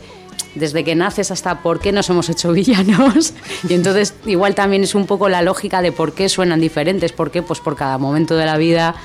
desde 0.55 0.84
que 0.84 0.95
naces 0.95 1.32
hasta 1.32 1.62
por 1.62 1.80
qué 1.80 1.91
nos 1.91 2.09
hemos 2.09 2.30
hecho 2.30 2.51
villanos. 2.53 3.34
Y 3.68 3.74
entonces, 3.74 4.14
igual 4.26 4.55
también 4.55 4.84
es 4.84 4.95
un 4.95 5.05
poco 5.05 5.28
la 5.28 5.41
lógica 5.41 5.82
de 5.82 5.91
por 5.91 6.14
qué 6.14 6.30
suenan 6.30 6.62
diferentes, 6.62 7.12
por 7.12 7.32
qué, 7.32 7.41
pues 7.41 7.59
por 7.59 7.76
cada 7.76 7.97
momento 7.97 8.36
de 8.36 8.45
la 8.45 8.57
vida 8.57 8.95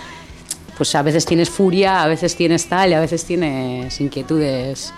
pues 0.76 0.94
a 0.94 1.02
veces 1.02 1.24
tienes 1.26 1.50
furia, 1.50 2.02
a 2.02 2.06
veces 2.06 2.36
tienes 2.36 2.66
tal 2.68 2.90
y 2.90 2.94
a 2.94 3.00
veces 3.00 3.24
tienes 3.24 4.00
inquietudes. 4.00 4.92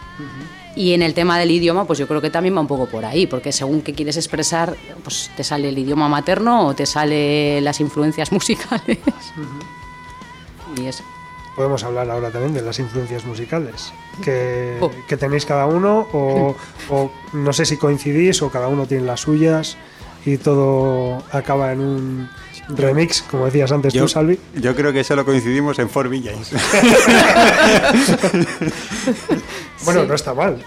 Y 0.77 0.93
en 0.93 1.03
el 1.03 1.15
tema 1.15 1.39
del 1.39 1.51
idioma, 1.51 1.87
pues 1.87 1.99
yo 1.99 2.07
creo 2.07 2.21
que 2.21 2.31
también 2.31 2.55
va 2.57 2.61
un 2.61 2.67
poco 2.69 2.87
por 2.87 3.05
ahí, 3.05 3.27
porque 3.27 3.51
según 3.53 3.83
qué 3.83 3.95
quieres 3.95 4.17
expresar, 4.17 4.77
pues 5.03 5.31
te 5.37 5.43
sale 5.43 5.71
el 5.71 5.79
idioma 5.79 6.09
materno 6.09 6.67
o 6.69 6.75
te 6.75 6.87
sale 6.87 7.61
las 7.61 7.81
influencias 7.81 8.31
musicales. 8.33 8.99
Y 10.77 10.87
eso. 10.87 11.03
Podemos 11.57 11.83
hablar 11.83 12.09
ahora 12.11 12.31
también 12.31 12.55
de 12.55 12.63
las 12.63 12.79
influencias 12.79 13.25
musicales 13.25 13.93
que, 14.23 14.77
Oh. 14.81 14.91
que 15.09 15.17
tenéis 15.17 15.45
cada 15.45 15.67
uno 15.67 16.07
o, 16.13 16.55
o 16.91 17.11
no 17.33 17.53
sé 17.53 17.67
si 17.67 17.77
coincidís 17.77 18.41
o 18.43 18.51
cada 18.51 18.69
uno 18.69 18.87
tiene 18.87 19.05
las 19.05 19.21
suyas 19.23 19.77
y 20.25 20.37
todo 20.37 21.25
acaba 21.33 21.73
en 21.73 21.81
un 21.81 22.31
remix, 22.69 23.23
como 23.23 23.47
decías 23.47 23.73
antes 23.73 23.93
Yo, 23.95 24.03
tú, 24.03 24.09
Salvi. 24.09 24.39
yo 24.55 24.75
creo 24.75 24.93
que 24.93 25.03
solo 25.05 25.25
coincidimos 25.25 25.79
en 25.79 25.89
Four 25.89 26.09
Villains. 26.09 26.51
Bueno, 29.85 30.05
no 30.05 30.15
está 30.15 30.35
mal. 30.35 30.59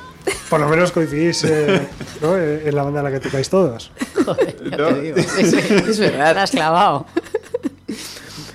Por 0.50 0.60
lo 0.60 0.70
menos 0.70 0.92
coincidís 0.92 1.44
eh, 1.44 1.88
¿no? 2.22 2.38
Eh, 2.38 2.64
en 2.70 2.76
la 2.76 2.84
banda 2.84 3.00
en 3.00 3.06
la 3.06 3.12
que 3.12 3.20
tocáis 3.20 3.50
todos. 3.50 3.92
Ya 4.70 4.78
te 4.78 5.02
digo. 5.02 5.18
Sí, 5.18 5.46
sí, 5.46 5.58
es 5.58 6.00
verdad. 6.00 6.34
Te 6.34 6.40
has 6.40 6.52
clavado. 6.52 7.06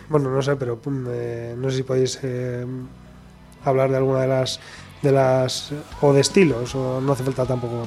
Bueno, 0.09 0.31
no 0.31 0.41
sé, 0.43 0.57
pero 0.57 0.79
pum, 0.79 1.07
eh, 1.11 1.55
no 1.59 1.71
sé 1.71 1.79
si 1.79 1.83
podéis 1.83 2.19
eh, 2.23 2.65
hablar 3.65 3.91
de 3.91 3.97
alguna 3.97 4.21
de 4.21 4.29
las 4.29 4.61
de 5.03 5.13
las 5.13 5.73
o 6.01 6.13
de 6.13 6.21
estilos 6.21 6.75
o 6.75 7.01
no 7.01 7.13
hace 7.13 7.23
falta 7.23 7.45
tampoco 7.45 7.87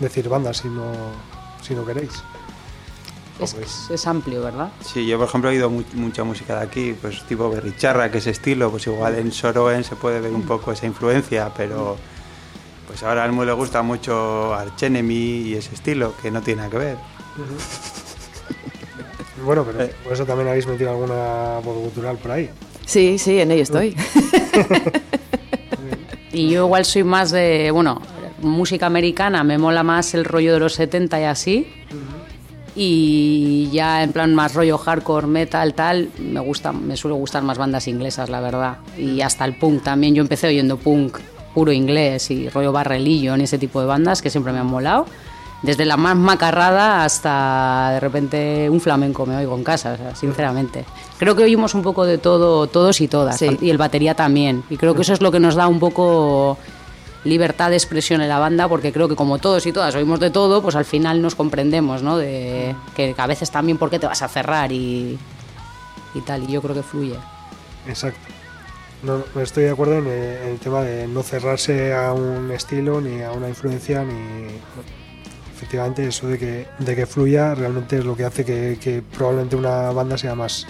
decir 0.00 0.28
bandas 0.28 0.58
si 0.58 0.68
no 0.68 0.90
si 1.62 1.74
no 1.74 1.84
queréis. 1.86 2.22
Es, 3.44 3.90
es 3.90 4.06
amplio, 4.06 4.42
¿verdad? 4.42 4.70
Sí, 4.84 5.06
yo 5.06 5.18
por 5.18 5.28
ejemplo 5.28 5.50
he 5.50 5.54
oído 5.54 5.70
mu- 5.70 5.82
mucha 5.94 6.24
música 6.24 6.56
de 6.58 6.64
aquí, 6.66 6.94
pues 7.00 7.22
tipo 7.24 7.48
Berricharra, 7.50 8.10
que 8.10 8.18
es 8.18 8.26
estilo, 8.26 8.70
pues 8.70 8.86
igual 8.86 9.16
en 9.16 9.32
Soroen 9.32 9.84
se 9.84 9.96
puede 9.96 10.20
ver 10.20 10.32
un 10.32 10.42
poco 10.42 10.72
esa 10.72 10.86
influencia, 10.86 11.50
pero 11.56 11.96
pues 12.86 13.02
ahora 13.02 13.22
a 13.22 13.24
Almu 13.24 13.44
le 13.44 13.52
gusta 13.52 13.82
mucho 13.82 14.52
Arch 14.54 14.82
Enemy 14.82 15.14
y 15.14 15.54
ese 15.54 15.74
estilo, 15.74 16.14
que 16.20 16.30
no 16.30 16.40
tiene 16.42 16.58
nada 16.62 16.70
que 16.70 16.78
ver. 16.78 16.96
Bueno, 19.44 19.64
pero 19.64 19.88
por 20.04 20.12
eso 20.12 20.26
también 20.26 20.48
habéis 20.48 20.66
metido 20.66 20.90
alguna 20.90 21.60
voz 21.64 21.78
cultural 21.82 22.16
por 22.18 22.32
ahí. 22.32 22.50
Sí, 22.84 23.18
sí, 23.18 23.40
en 23.40 23.50
ello 23.52 23.62
estoy. 23.62 23.96
Y 26.32 26.48
yo 26.50 26.64
igual 26.66 26.84
soy 26.84 27.02
más 27.02 27.32
de, 27.32 27.72
bueno, 27.72 28.00
música 28.40 28.86
americana, 28.86 29.42
me 29.42 29.58
mola 29.58 29.82
más 29.82 30.14
el 30.14 30.24
rollo 30.24 30.52
de 30.54 30.60
los 30.60 30.74
70 30.74 31.20
y 31.20 31.24
así. 31.24 31.66
Y 32.82 33.68
ya 33.72 34.02
en 34.02 34.10
plan 34.10 34.34
más 34.34 34.54
rollo 34.54 34.78
hardcore, 34.78 35.26
metal, 35.26 35.74
tal, 35.74 36.08
me 36.18 36.40
gusta, 36.40 36.72
me 36.72 36.96
suele 36.96 37.14
gustar 37.14 37.42
más 37.42 37.58
bandas 37.58 37.86
inglesas, 37.88 38.30
la 38.30 38.40
verdad. 38.40 38.78
Y 38.96 39.20
hasta 39.20 39.44
el 39.44 39.54
punk 39.54 39.82
también. 39.82 40.14
Yo 40.14 40.22
empecé 40.22 40.46
oyendo 40.46 40.78
punk 40.78 41.18
puro 41.54 41.72
inglés 41.72 42.30
y 42.30 42.48
rollo 42.48 42.72
barrelillo 42.72 43.34
en 43.34 43.42
ese 43.42 43.58
tipo 43.58 43.82
de 43.82 43.86
bandas 43.86 44.22
que 44.22 44.30
siempre 44.30 44.54
me 44.54 44.60
han 44.60 44.66
molado. 44.66 45.04
Desde 45.62 45.84
la 45.84 45.98
más 45.98 46.16
macarrada 46.16 47.04
hasta 47.04 47.90
de 47.92 48.00
repente 48.00 48.70
un 48.70 48.80
flamenco 48.80 49.26
me 49.26 49.36
oigo 49.36 49.54
en 49.58 49.62
casa, 49.62 49.92
o 49.92 49.96
sea, 49.98 50.16
sinceramente. 50.16 50.86
Creo 51.18 51.36
que 51.36 51.42
oímos 51.42 51.74
un 51.74 51.82
poco 51.82 52.06
de 52.06 52.16
todo, 52.16 52.66
todos 52.66 53.02
y 53.02 53.08
todas, 53.08 53.36
Sí. 53.36 53.58
y 53.60 53.68
el 53.68 53.76
batería 53.76 54.14
también. 54.14 54.62
Y 54.70 54.78
creo 54.78 54.94
que 54.94 55.02
eso 55.02 55.12
es 55.12 55.20
lo 55.20 55.30
que 55.30 55.38
nos 55.38 55.54
da 55.54 55.68
un 55.68 55.78
poco 55.80 56.56
libertad 57.24 57.70
de 57.70 57.76
expresión 57.76 58.20
en 58.20 58.28
la 58.28 58.38
banda, 58.38 58.68
porque 58.68 58.92
creo 58.92 59.08
que 59.08 59.16
como 59.16 59.38
todos 59.38 59.66
y 59.66 59.72
todas 59.72 59.94
oímos 59.94 60.20
de 60.20 60.30
todo, 60.30 60.62
pues 60.62 60.74
al 60.76 60.84
final 60.84 61.20
nos 61.20 61.34
comprendemos, 61.34 62.02
¿no? 62.02 62.16
De 62.16 62.74
que 62.94 63.14
a 63.16 63.26
veces 63.26 63.50
también 63.50 63.78
por 63.78 63.90
qué 63.90 63.98
te 63.98 64.06
vas 64.06 64.22
a 64.22 64.28
cerrar 64.28 64.72
y, 64.72 65.18
y 66.14 66.20
tal, 66.22 66.44
y 66.44 66.52
yo 66.52 66.62
creo 66.62 66.74
que 66.74 66.82
fluye. 66.82 67.16
Exacto. 67.86 68.20
No, 69.02 69.24
estoy 69.40 69.64
de 69.64 69.70
acuerdo 69.70 69.98
en 69.98 70.06
el, 70.06 70.58
tema 70.58 70.82
de 70.82 71.06
no 71.08 71.22
cerrarse 71.22 71.94
a 71.94 72.12
un 72.12 72.50
estilo 72.50 73.00
ni 73.00 73.22
a 73.22 73.32
una 73.32 73.48
influencia 73.48 74.04
ni 74.04 74.58
efectivamente 75.54 76.06
eso 76.06 76.26
de 76.26 76.38
que, 76.38 76.66
de 76.78 76.96
que 76.96 77.06
fluya 77.06 77.54
realmente 77.54 77.98
es 77.98 78.04
lo 78.04 78.14
que 78.14 78.24
hace 78.24 78.44
que 78.44 79.02
probablemente 79.16 79.56
una 79.56 79.90
banda 79.92 80.18
sea 80.18 80.34
más, 80.34 80.66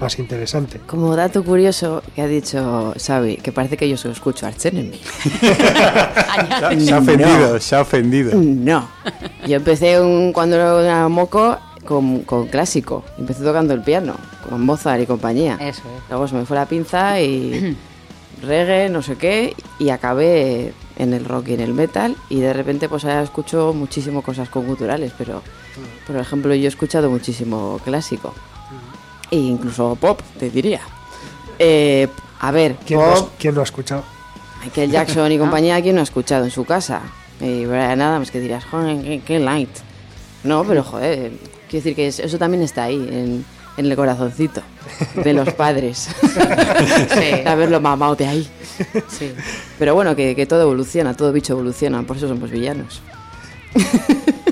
más 0.00 0.18
interesante. 0.18 0.80
Como 0.86 1.14
dato 1.16 1.42
curioso 1.44 2.02
que 2.14 2.22
ha 2.22 2.26
dicho 2.26 2.94
Xavi, 2.98 3.36
que 3.36 3.52
parece 3.52 3.76
que 3.76 3.88
yo 3.88 3.96
solo 3.96 4.12
escucho 4.12 4.46
Arch 4.46 4.66
Enemy. 4.66 5.00
Se 6.80 6.92
ha 6.92 6.98
ofendido, 6.98 7.60
se 7.60 7.76
ha 7.76 7.80
ofendido. 7.80 8.32
No. 8.34 8.88
Yo 9.46 9.56
empecé 9.56 10.00
un- 10.00 10.32
cuando 10.32 10.56
era 10.80 11.08
moco 11.08 11.58
con, 11.84 12.20
con 12.22 12.48
clásico. 12.48 13.04
Empecé 13.18 13.44
tocando 13.44 13.72
el 13.74 13.82
piano, 13.82 14.14
con 14.48 14.64
Mozart 14.64 15.02
y 15.02 15.06
compañía. 15.06 15.56
Eso 15.60 15.82
es. 15.82 16.10
Luego 16.10 16.26
se 16.28 16.34
me 16.34 16.44
fue 16.44 16.56
la 16.56 16.66
pinza 16.66 17.20
y 17.20 17.76
reggae, 18.42 18.88
no 18.88 19.02
sé 19.02 19.16
qué, 19.16 19.54
y 19.78 19.90
acabé 19.90 20.72
en 20.96 21.12
el 21.14 21.24
rock 21.24 21.48
y 21.48 21.54
en 21.54 21.60
el 21.60 21.72
metal. 21.74 22.16
Y 22.28 22.40
de 22.40 22.52
repente, 22.52 22.88
pues 22.88 23.04
ahora 23.04 23.22
escucho 23.22 23.72
muchísimo 23.74 24.22
cosas 24.22 24.48
culturales, 24.48 25.12
pero 25.16 25.42
por 26.06 26.16
ejemplo, 26.16 26.54
yo 26.54 26.64
he 26.64 26.68
escuchado 26.68 27.10
muchísimo 27.10 27.80
clásico. 27.84 28.34
E 29.30 29.36
incluso 29.36 29.96
pop, 30.00 30.20
te 30.38 30.50
diría. 30.50 30.80
Eh, 31.58 32.08
a 32.40 32.50
ver, 32.50 32.76
¿Quién, 32.86 33.00
has- 33.00 33.24
no 33.52 33.60
ha 33.60 33.64
escuchado? 33.64 34.02
Michael 34.62 34.90
Jackson 34.90 35.32
y 35.32 35.38
compañía, 35.44 35.80
¿quién 35.82 35.94
no 35.94 36.00
ha 36.00 36.04
escuchado 36.04 36.44
en 36.44 36.50
su 36.50 36.64
casa? 36.64 37.00
Y 37.40 37.64
Brian 37.66 38.00
Adams, 38.00 38.30
que 38.30 38.40
dirás, 38.40 38.64
joder, 38.64 39.02
qué, 39.02 39.20
qué 39.24 39.38
light. 39.38 39.70
No, 40.44 40.64
pero 40.64 40.82
joder, 40.84 41.32
quiero 41.68 41.84
decir 41.84 41.94
que 41.96 42.08
es- 42.08 42.20
eso 42.20 42.38
también 42.38 42.62
está 42.62 42.84
ahí, 42.84 42.96
en, 42.96 43.44
en 43.76 43.86
el 43.86 43.96
corazoncito 43.96 44.62
de 45.16 45.32
los 45.32 45.52
padres. 45.54 46.08
Sí. 46.22 47.42
Haberlo 47.46 47.80
mamado 47.80 48.14
de 48.16 48.26
ahí. 48.26 48.48
Sí. 49.08 49.32
Pero 49.78 49.94
bueno, 49.94 50.14
que, 50.14 50.34
que 50.36 50.46
todo 50.46 50.62
evoluciona, 50.62 51.14
todo 51.14 51.32
bicho 51.32 51.54
evoluciona, 51.54 52.02
por 52.02 52.16
eso 52.16 52.28
somos 52.28 52.50
villanos. 52.50 53.00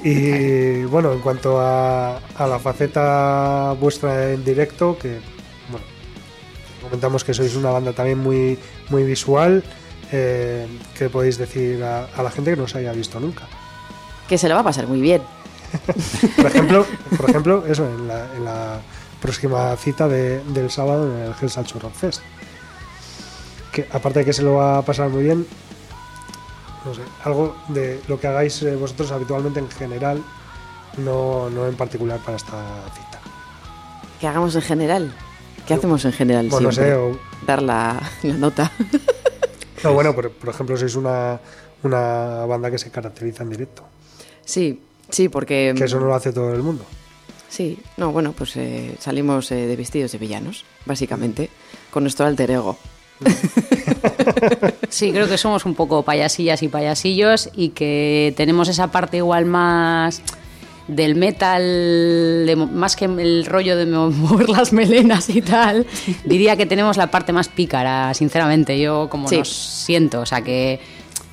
Y 0.04 0.82
bueno, 0.84 1.12
en 1.12 1.20
cuanto 1.20 1.60
a, 1.60 2.16
a 2.18 2.46
la 2.46 2.58
faceta 2.58 3.72
vuestra 3.78 4.32
en 4.32 4.44
directo, 4.44 4.98
que 4.98 5.20
bueno, 5.70 5.86
comentamos 6.82 7.22
que 7.22 7.32
sois 7.34 7.54
una 7.54 7.70
banda 7.70 7.92
también 7.92 8.18
muy, 8.18 8.58
muy 8.90 9.04
visual, 9.04 9.62
eh, 10.10 10.66
¿qué 10.98 11.08
podéis 11.08 11.38
decir 11.38 11.82
a, 11.84 12.06
a 12.16 12.22
la 12.22 12.30
gente 12.30 12.50
que 12.50 12.56
no 12.56 12.64
os 12.64 12.74
haya 12.74 12.92
visto 12.92 13.20
nunca? 13.20 13.44
Que 14.28 14.36
se 14.38 14.48
lo 14.48 14.54
va 14.56 14.62
a 14.62 14.64
pasar 14.64 14.86
muy 14.88 15.00
bien. 15.00 15.22
Por 16.36 16.46
ejemplo, 16.46 16.84
por 17.16 17.30
ejemplo 17.30 17.64
eso, 17.66 17.86
en 17.88 18.06
la, 18.06 18.26
en 18.36 18.44
la 18.44 18.80
próxima 19.22 19.74
cita 19.76 20.06
de- 20.06 20.42
del 20.52 20.70
sábado 20.70 21.10
en 21.10 21.22
el 21.22 21.32
Hell's 21.40 21.58
Churro 21.64 21.88
Fest. 21.88 22.20
Que 23.72 23.86
aparte 23.90 24.18
de 24.18 24.24
que 24.26 24.32
se 24.34 24.42
lo 24.42 24.54
va 24.56 24.78
a 24.78 24.82
pasar 24.82 25.08
muy 25.08 25.22
bien, 25.22 25.46
no 26.84 26.94
sé, 26.94 27.02
algo 27.24 27.56
de 27.68 28.00
lo 28.08 28.18
que 28.18 28.26
hagáis 28.26 28.62
eh, 28.62 28.74
vosotros 28.76 29.10
habitualmente 29.12 29.60
en 29.60 29.70
general, 29.70 30.22
no, 30.98 31.48
no 31.50 31.66
en 31.66 31.74
particular 31.76 32.18
para 32.20 32.36
esta 32.36 32.58
cita. 32.94 33.20
¿Qué 34.20 34.26
hagamos 34.26 34.54
en 34.54 34.62
general? 34.62 35.14
¿Qué 35.66 35.74
hacemos 35.74 36.04
en 36.04 36.12
general? 36.12 36.48
Bueno, 36.48 36.68
no 36.68 36.72
siempre? 36.72 36.94
sé, 36.94 36.98
o- 37.00 37.18
Dar 37.46 37.62
la, 37.62 38.00
la 38.22 38.34
nota. 38.34 38.70
No, 39.84 39.92
bueno, 39.94 40.14
por, 40.14 40.30
por 40.30 40.48
ejemplo, 40.50 40.76
sois 40.76 40.94
una, 40.94 41.40
una 41.82 42.44
banda 42.46 42.70
que 42.70 42.78
se 42.78 42.90
caracteriza 42.90 43.42
en 43.42 43.50
directo. 43.50 43.84
Sí, 44.44 44.80
sí, 45.08 45.28
porque... 45.28 45.74
Que 45.76 45.84
eso 45.84 45.98
no 45.98 46.06
lo 46.06 46.14
hace 46.14 46.32
todo 46.32 46.52
el 46.54 46.62
mundo. 46.62 46.84
Sí, 47.48 47.78
no, 47.96 48.12
bueno, 48.12 48.32
pues 48.32 48.56
eh, 48.56 48.96
salimos 49.00 49.50
eh, 49.52 49.66
de 49.66 49.76
vestidos 49.76 50.12
de 50.12 50.18
villanos, 50.18 50.64
básicamente, 50.86 51.50
con 51.90 52.04
nuestro 52.04 52.26
alter 52.26 52.50
ego. 52.52 52.78
Sí, 54.88 55.10
creo 55.12 55.26
que 55.28 55.38
somos 55.38 55.64
un 55.64 55.74
poco 55.74 56.02
payasillas 56.02 56.62
y 56.62 56.68
payasillos 56.68 57.48
y 57.54 57.70
que 57.70 58.34
tenemos 58.36 58.68
esa 58.68 58.88
parte 58.90 59.16
igual 59.18 59.46
más 59.46 60.20
del 60.88 61.14
metal, 61.14 61.62
de 61.62 62.56
más 62.70 62.96
que 62.96 63.06
el 63.06 63.46
rollo 63.46 63.76
de 63.76 63.86
mo- 63.86 64.10
mover 64.10 64.48
las 64.50 64.72
melenas 64.72 65.28
y 65.30 65.40
tal, 65.40 65.86
diría 66.24 66.56
que 66.56 66.66
tenemos 66.66 66.96
la 66.96 67.06
parte 67.10 67.32
más 67.32 67.48
pícara, 67.48 68.12
sinceramente, 68.14 68.78
yo 68.78 69.08
como 69.08 69.28
Sí. 69.28 69.38
nos 69.38 69.48
siento, 69.48 70.20
o 70.20 70.26
sea 70.26 70.42
que 70.42 70.80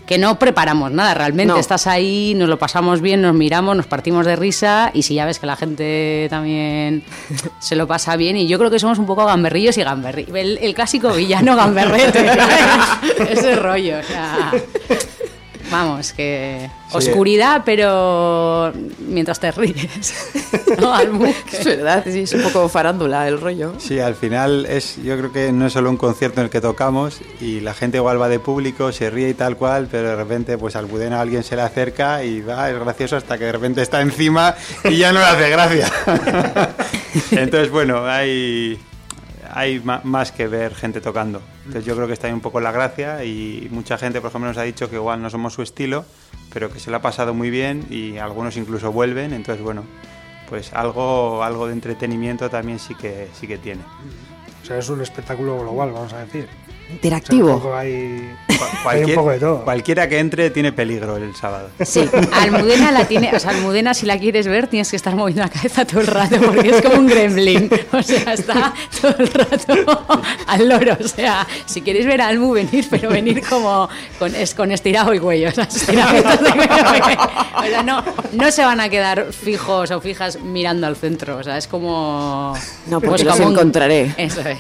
que 0.10 0.18
no 0.18 0.40
preparamos 0.40 0.92
nada, 0.92 1.14
realmente. 1.14 1.54
No. 1.54 1.60
estás 1.60 1.86
ahí, 1.86 2.34
nos 2.36 2.50
lo 2.50 2.58
pasamos 2.58 3.00
bien, 3.00 3.22
nos 3.22 3.36
miramos, 3.36 3.78
nos 3.78 3.86
partimos 3.86 4.26
de 4.26 4.36
risa 4.36 4.90
y 4.92 5.04
si 5.04 5.14
ya 5.14 5.24
ves 5.24 5.38
que 5.38 5.46
la 5.46 5.56
gente 5.56 6.26
también 6.32 7.04
se 7.60 7.76
lo 7.76 7.86
pasa 7.86 8.16
bien 8.16 8.36
y 8.36 8.48
yo 8.48 8.58
creo 8.58 8.72
que 8.72 8.80
somos 8.80 8.98
un 8.98 9.06
poco 9.06 9.24
gamberrillos 9.24 9.78
y 9.78 9.84
gamberri 9.84 10.26
el, 10.34 10.58
el 10.64 10.74
clásico 10.74 11.14
villano 11.14 11.56
gamberrete, 11.56 12.26
ese 13.30 13.56
rollo, 13.56 14.00
o 14.00 14.04
sea, 14.04 14.52
vamos, 15.72 16.14
que 16.14 16.70
Sí. 16.90 16.96
oscuridad 16.98 17.62
pero 17.66 18.74
mientras 19.08 19.40
te 19.40 19.52
ríes. 19.52 20.14
Es 21.52 21.66
verdad, 21.66 22.04
sí, 22.06 22.22
es 22.22 22.34
un 22.34 22.42
poco 22.44 22.68
farándula 22.70 23.28
el 23.28 23.40
rollo. 23.40 23.74
Sí, 23.80 24.00
al 24.00 24.16
final 24.16 24.66
es, 24.66 24.98
yo 25.04 25.18
creo 25.18 25.32
que 25.32 25.52
no 25.52 25.66
es 25.68 25.74
solo 25.74 25.90
un 25.90 25.98
concierto 25.98 26.40
en 26.42 26.46
el 26.46 26.50
que 26.50 26.62
tocamos 26.62 27.22
y 27.42 27.60
la 27.60 27.74
gente 27.74 27.98
igual 27.98 28.22
va 28.22 28.30
de 28.30 28.40
público, 28.40 28.92
se 28.92 29.10
ríe 29.10 29.30
y 29.30 29.34
tal 29.34 29.58
cual, 29.58 29.88
pero 29.92 30.10
de 30.10 30.16
repente 30.16 30.58
pues 30.58 30.76
al 30.76 30.86
Budena 30.86 31.22
alguien 31.22 31.44
se 31.44 31.56
le 31.56 31.62
acerca 31.62 32.24
y 32.24 32.42
va, 32.42 32.70
es 32.70 32.80
gracioso 32.80 33.18
hasta 33.18 33.38
que 33.38 33.46
de 33.46 33.52
repente 33.52 33.82
está 33.82 34.02
encima 34.02 34.56
y 34.84 34.98
ya 34.98 35.12
no 35.12 35.20
le 35.20 35.26
hace 35.26 35.50
gracia. 35.50 35.92
Entonces, 37.32 37.70
bueno, 37.72 38.06
hay, 38.06 38.80
hay 39.52 39.80
ma- 39.80 40.02
más 40.04 40.32
que 40.32 40.48
ver 40.48 40.76
gente 40.76 41.02
tocando. 41.02 41.42
Entonces 41.70 41.86
yo 41.86 41.96
creo 41.96 42.08
que 42.08 42.14
está 42.14 42.26
ahí 42.26 42.34
un 42.34 42.42
poco 42.42 42.60
la 42.60 42.72
gracia 42.72 43.24
y 43.24 43.68
mucha 43.70 43.96
gente, 44.00 44.22
por 44.22 44.30
ejemplo, 44.30 44.48
nos 44.48 44.58
ha 44.58 44.64
dicho 44.64 44.90
que 44.90 44.96
igual 44.96 45.22
no 45.22 45.30
somos 45.30 45.54
su 45.54 45.62
estilo, 45.62 46.04
pero 46.52 46.74
que 46.74 46.80
se 46.80 46.90
lo 46.90 46.98
ha 46.98 47.02
pasado 47.04 47.36
muy 47.36 47.52
bien 47.52 47.86
y 47.92 48.18
algunos 48.18 48.58
incluso 48.58 48.92
vuelven. 48.92 49.34
Entonces, 49.34 49.64
bueno, 49.64 49.84
pues 50.50 50.74
algo, 50.74 51.44
algo 51.44 51.68
de 51.68 51.74
entretenimiento 51.74 52.50
también 52.50 52.80
sí 52.80 52.96
que, 52.96 53.28
sí 53.34 53.46
que 53.46 53.60
tiene. 53.60 53.84
O 54.64 54.66
sea, 54.66 54.80
es 54.80 54.90
un 54.90 55.02
espectáculo 55.02 55.60
global, 55.60 55.92
vamos 55.92 56.12
a 56.12 56.26
decir. 56.26 56.50
Interactivo. 56.92 57.46
O 57.46 57.50
sea, 57.50 57.56
un 57.56 57.62
poco 57.62 57.76
hay, 57.76 58.36
hay 58.88 59.04
un 59.04 59.14
poco 59.16 59.30
de 59.32 59.40
todo. 59.40 59.64
Cualquiera 59.64 60.10
que 60.10 60.20
entre 60.20 60.50
tiene 60.50 60.72
peligro 60.74 61.18
el 61.18 61.36
sábado. 61.36 61.70
Sí, 61.86 62.04
Almudena 62.34 62.92
la 62.92 63.06
tiene, 63.08 63.32
o 63.36 63.40
sea, 63.40 63.52
Almudena 63.52 63.94
si 63.94 64.06
la 64.06 64.18
quieres 64.18 64.48
ver 64.48 64.68
tienes 64.68 64.90
que 64.90 64.96
estar 64.96 65.16
moviendo 65.16 65.44
la 65.44 65.50
cabeza 65.50 65.86
todo 65.86 66.02
el 66.02 66.08
rato 66.08 66.38
porque 66.42 66.70
es 66.70 66.82
como 66.82 66.96
un 66.96 67.08
gremlin, 67.08 67.70
o 67.92 68.02
sea, 68.02 68.34
está 68.34 68.74
todo 69.02 69.16
el 69.20 69.28
rato 69.28 70.22
al 70.48 70.68
loro, 70.68 70.98
o 71.00 71.08
sea, 71.08 71.46
si 71.66 71.82
queréis 71.82 72.06
ver 72.08 72.22
a 72.22 72.28
Almu 72.28 72.54
venir, 72.54 72.88
pero 72.90 73.10
venir 73.10 73.44
como 73.48 73.88
con, 74.18 74.34
es, 74.36 74.56
con 74.56 74.72
estirado 74.72 75.14
y 75.14 75.20
cuello, 75.20 75.50
o 75.50 75.52
sea, 75.52 75.66
estiramientos 75.66 76.42
de 76.42 76.50
cuello, 76.52 77.22
o 77.58 77.64
sea, 77.64 77.84
no, 77.84 78.04
no 78.34 78.52
se 78.52 78.66
van 78.66 78.80
a 78.80 78.90
quedar 78.90 79.32
fijos 79.32 79.92
o 79.92 80.02
fijas 80.02 80.40
mirando 80.42 80.88
al 80.88 80.96
centro, 80.96 81.38
o 81.38 81.44
sea, 81.44 81.58
es 81.58 81.68
como... 81.68 82.54
No, 82.88 83.00
pues 83.00 83.10
porque 83.10 83.24
los 83.26 83.36
como 83.36 83.48
un- 83.50 83.54
encontraré. 83.54 84.14
Eso 84.18 84.42
es. 84.42 84.58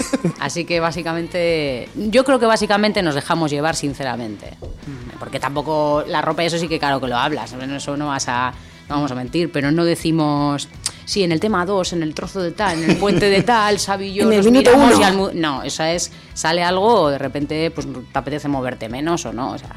Así 0.40 0.64
que 0.64 0.80
básicamente, 0.80 1.88
yo 1.96 2.24
creo 2.24 2.38
que 2.38 2.46
básicamente 2.46 3.02
nos 3.02 3.14
dejamos 3.14 3.50
llevar 3.50 3.76
sinceramente. 3.76 4.54
Porque 5.18 5.40
tampoco 5.40 6.04
la 6.06 6.22
ropa, 6.22 6.44
eso 6.44 6.58
sí 6.58 6.68
que 6.68 6.78
claro 6.78 7.00
que 7.00 7.08
lo 7.08 7.16
hablas, 7.16 7.52
¿no? 7.52 7.76
eso 7.76 7.96
no 7.96 8.06
vas 8.08 8.28
a, 8.28 8.52
no 8.88 8.94
vamos 8.96 9.10
a 9.10 9.14
mentir, 9.16 9.50
pero 9.52 9.72
no 9.72 9.84
decimos, 9.84 10.68
sí, 11.04 11.24
en 11.24 11.32
el 11.32 11.40
tema 11.40 11.66
2, 11.66 11.94
en 11.94 12.02
el 12.04 12.14
trozo 12.14 12.40
de 12.40 12.52
tal, 12.52 12.82
en 12.82 12.90
el 12.92 12.96
puente 12.96 13.28
de 13.28 13.42
tal, 13.42 13.76
y 14.00 14.14
yo 14.14 14.22
En 14.26 14.30
el 14.32 14.36
nos 14.38 14.46
minuto 14.46 14.70
miramos 14.76 14.94
uno. 14.96 15.00
y 15.00 15.04
Almu- 15.10 15.32
No, 15.34 15.62
eso 15.64 15.82
es, 15.82 16.12
sale 16.34 16.62
algo 16.62 16.86
o 17.02 17.08
de 17.10 17.18
repente 17.18 17.70
pues 17.72 17.86
te 18.12 18.18
apetece 18.18 18.46
moverte 18.48 18.88
menos 18.88 19.26
o 19.26 19.32
no, 19.32 19.50
o 19.52 19.58
sea... 19.58 19.74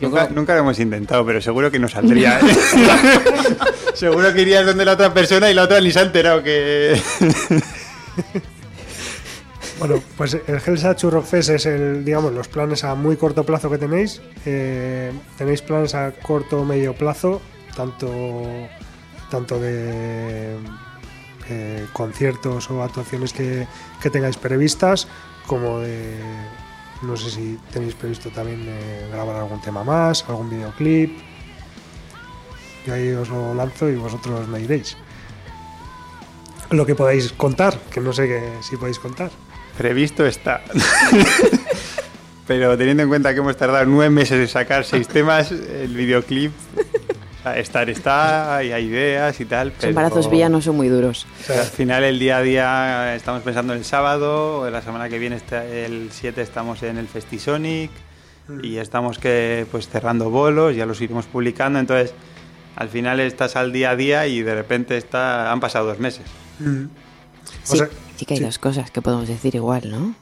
Yo 0.00 0.08
Nunca, 0.08 0.24
creo- 0.26 0.34
nunca 0.36 0.54
lo 0.54 0.60
hemos 0.60 0.78
intentado, 0.80 1.24
pero 1.26 1.40
seguro 1.42 1.70
que 1.70 1.78
no 1.78 1.86
saldría. 1.88 2.40
¿eh? 2.40 2.42
seguro 3.94 4.32
que 4.32 4.40
irías 4.40 4.64
donde 4.64 4.86
la 4.86 4.92
otra 4.92 5.12
persona 5.12 5.50
y 5.50 5.54
la 5.54 5.64
otra 5.64 5.78
ni 5.82 5.90
se 5.90 5.98
ha 5.98 6.02
enterado 6.02 6.42
que... 6.42 6.98
Bueno, 9.78 10.00
pues 10.16 10.34
el 10.34 10.60
Helsa 10.64 10.94
Churro 10.94 11.22
Fest 11.22 11.50
es 11.50 11.66
el, 11.66 12.04
digamos, 12.04 12.32
los 12.32 12.48
planes 12.48 12.84
a 12.84 12.94
muy 12.94 13.16
corto 13.16 13.44
plazo 13.44 13.68
que 13.70 13.78
tenéis. 13.78 14.22
Eh, 14.46 15.12
tenéis 15.36 15.62
planes 15.62 15.94
a 15.94 16.12
corto 16.12 16.60
o 16.60 16.64
medio 16.64 16.94
plazo, 16.94 17.40
tanto, 17.74 18.08
tanto 19.30 19.58
de 19.58 20.56
eh, 21.48 21.86
conciertos 21.92 22.70
o 22.70 22.82
actuaciones 22.82 23.32
que, 23.32 23.66
que 24.00 24.10
tengáis 24.10 24.36
previstas, 24.36 25.08
como 25.46 25.80
de, 25.80 26.16
no 27.02 27.16
sé 27.16 27.30
si 27.30 27.58
tenéis 27.72 27.94
previsto 27.94 28.30
también 28.30 28.64
eh, 28.64 29.08
grabar 29.10 29.36
algún 29.36 29.60
tema 29.60 29.82
más, 29.82 30.24
algún 30.28 30.48
videoclip. 30.48 31.18
Yo 32.86 32.94
ahí 32.94 33.10
os 33.10 33.28
lo 33.28 33.54
lanzo 33.54 33.88
y 33.88 33.96
vosotros 33.96 34.46
me 34.48 34.60
diréis. 34.60 34.96
Lo 36.70 36.86
que 36.86 36.94
podáis 36.94 37.32
contar, 37.32 37.76
que 37.90 38.00
no 38.00 38.12
sé 38.12 38.28
que, 38.28 38.52
si 38.62 38.76
podéis 38.76 38.98
contar. 38.98 39.30
Previsto 39.76 40.26
está. 40.26 40.62
pero 42.46 42.76
teniendo 42.76 43.02
en 43.04 43.08
cuenta 43.08 43.32
que 43.32 43.40
hemos 43.40 43.56
tardado 43.56 43.84
nueve 43.86 44.10
meses 44.10 44.38
en 44.38 44.48
sacar 44.48 44.84
seis 44.84 45.08
temas, 45.08 45.50
el 45.52 45.94
videoclip... 45.94 46.52
o 47.44 47.48
Estar 47.50 47.90
está, 47.90 48.62
y 48.62 48.70
hay 48.70 48.84
ideas 48.84 49.40
y 49.40 49.44
tal. 49.46 49.72
Los 49.74 49.82
embarazos 49.84 50.30
villanos 50.30 50.64
son 50.64 50.76
muy 50.76 50.86
duros. 50.88 51.26
O 51.40 51.44
sea, 51.44 51.62
al 51.62 51.66
final 51.66 52.04
el 52.04 52.20
día 52.20 52.36
a 52.36 52.42
día 52.42 53.16
estamos 53.16 53.42
pensando 53.42 53.72
en 53.72 53.80
el 53.80 53.84
sábado, 53.84 54.70
la 54.70 54.80
semana 54.80 55.08
que 55.08 55.18
viene 55.18 55.36
está- 55.36 55.64
el 55.64 56.10
7 56.12 56.40
estamos 56.40 56.84
en 56.84 56.98
el 56.98 57.08
Festisonic 57.08 57.90
y 58.62 58.76
estamos 58.76 59.18
que 59.18 59.66
pues 59.72 59.88
cerrando 59.88 60.30
bolos, 60.30 60.76
ya 60.76 60.86
los 60.86 61.00
iremos 61.00 61.26
publicando, 61.26 61.80
entonces 61.80 62.14
al 62.76 62.88
final 62.88 63.18
estás 63.18 63.56
al 63.56 63.72
día 63.72 63.90
a 63.90 63.96
día 63.96 64.26
y 64.28 64.42
de 64.42 64.54
repente 64.54 64.96
está, 64.96 65.50
han 65.50 65.58
pasado 65.58 65.86
dos 65.86 65.98
meses. 65.98 66.26
Mm. 66.60 66.84
Sí, 67.64 67.76
sea, 67.78 67.88
sí 68.16 68.24
que 68.24 68.34
hay 68.34 68.38
sí. 68.38 68.44
dos 68.44 68.58
cosas 68.58 68.90
que 68.90 69.02
podemos 69.02 69.28
decir 69.28 69.54
igual, 69.54 69.90
¿no? 69.90 70.14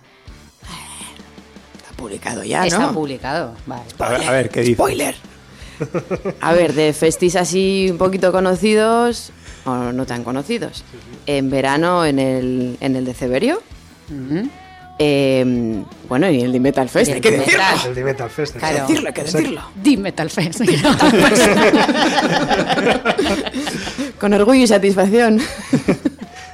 Está 1.76 1.90
publicado 1.96 2.42
ya, 2.44 2.66
Está 2.66 2.86
¿no? 2.86 2.92
publicado, 2.94 3.54
vale. 3.66 3.82
A 3.98 4.08
ver, 4.10 4.22
a 4.28 4.32
ver, 4.32 4.48
¿qué 4.50 4.60
dice? 4.60 4.74
Spoiler. 4.74 5.14
A 6.42 6.52
ver, 6.52 6.74
de 6.74 6.92
festis 6.92 7.36
así 7.36 7.88
un 7.90 7.96
poquito 7.96 8.32
conocidos 8.32 9.32
o 9.64 9.92
no 9.92 10.04
tan 10.04 10.24
conocidos. 10.24 10.84
En 11.24 11.48
verano 11.48 12.04
en 12.04 12.18
el, 12.18 12.76
en 12.80 12.96
el 12.96 13.06
de 13.06 13.14
Ceberio. 13.14 13.62
Eh, 14.98 15.82
bueno, 16.06 16.30
y 16.30 16.42
el 16.42 16.52
de 16.52 16.60
Metal 16.60 16.86
Fest. 16.86 17.12
Hay 17.12 17.20
que 17.22 17.30
de 17.30 17.38
decirlo. 17.38 17.62
Metal. 17.62 17.88
El 17.88 17.94
de 17.94 18.04
Metal 18.04 18.28
Fest. 18.28 18.56
Claro. 18.56 18.72
exacto. 18.74 18.92
Decirlo, 18.92 19.08
hay 19.08 19.14
que 19.14 19.22
decirlo. 19.22 19.62
Di 19.82 19.96
Metal 19.96 20.28
Fest. 20.28 20.60
Con 24.20 24.34
orgullo 24.34 24.64
y 24.64 24.66
satisfacción. 24.66 25.40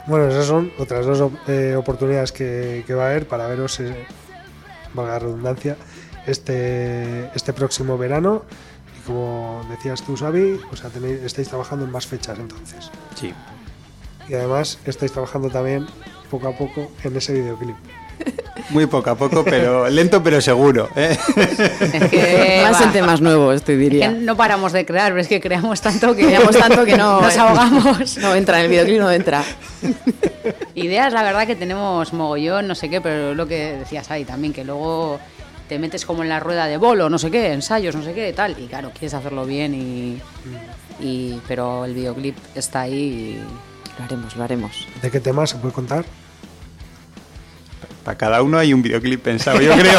Bueno, 0.07 0.29
esas 0.29 0.47
son 0.47 0.73
otras 0.79 1.05
dos 1.05 1.33
eh, 1.49 1.75
oportunidades 1.77 2.31
que, 2.31 2.85
que 2.87 2.95
va 2.95 3.07
a 3.07 3.11
haber 3.11 3.27
para 3.27 3.49
veros, 3.49 3.81
eh, 3.81 4.07
valga 4.95 5.15
la 5.15 5.19
redundancia, 5.19 5.77
este, 6.27 7.27
este 7.35 7.53
próximo 7.53 7.99
verano. 7.99 8.45
Y 8.99 9.07
como 9.07 9.67
decías 9.69 10.03
tú, 10.03 10.17
Xavi, 10.17 10.61
o 10.71 10.77
sea, 10.77 10.91
tenéis, 10.91 11.23
estáis 11.23 11.49
trabajando 11.49 11.85
en 11.85 11.91
más 11.91 12.07
fechas 12.07 12.39
entonces. 12.39 12.91
Sí. 13.17 13.35
Y 14.29 14.35
además 14.35 14.79
estáis 14.85 15.11
trabajando 15.11 15.51
también 15.51 15.87
poco 16.31 16.49
a 16.49 16.53
poco 16.53 16.93
en 17.03 17.17
ese 17.17 17.35
videoclip. 17.35 17.77
Muy 18.71 18.87
poco 18.87 19.11
a 19.11 19.15
poco, 19.15 19.45
pero 19.45 19.89
lento 19.89 20.23
pero 20.23 20.41
seguro. 20.41 20.89
¿eh? 20.97 21.17
Es 21.93 22.11
que, 22.11 22.61
Más 22.71 22.81
en 22.81 22.93
temas 22.93 23.21
nuevos, 23.21 23.63
te 23.63 23.73
que 23.73 23.79
diría. 23.79 24.11
no 24.11 24.37
paramos 24.37 24.73
de 24.73 24.85
crear, 24.85 25.13
pero 25.13 25.21
es 25.21 25.29
que 25.29 25.41
creamos 25.41 25.81
tanto 25.81 26.15
que 26.17 26.27
Creamos 26.27 26.57
tanto 26.57 26.85
que 26.85 26.97
no. 26.97 27.21
nos 27.23 27.37
ahogamos. 27.37 28.19
No 28.19 28.35
entra, 28.35 28.59
en 28.59 28.65
el 28.65 28.71
videoclip 28.71 29.01
no 29.01 29.11
entra. 29.11 29.45
Ideas, 30.75 31.13
la 31.13 31.23
verdad 31.23 31.47
que 31.47 31.55
tenemos 31.55 32.13
mogollón, 32.13 32.67
no 32.67 32.75
sé 32.75 32.89
qué, 32.89 33.01
pero 33.01 33.35
lo 33.35 33.47
que 33.47 33.77
decías 33.79 34.11
ahí 34.11 34.25
también, 34.25 34.53
que 34.53 34.65
luego 34.65 35.21
te 35.69 35.79
metes 35.79 36.05
como 36.05 36.23
en 36.23 36.29
la 36.29 36.41
rueda 36.41 36.67
de 36.67 36.77
bolo, 36.77 37.09
no 37.09 37.19
sé 37.19 37.31
qué, 37.31 37.53
ensayos, 37.53 37.95
no 37.95 38.03
sé 38.03 38.15
qué, 38.15 38.33
tal. 38.33 38.57
Y 38.59 38.67
claro, 38.67 38.91
quieres 38.91 39.15
hacerlo 39.15 39.47
bien 39.47 39.75
y. 39.75 40.21
y 41.01 41.41
pero 41.47 41.85
el 41.85 41.95
videoclip 41.95 42.37
está 42.55 42.83
ahí 42.83 42.95
y. 42.95 43.41
Lo 43.99 44.05
haremos, 44.05 44.37
lo 44.37 44.45
haremos. 44.45 44.87
¿De 45.01 45.11
qué 45.11 45.21
tema 45.21 45.47
se 45.47 45.57
puede 45.57 45.73
contar? 45.73 46.05
Para 48.07 48.17
cada 48.17 48.41
uno 48.43 48.57
hay 48.57 48.73
un 48.73 48.83
videoclip 48.83 49.21
pensado, 49.21 49.61
yo 49.61 49.73
creo. 49.73 49.99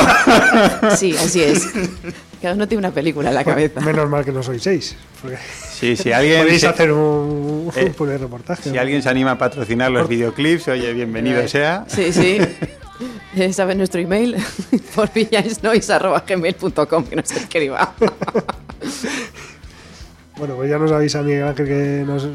Sí, 0.95 1.13
así 1.17 1.43
es. 1.43 1.67
Cada 2.41 2.53
uno 2.55 2.65
tiene 2.65 2.79
una 2.79 2.91
película 2.91 3.27
en 3.27 3.35
la 3.35 3.43
cabeza. 3.43 3.81
Menos 3.81 4.09
mal 4.09 4.23
que 4.23 4.31
no 4.31 4.41
sois 4.41 4.61
seis. 4.63 4.95
porque 5.21 5.37
Sí, 5.73 5.97
si 5.97 6.13
alguien 6.13 6.43
Podéis 6.43 6.61
se- 6.61 6.67
hacer 6.67 6.93
un, 6.93 7.69
Eh, 7.75 7.91
un 7.99 8.07
reportaje. 8.17 8.63
Si 8.63 8.69
¿no? 8.71 8.79
alguien 8.79 9.03
se 9.03 9.09
anima 9.09 9.31
a 9.31 9.37
patrocinar 9.37 9.91
los 9.91 10.07
videoclips, 10.07 10.69
oye, 10.69 10.93
bienvenido 10.93 11.45
sea. 11.49 11.83
Sí, 11.89 12.13
sí. 12.13 12.37
¿Sabes 13.51 13.75
nuestro 13.75 13.99
email? 13.99 14.37
Por 14.95 15.11
villaisnois.gmail.com 15.11 17.03
que 17.03 17.15
nos 17.17 17.29
escriba. 17.31 17.93
Bueno, 20.37 20.55
pues 20.55 20.69
ya 20.69 20.77
nos 20.77 20.91
avisa 20.91 21.23
Miguel 21.23 21.43
Ángel 21.47 21.65
que 21.67 22.03
nos 22.05 22.27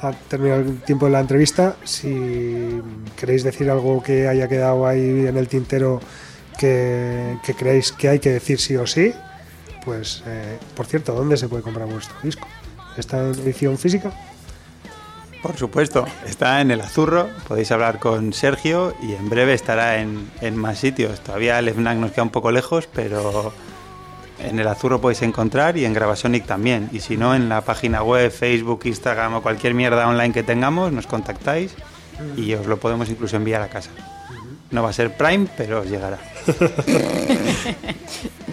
ha 0.00 0.12
terminado 0.12 0.60
el 0.60 0.80
tiempo 0.82 1.06
de 1.06 1.12
la 1.12 1.20
entrevista. 1.20 1.76
Si 1.84 2.80
queréis 3.16 3.44
decir 3.44 3.70
algo 3.70 4.02
que 4.02 4.28
haya 4.28 4.48
quedado 4.48 4.86
ahí 4.86 5.26
en 5.26 5.36
el 5.36 5.48
tintero 5.48 6.00
que, 6.58 7.36
que 7.44 7.54
creéis 7.54 7.92
que 7.92 8.08
hay 8.08 8.18
que 8.18 8.30
decir 8.30 8.58
sí 8.60 8.76
o 8.76 8.86
sí, 8.86 9.12
pues, 9.84 10.22
eh, 10.26 10.58
por 10.76 10.86
cierto, 10.86 11.14
¿dónde 11.14 11.36
se 11.36 11.48
puede 11.48 11.62
comprar 11.62 11.88
vuestro 11.88 12.16
disco? 12.22 12.46
¿Está 12.96 13.18
en 13.20 13.38
edición 13.38 13.78
física? 13.78 14.12
Por 15.42 15.56
supuesto, 15.56 16.04
está 16.26 16.60
en 16.60 16.72
el 16.72 16.80
Azurro, 16.80 17.28
podéis 17.46 17.70
hablar 17.70 18.00
con 18.00 18.32
Sergio 18.32 18.94
y 19.00 19.14
en 19.14 19.28
breve 19.28 19.54
estará 19.54 20.00
en, 20.00 20.28
en 20.40 20.56
más 20.56 20.78
sitios. 20.78 21.20
Todavía 21.20 21.60
el 21.60 21.70
FNAC 21.70 21.96
nos 21.96 22.10
queda 22.10 22.24
un 22.24 22.30
poco 22.30 22.50
lejos, 22.50 22.88
pero 22.92 23.52
en 24.40 24.58
el 24.58 24.68
Azurro 24.68 25.00
podéis 25.00 25.22
encontrar 25.22 25.76
y 25.76 25.84
en 25.84 25.92
Gravasonic 25.92 26.46
también. 26.46 26.88
Y 26.92 27.00
si 27.00 27.16
no, 27.16 27.34
en 27.34 27.48
la 27.48 27.62
página 27.62 28.02
web, 28.02 28.30
Facebook, 28.30 28.80
Instagram 28.84 29.34
o 29.34 29.42
cualquier 29.42 29.74
mierda 29.74 30.08
online 30.08 30.32
que 30.32 30.42
tengamos, 30.42 30.92
nos 30.92 31.06
contactáis 31.06 31.74
y 32.36 32.52
os 32.54 32.66
lo 32.66 32.78
podemos 32.78 33.08
incluso 33.08 33.36
enviar 33.36 33.62
a 33.62 33.68
casa. 33.68 33.90
No 34.70 34.82
va 34.82 34.90
a 34.90 34.92
ser 34.92 35.16
Prime, 35.16 35.46
pero 35.56 35.80
os 35.80 35.86
llegará. 35.88 36.18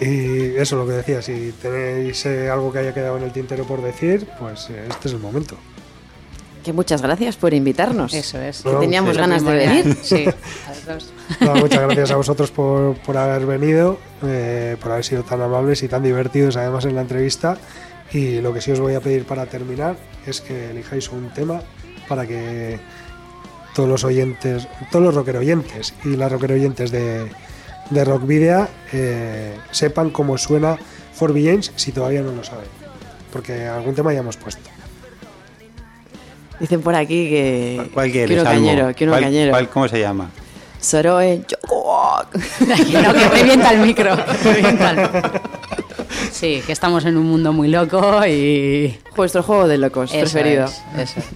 Y 0.00 0.56
eso 0.56 0.60
es 0.60 0.72
lo 0.72 0.86
que 0.86 0.92
decía, 0.92 1.22
si 1.22 1.52
tenéis 1.52 2.26
eh, 2.26 2.50
algo 2.50 2.70
que 2.70 2.80
haya 2.80 2.92
quedado 2.92 3.16
en 3.16 3.22
el 3.22 3.32
tintero 3.32 3.64
por 3.64 3.82
decir, 3.82 4.28
pues 4.38 4.68
eh, 4.68 4.84
este 4.90 5.08
es 5.08 5.14
el 5.14 5.20
momento. 5.20 5.56
Que 6.66 6.72
muchas 6.72 7.00
gracias 7.00 7.36
por 7.36 7.54
invitarnos. 7.54 8.12
Eso 8.12 8.40
es. 8.40 8.62
Que 8.62 8.72
teníamos 8.80 9.14
sí. 9.14 9.20
ganas 9.20 9.44
de 9.44 9.54
venir. 9.54 9.96
Sí, 10.02 10.24
a 10.66 10.70
los 10.70 10.84
dos. 10.84 11.12
Nada, 11.38 11.54
muchas 11.60 11.80
gracias 11.80 12.10
a 12.10 12.16
vosotros 12.16 12.50
por, 12.50 12.96
por 13.02 13.16
haber 13.16 13.46
venido, 13.46 14.00
eh, 14.24 14.76
por 14.82 14.90
haber 14.90 15.04
sido 15.04 15.22
tan 15.22 15.40
amables 15.42 15.84
y 15.84 15.88
tan 15.88 16.02
divertidos 16.02 16.56
además 16.56 16.84
en 16.84 16.96
la 16.96 17.02
entrevista. 17.02 17.56
Y 18.10 18.40
lo 18.40 18.52
que 18.52 18.60
sí 18.60 18.72
os 18.72 18.80
voy 18.80 18.94
a 18.96 19.00
pedir 19.00 19.26
para 19.26 19.46
terminar 19.46 19.96
es 20.26 20.40
que 20.40 20.72
elijáis 20.72 21.08
un 21.12 21.30
tema 21.30 21.60
para 22.08 22.26
que 22.26 22.80
todos 23.72 23.88
los 23.88 24.02
oyentes, 24.02 24.66
todos 24.90 25.04
los 25.04 25.14
rocker 25.14 25.36
oyentes 25.36 25.94
y 26.04 26.16
las 26.16 26.32
rocker 26.32 26.50
oyentes 26.50 26.90
de, 26.90 27.30
de 27.90 28.04
Rock 28.04 28.26
Video 28.26 28.66
eh, 28.92 29.56
sepan 29.70 30.10
cómo 30.10 30.36
suena 30.36 30.76
Forby 31.12 31.46
James 31.46 31.70
si 31.76 31.92
todavía 31.92 32.22
no 32.22 32.32
lo 32.32 32.42
saben. 32.42 32.66
Porque 33.32 33.66
algún 33.66 33.94
tema 33.94 34.12
ya 34.12 34.18
hemos 34.18 34.36
puesto. 34.36 34.75
Dicen 36.60 36.80
por 36.82 36.94
aquí 36.94 37.28
que, 37.28 37.90
¿Cuál 37.92 38.10
quieres, 38.10 38.40
uno 38.40 38.48
Almo? 38.50 38.66
cañero, 38.66 38.92
¿Cuál- 39.10 39.20
cañero. 39.22 39.50
cuál- 39.50 39.68
¿Cómo 39.68 39.88
se 39.88 40.00
llama? 40.00 40.30
Soroe 40.80 41.42
Yoko. 41.48 42.22
No, 42.66 43.12
que 43.12 43.28
revienta 43.28 43.72
el 43.72 43.80
micro. 43.80 44.16
revienta 44.44 44.90
el 44.90 44.96
micro. 44.96 45.40
Sí, 46.32 46.62
que 46.66 46.72
estamos 46.72 47.04
en 47.04 47.16
un 47.16 47.26
mundo 47.26 47.52
muy 47.52 47.68
loco 47.68 48.24
y. 48.26 48.98
Vuestro 49.16 49.42
juego 49.42 49.66
de 49.68 49.78
locos 49.78 50.10
Eso 50.12 50.20
preferido. 50.20 50.66
es, 50.66 50.82
eso 51.10 51.20
es. 51.20 51.26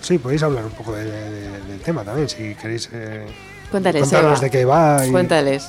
Sí, 0.00 0.18
podéis 0.18 0.42
hablar 0.42 0.64
un 0.64 0.70
poco 0.72 0.92
de- 0.94 1.04
de- 1.04 1.60
del 1.62 1.80
tema 1.80 2.04
también, 2.04 2.28
si 2.28 2.54
queréis 2.54 2.88
eh, 2.92 3.26
Cuéntales, 3.70 4.12
Eva. 4.12 4.38
de 4.38 4.50
qué 4.50 4.64
va. 4.64 5.04
y- 5.06 5.10
Cuéntales. 5.10 5.68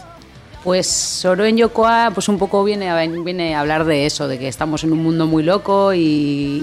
Pues 0.66 0.88
Soro 0.88 1.46
en 1.46 1.58
Yokoa, 1.58 2.10
pues 2.12 2.28
un 2.28 2.40
poco 2.40 2.64
viene 2.64 2.90
a, 2.90 3.06
viene 3.06 3.54
a 3.54 3.60
hablar 3.60 3.86
de 3.86 4.08
eso, 4.08 4.28
de 4.28 4.40
que 4.40 4.48
estamos 4.48 4.84
en 4.84 4.94
un 4.94 5.04
mundo 5.04 5.28
muy 5.28 5.44
loco 5.44 5.94
y, 5.94 6.00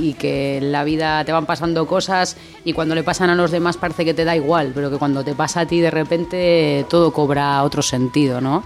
y 0.02 0.16
que 0.18 0.56
en 0.56 0.72
la 0.72 0.82
vida 0.82 1.24
te 1.24 1.30
van 1.30 1.46
pasando 1.46 1.86
cosas 1.86 2.36
y 2.64 2.72
cuando 2.72 2.96
le 2.96 3.04
pasan 3.04 3.30
a 3.30 3.36
los 3.36 3.52
demás 3.52 3.76
parece 3.76 4.04
que 4.04 4.12
te 4.12 4.24
da 4.24 4.34
igual, 4.34 4.72
pero 4.74 4.90
que 4.90 4.98
cuando 4.98 5.22
te 5.22 5.36
pasa 5.36 5.60
a 5.60 5.66
ti 5.66 5.78
de 5.78 5.92
repente 5.92 6.84
todo 6.90 7.12
cobra 7.12 7.62
otro 7.62 7.80
sentido, 7.80 8.40
¿no? 8.40 8.64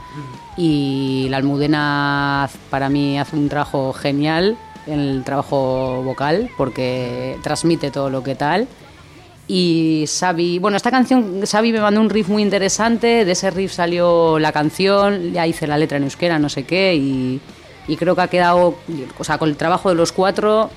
Y 0.57 1.27
la 1.29 1.37
Almudena 1.37 2.49
para 2.71 2.89
mí 2.89 3.19
hace 3.19 3.37
un 3.37 3.51
trabajo 3.51 3.93
genial 3.93 4.57
en 4.87 5.01
el 5.01 5.23
trabajo 5.23 6.03
vocal 6.03 6.49
porque 6.57 7.37
transmite 7.43 7.91
todo 7.91 8.09
lo 8.09 8.23
que 8.23 8.37
tal. 8.37 8.67
Y 9.49 10.05
Xavi, 10.09 10.59
bueno, 10.59 10.77
esta 10.77 10.91
canción, 10.91 11.41
Xavi 11.47 11.73
me 11.73 11.81
mandó 11.81 12.01
un 12.01 12.11
riff 12.11 12.29
muy 12.29 12.43
interesante, 12.43 13.25
de 13.25 13.31
ese 13.33 13.51
riff 13.51 13.73
salió 13.73 14.39
la 14.41 14.51
canción, 14.53 15.33
ya 15.33 15.47
hice 15.47 15.67
la 15.69 15.79
letra 15.79 15.99
en 15.99 16.05
euskera, 16.05 16.39
no 16.39 16.49
sé 16.49 16.65
qué, 16.65 16.95
y, 16.97 17.41
y 17.87 17.97
creo 17.97 18.17
que 18.17 18.23
ha 18.23 18.29
quedado, 18.29 18.75
o 19.19 19.25
sea, 19.25 19.39
con 19.39 19.49
el 19.49 19.57
trabajo 19.57 19.89
de 19.89 19.95
los 19.95 20.11
cuatro, 20.11 20.69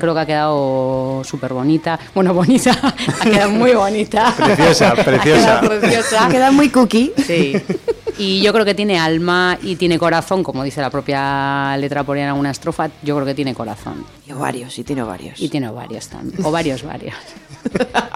creo 0.00 0.12
que 0.14 0.20
ha 0.20 0.26
quedado 0.26 1.22
súper 1.22 1.52
bonita. 1.52 2.00
Bueno, 2.16 2.34
bonita, 2.34 2.72
ha 3.20 3.24
quedado 3.24 3.50
muy 3.50 3.74
bonita. 3.74 4.34
Preciosa, 4.36 4.88
Ha 4.90 4.94
preciosa. 5.04 5.60
quedado 5.60 5.80
preciosa. 5.80 6.28
Queda 6.28 6.50
muy 6.50 6.68
cookie. 6.70 7.12
Sí. 7.24 7.52
Y 8.18 8.40
yo 8.40 8.50
creo 8.54 8.64
que 8.64 8.74
tiene 8.74 8.98
alma 8.98 9.58
y 9.62 9.76
tiene 9.76 9.98
corazón, 9.98 10.42
como 10.42 10.64
dice 10.64 10.80
la 10.80 10.88
propia 10.88 11.76
letra 11.76 12.02
por 12.02 12.16
ahí 12.16 12.22
en 12.22 12.30
alguna 12.30 12.50
estrofa, 12.50 12.88
yo 13.02 13.14
creo 13.14 13.26
que 13.26 13.34
tiene 13.34 13.54
corazón. 13.54 14.04
Y 14.26 14.32
ovarios, 14.32 14.76
y 14.78 14.84
tiene 14.84 15.02
ovarios. 15.02 15.38
Y 15.38 15.50
tiene 15.50 15.70
varios 15.70 16.08
también, 16.08 16.42
o 16.44 16.50
varios, 16.50 16.82
varios. 16.82 17.14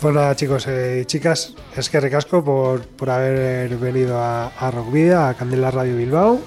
Pues 0.00 0.14
nada, 0.14 0.36
chicos 0.36 0.68
y 0.68 1.04
chicas, 1.06 1.54
es 1.74 1.88
que 1.88 1.98
recasco 2.00 2.44
por, 2.44 2.86
por 2.86 3.08
haber 3.08 3.76
venido 3.78 4.18
a, 4.18 4.48
a 4.48 4.70
Rock 4.70 4.92
Vida, 4.92 5.30
a 5.30 5.34
Candela 5.34 5.70
Radio 5.70 5.96
Bilbao. 5.96 6.40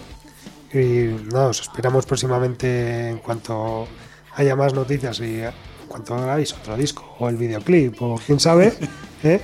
Y 0.71 1.15
nada, 1.33 1.47
os 1.47 1.61
esperamos 1.61 2.05
próximamente 2.05 3.09
en 3.09 3.17
cuanto 3.17 3.87
haya 4.35 4.55
más 4.55 4.73
noticias 4.73 5.19
y 5.19 5.41
en 5.41 5.51
cuanto 5.87 6.13
hagáis 6.13 6.53
otro 6.53 6.77
disco 6.77 7.15
o 7.17 7.27
el 7.27 7.37
videoclip 7.37 7.99
o 8.01 8.19
quién 8.23 8.39
sabe, 8.39 8.73
¿eh? 9.23 9.41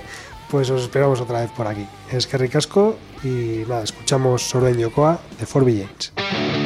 pues 0.50 0.70
os 0.70 0.82
esperamos 0.82 1.20
otra 1.20 1.40
vez 1.40 1.50
por 1.50 1.66
aquí. 1.66 1.86
Es 2.12 2.28
que 2.28 2.38
recasco 2.38 2.96
y 3.24 3.64
nada, 3.68 3.82
escuchamos 3.82 4.54
en 4.54 4.78
Yokoa 4.78 5.20
de 5.38 5.46
Forby 5.46 5.84
James. 5.84 6.65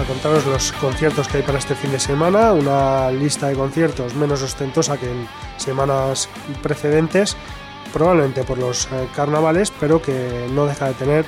a 0.00 0.04
contaros 0.04 0.44
los 0.46 0.72
conciertos 0.72 1.26
que 1.28 1.38
hay 1.38 1.42
para 1.42 1.58
este 1.58 1.74
fin 1.74 1.90
de 1.90 1.98
semana, 1.98 2.52
una 2.52 3.10
lista 3.10 3.48
de 3.48 3.54
conciertos 3.54 4.14
menos 4.14 4.42
ostentosa 4.42 4.98
que 4.98 5.10
en 5.10 5.26
semanas 5.56 6.28
precedentes, 6.62 7.36
probablemente 7.92 8.44
por 8.44 8.58
los 8.58 8.86
eh, 8.86 9.08
carnavales, 9.14 9.72
pero 9.78 10.02
que 10.02 10.46
no 10.52 10.66
deja 10.66 10.88
de 10.88 10.94
tener 10.94 11.24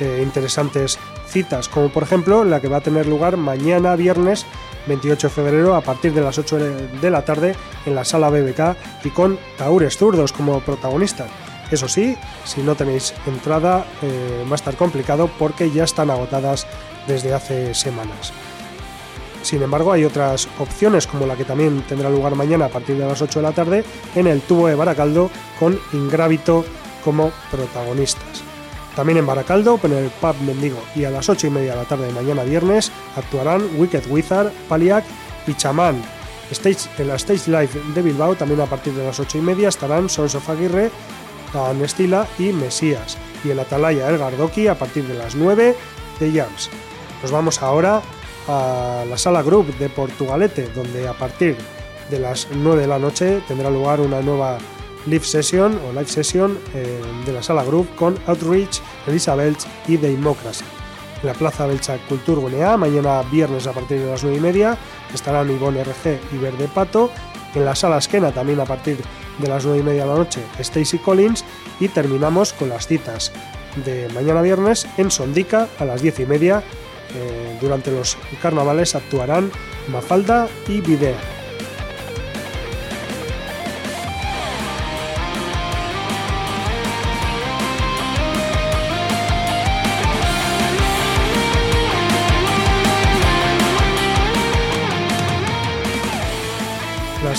eh, 0.00 0.20
interesantes 0.22 0.98
citas, 1.26 1.68
como 1.68 1.88
por 1.88 2.02
ejemplo 2.02 2.44
la 2.44 2.60
que 2.60 2.68
va 2.68 2.78
a 2.78 2.82
tener 2.82 3.06
lugar 3.06 3.36
mañana 3.36 3.96
viernes 3.96 4.44
28 4.86 5.28
de 5.28 5.34
febrero 5.34 5.74
a 5.74 5.80
partir 5.80 6.12
de 6.12 6.20
las 6.20 6.36
8 6.36 6.58
de 7.00 7.10
la 7.10 7.24
tarde 7.24 7.54
en 7.86 7.94
la 7.94 8.04
sala 8.04 8.28
BBK 8.28 9.04
y 9.04 9.10
con 9.10 9.38
Taures 9.56 9.96
Zurdos 9.96 10.32
como 10.32 10.60
protagonista. 10.60 11.26
Eso 11.70 11.88
sí, 11.88 12.16
si 12.44 12.62
no 12.62 12.74
tenéis 12.74 13.14
entrada 13.26 13.86
eh, 14.02 14.44
va 14.46 14.52
a 14.52 14.54
estar 14.56 14.76
complicado 14.76 15.30
porque 15.38 15.70
ya 15.70 15.84
están 15.84 16.10
agotadas 16.10 16.66
desde 17.06 17.32
hace 17.32 17.74
semanas. 17.74 18.32
Sin 19.42 19.62
embargo, 19.62 19.92
hay 19.92 20.04
otras 20.04 20.48
opciones 20.58 21.06
como 21.06 21.26
la 21.26 21.36
que 21.36 21.44
también 21.44 21.82
tendrá 21.82 22.10
lugar 22.10 22.34
mañana 22.34 22.66
a 22.66 22.68
partir 22.68 22.96
de 22.96 23.06
las 23.06 23.22
8 23.22 23.38
de 23.38 23.42
la 23.42 23.52
tarde 23.52 23.84
en 24.14 24.26
el 24.26 24.42
tubo 24.42 24.66
de 24.66 24.74
Baracaldo 24.74 25.30
con 25.58 25.78
Ingrávito 25.92 26.64
como 27.04 27.30
protagonistas. 27.50 28.42
También 28.94 29.18
en 29.18 29.26
Baracaldo, 29.26 29.80
en 29.82 29.92
el 29.92 30.10
pub 30.10 30.36
Mendigo 30.44 30.82
y 30.94 31.04
a 31.04 31.10
las 31.10 31.28
8 31.28 31.46
y 31.46 31.50
media 31.50 31.70
de 31.70 31.78
la 31.78 31.84
tarde 31.84 32.06
de 32.06 32.12
mañana 32.12 32.42
viernes 32.42 32.92
actuarán 33.16 33.62
Wicked 33.78 34.10
Wizard, 34.10 34.52
Paliac 34.68 35.04
y 35.46 35.54
en 36.98 37.08
la 37.08 37.14
Stage 37.14 37.48
Live 37.50 37.70
de 37.94 38.02
Bilbao, 38.02 38.34
también 38.34 38.60
a 38.60 38.66
partir 38.66 38.92
de 38.92 39.04
las 39.04 39.20
8 39.20 39.38
y 39.38 39.40
media, 39.40 39.68
estarán 39.68 40.08
Sons 40.08 40.34
of 40.34 40.50
Aguirre, 40.50 40.90
Anestila 41.54 42.26
y 42.38 42.52
Mesías. 42.52 43.18
Y 43.44 43.50
en 43.50 43.58
Atalaya 43.58 44.08
El 44.08 44.18
Gardoki 44.18 44.66
a 44.66 44.78
partir 44.78 45.04
de 45.06 45.14
las 45.14 45.34
9 45.34 45.74
de 46.20 46.32
Jams. 46.32 46.70
Nos 47.22 47.30
vamos 47.30 47.62
ahora 47.62 48.02
a 48.48 49.04
la 49.08 49.18
sala 49.18 49.42
Group 49.42 49.76
de 49.78 49.88
Portugalete, 49.88 50.68
donde 50.74 51.08
a 51.08 51.12
partir 51.14 51.56
de 52.10 52.18
las 52.18 52.48
9 52.52 52.82
de 52.82 52.88
la 52.88 52.98
noche 52.98 53.42
tendrá 53.46 53.70
lugar 53.70 54.00
una 54.00 54.20
nueva 54.20 54.58
live 55.06 55.24
session 55.24 55.78
o 55.88 55.92
live 55.92 56.08
session 56.08 56.58
eh, 56.74 57.00
de 57.24 57.32
la 57.32 57.42
sala 57.42 57.64
Group 57.64 57.94
con 57.94 58.18
Outreach, 58.26 58.80
Elizabeth 59.06 59.58
y 59.86 59.96
Democracy. 59.96 60.64
En 61.22 61.28
la 61.28 61.34
Plaza 61.34 61.66
Belcha 61.66 61.98
Cultur 62.08 62.40
Gunea, 62.40 62.76
mañana 62.76 63.22
viernes 63.30 63.66
a 63.66 63.72
partir 63.72 64.00
de 64.00 64.10
las 64.10 64.22
9 64.22 64.38
y 64.38 64.40
media, 64.40 64.76
estarán 65.12 65.50
Ivonne 65.50 65.84
RG 65.84 66.18
y 66.32 66.38
Verde 66.38 66.68
Pato. 66.74 67.10
En 67.54 67.64
la 67.64 67.74
sala 67.74 67.98
Esquena, 67.98 68.32
también 68.32 68.60
a 68.60 68.64
partir 68.64 68.98
de 69.38 69.48
las 69.48 69.64
9 69.64 69.80
y 69.80 69.82
media 69.82 70.02
de 70.02 70.08
la 70.08 70.14
noche, 70.14 70.40
Stacy 70.58 70.98
Collins. 70.98 71.44
Y 71.80 71.88
terminamos 71.88 72.52
con 72.52 72.68
las 72.68 72.86
citas 72.86 73.32
de 73.84 74.08
mañana 74.14 74.42
viernes 74.42 74.86
en 74.96 75.10
Sondica 75.10 75.68
a 75.78 75.84
las 75.84 76.02
10 76.02 76.20
y 76.20 76.26
media. 76.26 76.62
Eh, 77.14 77.58
durante 77.60 77.90
los 77.90 78.16
carnavales 78.40 78.94
actuarán 78.94 79.50
Mafalda 79.88 80.48
y 80.68 80.80
Videa. 80.80 81.39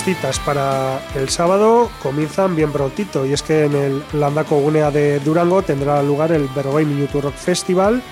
Las 0.02 0.16
citas 0.16 0.40
para 0.40 1.00
el 1.14 1.28
sábado 1.28 1.88
comienzan 2.02 2.56
bien 2.56 2.72
prontito 2.72 3.24
y 3.24 3.32
es 3.32 3.40
que 3.40 3.66
en 3.66 3.76
el 3.76 4.02
Landako 4.12 4.58
Gunea 4.58 4.90
de 4.90 5.20
Durango 5.20 5.62
tendrá 5.62 6.02
lugar 6.02 6.32
el 6.32 6.48
Bergoi 6.48 6.84
Minuto 6.84 7.20
Rock 7.20 7.36
Festival 7.36 8.02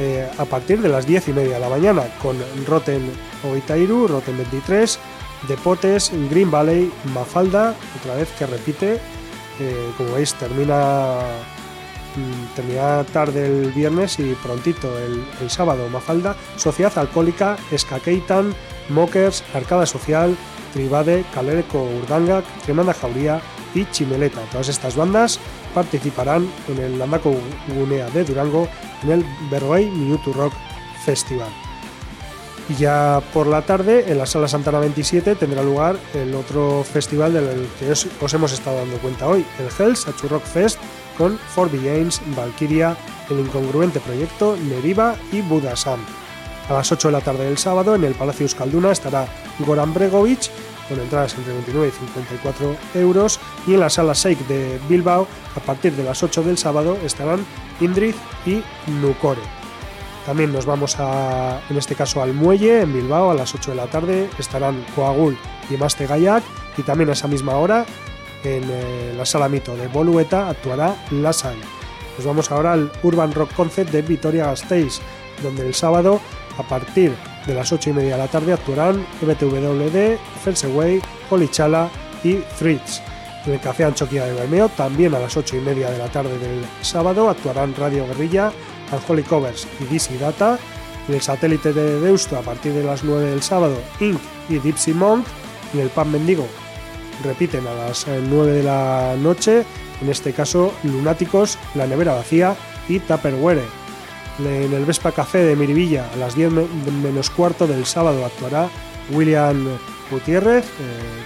eh, 0.00 0.28
a 0.36 0.44
partir 0.46 0.82
de 0.82 0.88
las 0.88 1.06
10 1.06 1.28
y 1.28 1.32
media 1.32 1.54
de 1.54 1.60
la 1.60 1.68
mañana 1.68 2.02
con 2.20 2.36
Rotten 2.66 3.12
Oitairu, 3.48 4.08
Rotten 4.08 4.36
23, 4.36 4.98
Depotes, 5.46 6.10
Green 6.28 6.50
Valley, 6.50 6.90
Mafalda, 7.14 7.72
otra 8.00 8.16
vez 8.16 8.28
que 8.36 8.44
repite, 8.44 8.94
eh, 9.60 9.92
como 9.96 10.14
veis 10.14 10.34
termina, 10.34 11.20
mm, 12.16 12.56
termina 12.56 13.04
tarde 13.04 13.46
el 13.46 13.70
viernes 13.70 14.18
y 14.18 14.34
prontito 14.42 14.88
el, 14.98 15.24
el 15.40 15.50
sábado. 15.50 15.88
Mafalda, 15.88 16.34
Sociedad 16.56 16.98
Alcohólica, 16.98 17.56
Skakeitan, 17.76 18.52
Mockers, 18.88 19.44
Arcada 19.54 19.86
Social, 19.86 20.36
Tribade, 20.72 21.24
Calereco 21.34 21.82
Urdanga, 21.82 22.42
Tremenda 22.64 22.94
Jauría 22.94 23.40
y 23.74 23.84
Chimeleta. 23.86 24.40
Todas 24.50 24.68
estas 24.68 24.96
bandas 24.96 25.38
participarán 25.74 26.48
en 26.68 26.78
el 26.78 26.98
Landako 26.98 27.34
Gunea 27.68 28.08
de 28.10 28.24
Durango 28.24 28.68
en 29.02 29.10
el 29.10 29.24
Berroey 29.50 29.90
Minuto 29.90 30.32
Rock 30.32 30.52
Festival. 31.04 31.50
Y 32.68 32.74
ya 32.74 33.22
por 33.32 33.46
la 33.46 33.62
tarde, 33.62 34.04
en 34.08 34.18
la 34.18 34.26
Sala 34.26 34.46
Santana 34.46 34.78
27, 34.78 35.36
tendrá 35.36 35.62
lugar 35.62 35.96
el 36.12 36.34
otro 36.34 36.84
festival 36.84 37.32
del 37.32 37.66
que 37.78 37.90
os, 37.90 38.06
os 38.20 38.34
hemos 38.34 38.52
estado 38.52 38.78
dando 38.78 38.98
cuenta 38.98 39.26
hoy, 39.26 39.44
el 39.58 39.68
Hells 39.78 40.06
Achu 40.06 40.28
Rock 40.28 40.44
Fest, 40.44 40.78
con 41.16 41.38
Forby 41.38 41.78
Games, 41.78 42.20
Valkyria, 42.36 42.94
el 43.30 43.40
incongruente 43.40 44.00
proyecto, 44.00 44.56
Neriva 44.68 45.16
y 45.32 45.40
Budasam. 45.40 46.00
A 46.68 46.74
las 46.74 46.92
8 46.92 47.08
de 47.08 47.12
la 47.12 47.20
tarde 47.22 47.44
del 47.44 47.56
sábado, 47.56 47.94
en 47.94 48.04
el 48.04 48.14
Palacio 48.14 48.44
Euskalduna, 48.44 48.92
estará 48.92 49.26
Goran 49.60 49.94
Bregovic, 49.94 50.50
con 50.86 51.00
entradas 51.00 51.34
entre 51.34 51.54
29 51.54 51.88
y 51.88 51.90
54 51.90 52.76
euros. 52.94 53.40
Y 53.66 53.74
en 53.74 53.80
la 53.80 53.88
sala 53.88 54.12
Shake 54.12 54.46
de 54.46 54.78
Bilbao, 54.86 55.26
a 55.56 55.60
partir 55.60 55.94
de 55.94 56.04
las 56.04 56.22
8 56.22 56.42
del 56.42 56.58
sábado, 56.58 56.98
estarán 57.02 57.44
Indrid 57.80 58.14
y 58.44 58.62
Nukore. 59.00 59.40
También 60.26 60.52
nos 60.52 60.66
vamos 60.66 60.96
a, 60.98 61.58
en 61.70 61.78
este 61.78 61.94
caso, 61.94 62.22
al 62.22 62.34
Muelle, 62.34 62.82
en 62.82 62.92
Bilbao, 62.92 63.30
a 63.30 63.34
las 63.34 63.54
8 63.54 63.70
de 63.70 63.76
la 63.76 63.86
tarde, 63.86 64.28
estarán 64.38 64.84
Coagul 64.94 65.38
y 65.70 65.78
Maste 65.78 66.06
Gayak. 66.06 66.44
Y 66.76 66.82
también 66.82 67.08
a 67.08 67.14
esa 67.14 67.28
misma 67.28 67.56
hora, 67.56 67.86
en 68.44 68.62
eh, 68.70 69.14
la 69.16 69.24
sala 69.24 69.48
Mito 69.48 69.74
de 69.74 69.86
Bolueta, 69.88 70.50
actuará 70.50 70.94
Lasai. 71.10 71.56
Nos 72.18 72.26
vamos 72.26 72.50
ahora 72.50 72.74
al 72.74 72.92
Urban 73.02 73.32
Rock 73.32 73.54
Concept 73.54 73.90
de 73.90 74.02
Vitoria 74.02 74.46
Gasteiz, 74.46 75.00
donde 75.42 75.66
el 75.66 75.74
sábado 75.74 76.20
a 76.58 76.62
partir 76.62 77.14
de 77.46 77.54
las 77.54 77.72
8 77.72 77.90
y 77.90 77.92
media 77.92 78.12
de 78.12 78.18
la 78.18 78.28
tarde 78.28 78.52
actuarán 78.52 79.06
MTWD, 79.22 80.18
Felseway, 80.42 81.00
Polichala 81.30 81.88
y 82.22 82.34
Fritz. 82.34 83.00
En 83.46 83.54
el 83.54 83.60
Café 83.60 83.84
Anchoquia 83.84 84.26
de 84.26 84.34
Bermeo, 84.34 84.68
también 84.68 85.14
a 85.14 85.18
las 85.18 85.36
8 85.36 85.56
y 85.56 85.60
media 85.60 85.90
de 85.90 85.98
la 85.98 86.08
tarde 86.08 86.36
del 86.38 86.64
sábado, 86.82 87.30
actuarán 87.30 87.74
Radio 87.76 88.06
Guerrilla, 88.06 88.52
Unholy 88.92 89.22
Covers 89.22 89.66
y 89.80 89.84
DC 89.84 90.18
Data. 90.18 90.58
En 91.08 91.14
el 91.14 91.22
satélite 91.22 91.72
de 91.72 92.00
Deusto, 92.00 92.36
a 92.36 92.42
partir 92.42 92.74
de 92.74 92.84
las 92.84 93.04
9 93.04 93.30
del 93.30 93.42
sábado, 93.42 93.76
Inc. 94.00 94.20
y 94.48 94.58
Dipsy 94.58 94.92
Monk. 94.92 95.24
En 95.72 95.80
el 95.80 95.88
Pan 95.88 96.10
Mendigo, 96.10 96.46
repiten 97.24 97.66
a 97.66 97.74
las 97.74 98.06
eh, 98.08 98.20
9 98.22 98.52
de 98.52 98.62
la 98.62 99.14
noche, 99.18 99.64
en 100.00 100.08
este 100.08 100.32
caso 100.32 100.72
Lunáticos, 100.82 101.58
La 101.74 101.86
Nevera 101.86 102.14
Vacía 102.14 102.56
y 102.88 103.00
Tupperware. 103.00 103.77
En 104.38 104.72
el 104.72 104.84
Vespa 104.84 105.10
Café 105.10 105.38
de 105.38 105.56
Miribilla, 105.56 106.08
a 106.12 106.16
las 106.16 106.34
10 106.36 106.52
menos 107.02 107.28
cuarto 107.30 107.66
del 107.66 107.84
sábado, 107.86 108.24
actuará 108.24 108.68
William 109.10 109.66
Gutiérrez, 110.10 110.64
eh, 110.64 110.68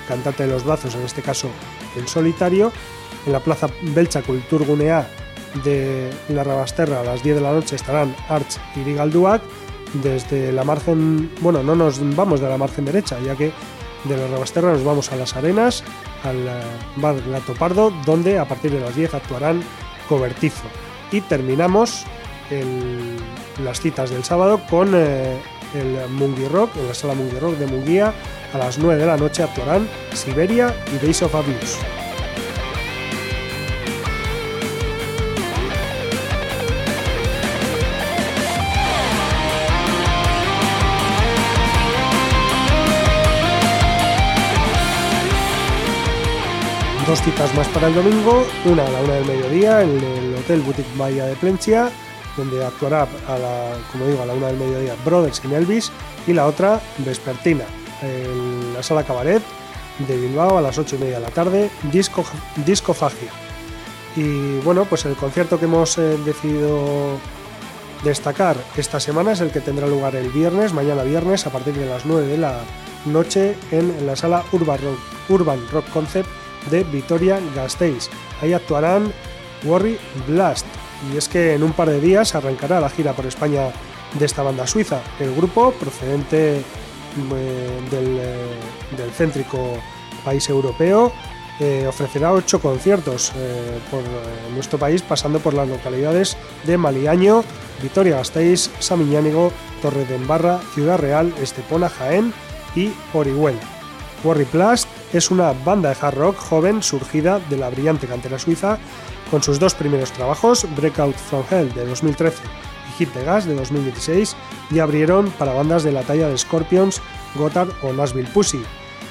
cantante 0.08 0.44
de 0.44 0.48
los 0.50 0.64
brazos, 0.64 0.94
en 0.94 1.02
este 1.02 1.20
caso 1.20 1.48
en 1.96 2.08
solitario. 2.08 2.72
En 3.26 3.32
la 3.32 3.40
Plaza 3.40 3.68
Belcha 3.82 4.22
Cultur 4.22 4.64
Gunea 4.64 5.06
de 5.62 6.10
la 6.30 6.42
Rabasterra, 6.42 7.00
a 7.00 7.04
las 7.04 7.22
10 7.22 7.36
de 7.36 7.42
la 7.42 7.52
noche, 7.52 7.76
estarán 7.76 8.16
Arch 8.28 8.58
y 8.76 8.82
Rigalduac. 8.82 9.42
Desde 10.02 10.50
la 10.50 10.64
margen, 10.64 11.30
bueno, 11.40 11.62
no 11.62 11.76
nos 11.76 12.00
vamos 12.16 12.40
de 12.40 12.48
la 12.48 12.56
margen 12.56 12.86
derecha, 12.86 13.18
ya 13.20 13.36
que 13.36 13.52
de 14.04 14.16
la 14.16 14.26
Rabasterra 14.26 14.72
nos 14.72 14.84
vamos 14.84 15.12
a 15.12 15.16
las 15.16 15.36
Arenas, 15.36 15.84
al 16.24 16.48
eh, 16.48 16.62
Bar 16.96 17.16
Gato 17.28 17.52
Pardo, 17.54 17.92
donde 18.06 18.38
a 18.38 18.48
partir 18.48 18.72
de 18.72 18.80
las 18.80 18.96
10 18.96 19.14
actuarán 19.14 19.62
Cobertizo. 20.08 20.64
Y 21.12 21.20
terminamos 21.20 22.06
las 23.62 23.80
citas 23.80 24.11
del 24.11 24.24
sábado 24.24 24.61
con 24.68 24.92
eh, 24.94 25.38
el 25.74 26.09
Mungi 26.11 26.46
Rock, 26.48 26.76
en 26.76 26.88
la 26.88 26.94
sala 26.94 27.14
Mungi 27.14 27.38
Rock 27.38 27.57
de 27.57 27.66
Munguía. 27.66 28.12
A 28.53 28.59
las 28.59 28.78
9 28.78 29.00
de 29.00 29.07
la 29.07 29.16
noche 29.16 29.42
actuarán 29.42 29.88
Siberia 30.12 30.74
y 30.94 31.05
Days 31.05 31.22
of 31.22 31.34
Abuse. 31.34 31.78
dos 47.12 47.20
citas 47.20 47.55
más 47.55 47.68
para 47.68 47.88
el 47.88 47.94
domingo, 47.94 48.46
una 48.64 48.86
a 48.86 48.90
la 48.90 49.00
una 49.03 49.14
del 49.14 49.26
mediodía 49.26 49.82
en 49.82 50.03
el 50.03 50.34
Hotel 50.34 50.62
Boutique 50.62 50.96
Bahía 50.96 51.26
de 51.26 51.34
Plencia, 51.34 51.90
donde 52.36 52.64
actuará, 52.64 53.06
a 53.28 53.38
la, 53.38 53.72
como 53.90 54.06
digo, 54.06 54.22
a 54.22 54.26
la 54.26 54.34
una 54.34 54.48
del 54.48 54.56
mediodía 54.56 54.94
Brothers 55.04 55.44
in 55.44 55.52
Elvis, 55.52 55.90
y 56.26 56.32
la 56.32 56.46
otra 56.46 56.80
vespertina 56.98 57.64
en 58.02 58.74
la 58.74 58.82
Sala 58.82 59.04
Cabaret 59.04 59.42
de 60.06 60.16
Bilbao 60.16 60.58
a 60.58 60.62
las 60.62 60.78
ocho 60.78 60.96
y 60.96 61.00
media 61.00 61.16
de 61.16 61.24
la 61.24 61.30
tarde, 61.30 61.70
Disco, 61.90 62.24
Discofagia. 62.64 63.30
Y 64.16 64.58
bueno, 64.60 64.84
pues 64.84 65.04
el 65.04 65.14
concierto 65.14 65.58
que 65.58 65.64
hemos 65.64 65.96
eh, 65.98 66.18
decidido 66.24 67.18
destacar 68.04 68.56
esta 68.76 69.00
semana 69.00 69.32
es 69.32 69.40
el 69.40 69.50
que 69.50 69.60
tendrá 69.60 69.86
lugar 69.86 70.16
el 70.16 70.28
viernes, 70.30 70.72
mañana 70.72 71.02
viernes, 71.02 71.46
a 71.46 71.50
partir 71.50 71.74
de 71.74 71.86
las 71.86 72.04
9 72.04 72.26
de 72.26 72.38
la 72.38 72.60
noche 73.06 73.56
en 73.70 74.06
la 74.06 74.16
sala 74.16 74.44
Urban 74.52 74.78
Rock, 74.78 74.98
Urban 75.28 75.60
Rock 75.70 75.88
Concept 75.90 76.28
de 76.70 76.84
Vitoria 76.84 77.40
Gasteiz. 77.54 78.08
Ahí 78.40 78.52
actuarán 78.52 79.12
Worry 79.64 79.98
Blast. 80.26 80.66
Y 81.11 81.16
es 81.16 81.28
que 81.28 81.55
en 81.55 81.62
un 81.62 81.72
par 81.72 81.88
de 81.88 82.00
días 82.00 82.34
arrancará 82.34 82.80
la 82.80 82.90
gira 82.90 83.12
por 83.12 83.26
España 83.26 83.72
de 84.18 84.24
esta 84.24 84.42
banda 84.42 84.66
suiza. 84.66 85.00
El 85.18 85.34
grupo, 85.34 85.72
procedente 85.72 86.59
eh, 86.59 86.62
del, 87.90 88.18
eh, 88.20 88.96
del 88.96 89.11
céntrico 89.11 89.59
país 90.24 90.48
europeo, 90.48 91.12
eh, 91.61 91.86
ofrecerá 91.86 92.32
ocho 92.32 92.61
conciertos 92.61 93.32
por 93.90 94.03
nuestro 94.55 94.78
país, 94.78 95.02
pasando 95.02 95.39
por 95.39 95.55
las 95.55 95.68
localidades 95.68 96.36
de 96.64 96.78
Maliaño, 96.78 97.44
Vitoria 97.82 98.16
Gasteiz, 98.16 98.70
Samiñánigo, 98.78 99.52
Torre 99.81 100.05
de 100.06 100.16
Embarra, 100.16 100.60
Ciudad 100.74 100.98
Real, 100.98 101.32
Estepona, 101.40 101.89
Jaén 101.89 102.32
y 102.74 102.93
Orihuela. 103.12 103.60
Worry 104.24 104.47
Blast 104.52 104.89
es 105.12 105.31
una 105.31 105.52
banda 105.52 105.90
de 105.90 105.97
hard 106.01 106.16
rock 106.16 106.36
joven 106.36 106.82
surgida 106.82 107.39
de 107.51 107.56
la 107.56 107.68
brillante 107.70 108.06
cantera 108.06 108.39
suiza 108.39 108.78
con 109.32 109.42
sus 109.42 109.59
dos 109.59 109.74
primeros 109.74 110.12
trabajos, 110.12 110.64
Breakout 110.76 111.16
from 111.16 111.42
Hell 111.50 111.72
de 111.74 111.84
2013 111.86 112.36
y 112.90 112.98
Hit 112.98 113.12
the 113.14 113.24
Gas 113.24 113.46
de 113.46 113.54
2016, 113.56 114.36
y 114.70 114.78
abrieron 114.78 115.30
para 115.32 115.54
bandas 115.54 115.82
de 115.82 115.90
la 115.90 116.02
talla 116.02 116.28
de 116.28 116.38
Scorpions, 116.38 117.00
Gotthard 117.34 117.70
o 117.82 117.92
Nashville 117.92 118.28
Pussy. 118.32 118.62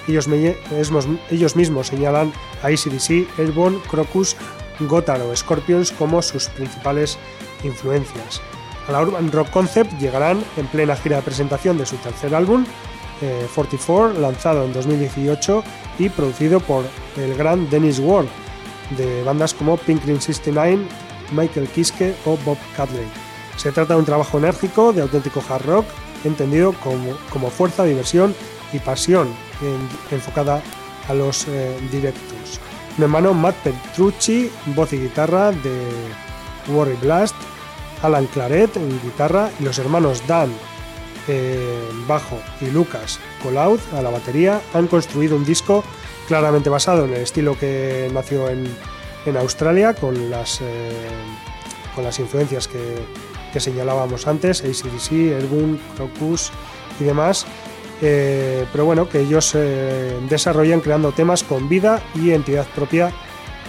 Ellos, 0.08 0.28
me- 0.28 0.56
esmos- 0.80 1.08
ellos 1.30 1.56
mismos 1.58 1.88
señalan 1.88 2.32
a 2.64 2.68
ACDC, 2.68 3.28
Airborne, 3.40 3.80
Crocus, 3.90 4.36
Gotthard 4.80 5.22
o 5.24 5.36
Scorpions 5.36 5.92
como 5.92 6.22
sus 6.22 6.48
principales 6.50 7.18
influencias. 7.64 8.42
A 8.88 8.92
la 8.92 9.02
Urban 9.02 9.32
Rock 9.32 9.50
Concept 9.52 9.92
llegarán 10.00 10.44
en 10.58 10.66
plena 10.68 10.96
gira 10.96 11.18
de 11.18 11.22
presentación 11.24 11.78
de 11.78 11.86
su 11.86 11.96
tercer 11.98 12.34
álbum, 12.34 12.66
eh, 13.22 13.48
44, 13.54 14.20
lanzado 14.20 14.66
en 14.66 14.74
2018 14.74 15.64
y 16.00 16.10
producido 16.10 16.60
por 16.60 16.84
el 17.18 17.36
gran 17.36 17.70
Dennis 17.70 18.00
Ward, 18.00 18.26
de 18.98 19.24
bandas 19.24 19.54
como 19.54 19.78
Pink 19.78 20.04
Green 20.04 20.22
69, 20.22 20.84
Michael 21.32 21.68
Kiske 21.70 22.14
o 22.26 22.38
Bob 22.46 22.58
Catley. 22.76 23.06
Se 23.58 23.72
trata 23.72 23.94
de 23.94 24.00
un 24.00 24.06
trabajo 24.06 24.38
enérgico 24.38 24.92
de 24.94 25.02
auténtico 25.02 25.44
hard 25.48 25.66
rock, 25.66 25.86
entendido 26.24 26.74
como, 26.74 27.16
como 27.30 27.50
fuerza, 27.50 27.84
diversión 27.84 28.34
y 28.74 28.80
pasión 28.80 29.28
en- 29.62 30.16
enfocada 30.16 30.62
a 31.08 31.14
los 31.14 31.48
eh, 31.48 31.78
directos. 31.92 32.60
Mi 32.98 33.04
hermano 33.06 33.34
Matt 33.34 33.56
Petrucci, 33.64 34.52
voz 34.76 34.92
y 34.94 34.98
guitarra 35.00 35.52
de 35.52 35.82
Worry 36.70 36.98
Blast, 37.02 37.36
Alan 38.02 38.26
Claret 38.28 38.76
en 38.78 38.90
guitarra 39.02 39.50
y 39.60 39.64
los 39.64 39.78
hermanos 39.80 40.24
Dan 40.28 40.52
eh, 41.28 41.88
bajo 42.08 42.40
y 42.62 42.66
Lucas 42.72 43.20
Colaud 43.44 43.80
a 43.96 44.02
la 44.02 44.10
batería 44.10 44.60
han 44.74 44.88
construido 44.88 45.36
un 45.36 45.46
disco 45.46 45.84
claramente 46.32 46.70
basado 46.70 47.04
en 47.04 47.14
el 47.14 47.24
estilo 47.24 47.60
que 47.60 48.10
nació 48.14 48.48
en, 48.48 48.66
en 49.26 49.36
Australia 49.36 49.94
con 49.94 50.32
las, 50.32 50.62
eh, 50.62 50.66
con 51.94 52.06
las 52.06 52.20
influencias 52.20 52.70
que, 52.70 52.80
que 53.52 53.60
señalábamos 53.60 54.28
antes, 54.28 54.62
ACDC, 54.62 55.12
Airborne, 55.12 55.78
Crocus 55.98 56.54
y 57.02 57.04
demás. 57.04 57.46
Eh, 58.02 58.66
pero 58.72 58.86
bueno, 58.86 59.10
que 59.10 59.20
ellos 59.20 59.52
eh, 59.56 60.18
desarrollan 60.30 60.80
creando 60.80 61.12
temas 61.12 61.44
con 61.44 61.68
vida 61.68 62.02
y 62.16 62.32
entidad 62.32 62.66
propia 62.68 63.12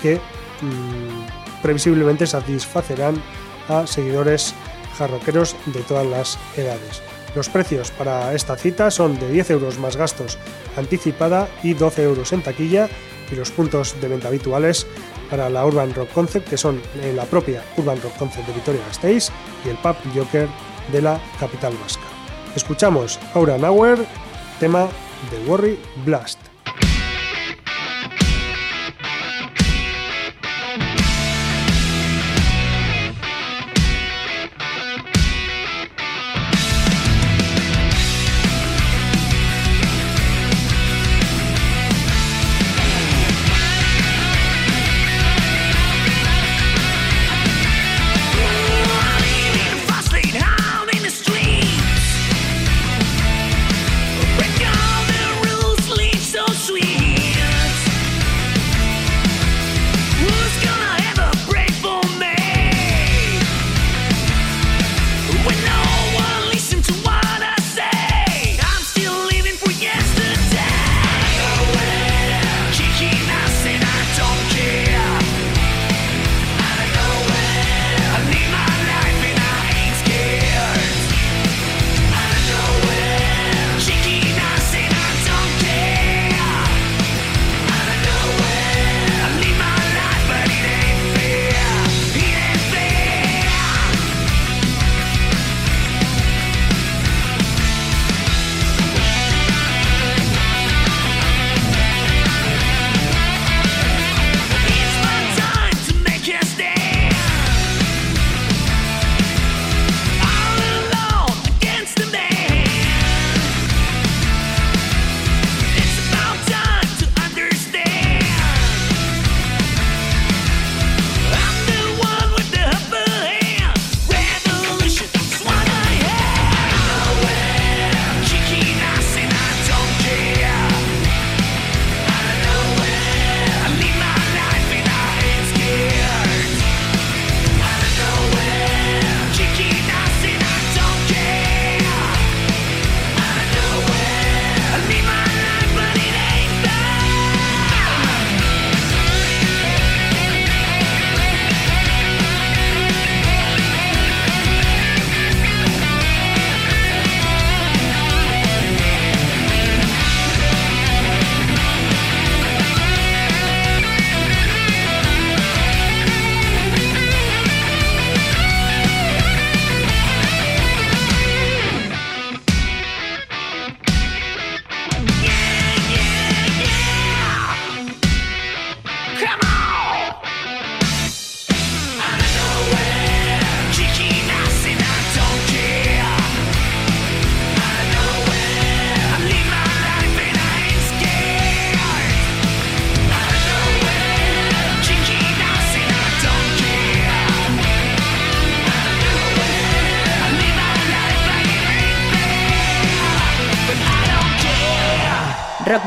que 0.01 0.20
mm, 0.60 1.62
previsiblemente 1.62 2.28
satisfacerán 2.28 3.20
a 3.68 3.89
seguidores 3.89 4.55
jarroqueros 4.97 5.56
de 5.66 5.80
todas 5.80 6.06
las 6.06 6.39
edades. 6.56 7.02
Los 7.34 7.48
precios 7.48 7.90
para 7.90 8.34
esta 8.34 8.56
cita 8.56 8.90
son 8.90 9.18
de 9.18 9.30
10 9.30 9.50
euros 9.50 9.78
más 9.78 9.96
gastos 9.96 10.38
anticipada 10.76 11.48
y 11.62 11.74
12 11.74 12.02
euros 12.02 12.32
en 12.32 12.42
taquilla 12.42 12.88
y 13.30 13.36
los 13.36 13.50
puntos 13.50 13.98
de 14.00 14.09
venta 14.09 14.28
habituales 14.28 14.86
para 15.30 15.48
la 15.48 15.64
Urban 15.64 15.94
Rock 15.94 16.10
Concept 16.12 16.48
que 16.48 16.59
son 16.59 16.80
la 17.14 17.24
propia 17.24 17.62
Urban 17.78 18.00
Rock 18.02 18.16
Concept 18.18 18.46
de 18.46 18.52
Vitoria-Gasteiz 18.52 19.30
y 19.64 19.70
el 19.70 19.76
Pub 19.76 19.96
Joker 20.14 20.48
de 20.92 21.00
la 21.00 21.18
capital 21.40 21.72
vasca. 21.82 22.04
Escuchamos 22.54 23.18
Aura 23.32 23.56
Nauer, 23.56 23.98
tema 24.60 24.88
de 25.30 25.48
Worry 25.48 25.78
Blast. 26.04 26.41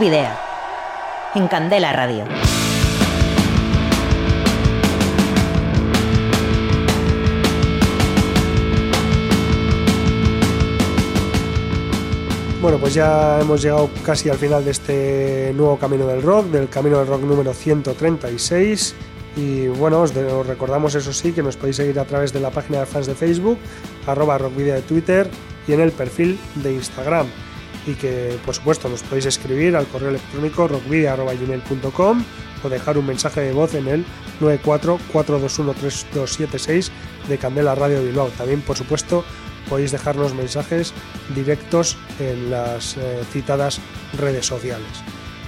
Video. 0.05 0.29
En 1.33 1.47
Candela 1.47 1.91
Radio. 1.91 2.25
Bueno, 12.61 12.77
pues 12.77 12.93
ya 12.93 13.39
hemos 13.41 13.63
llegado 13.63 13.89
casi 14.05 14.29
al 14.29 14.37
final 14.37 14.63
de 14.63 14.69
este 14.69 15.53
nuevo 15.55 15.79
Camino 15.79 16.05
del 16.05 16.21
Rock, 16.21 16.51
del 16.51 16.69
Camino 16.69 16.99
del 16.99 17.07
Rock 17.07 17.21
número 17.23 17.55
136. 17.55 18.93
Y 19.37 19.69
bueno, 19.69 20.01
os, 20.01 20.13
recordamos 20.13 20.93
eso 20.93 21.13
sí 21.13 21.31
que 21.31 21.41
nos 21.41 21.57
podéis 21.57 21.77
seguir 21.77 21.99
a 21.99 22.05
través 22.05 22.31
de 22.31 22.41
la 22.41 22.51
página 22.51 22.81
de 22.81 22.85
fans 22.85 23.07
de 23.07 23.15
Facebook, 23.15 23.57
arroba 24.05 24.37
rockvideo 24.37 24.75
de 24.75 24.81
Twitter 24.83 25.27
y 25.67 25.73
en 25.73 25.81
el 25.81 25.91
perfil 25.91 26.37
de 26.57 26.73
Instagram. 26.73 27.25
Y 27.85 27.93
que 27.93 28.35
por 28.45 28.55
supuesto 28.55 28.89
nos 28.89 29.03
podéis 29.03 29.27
escribir 29.27 29.75
al 29.75 29.85
correo 29.87 30.09
electrónico 30.09 30.67
rockvideo.gmail.com 30.67 32.23
o 32.63 32.69
dejar 32.69 32.97
un 32.97 33.05
mensaje 33.05 33.41
de 33.41 33.53
voz 33.53 33.75
en 33.75 33.87
el 33.87 34.03
944213276 34.41 36.89
de 37.29 37.37
Candela 37.37 37.75
Radio 37.75 38.01
Bilbao. 38.01 38.29
También 38.29 38.61
por 38.61 38.75
supuesto 38.75 39.23
podéis 39.69 39.91
dejarnos 39.91 40.33
mensajes 40.33 40.93
directos 41.35 41.97
en 42.19 42.49
las 42.51 42.97
eh, 42.97 43.21
citadas 43.31 43.79
redes 44.17 44.45
sociales. 44.45 44.87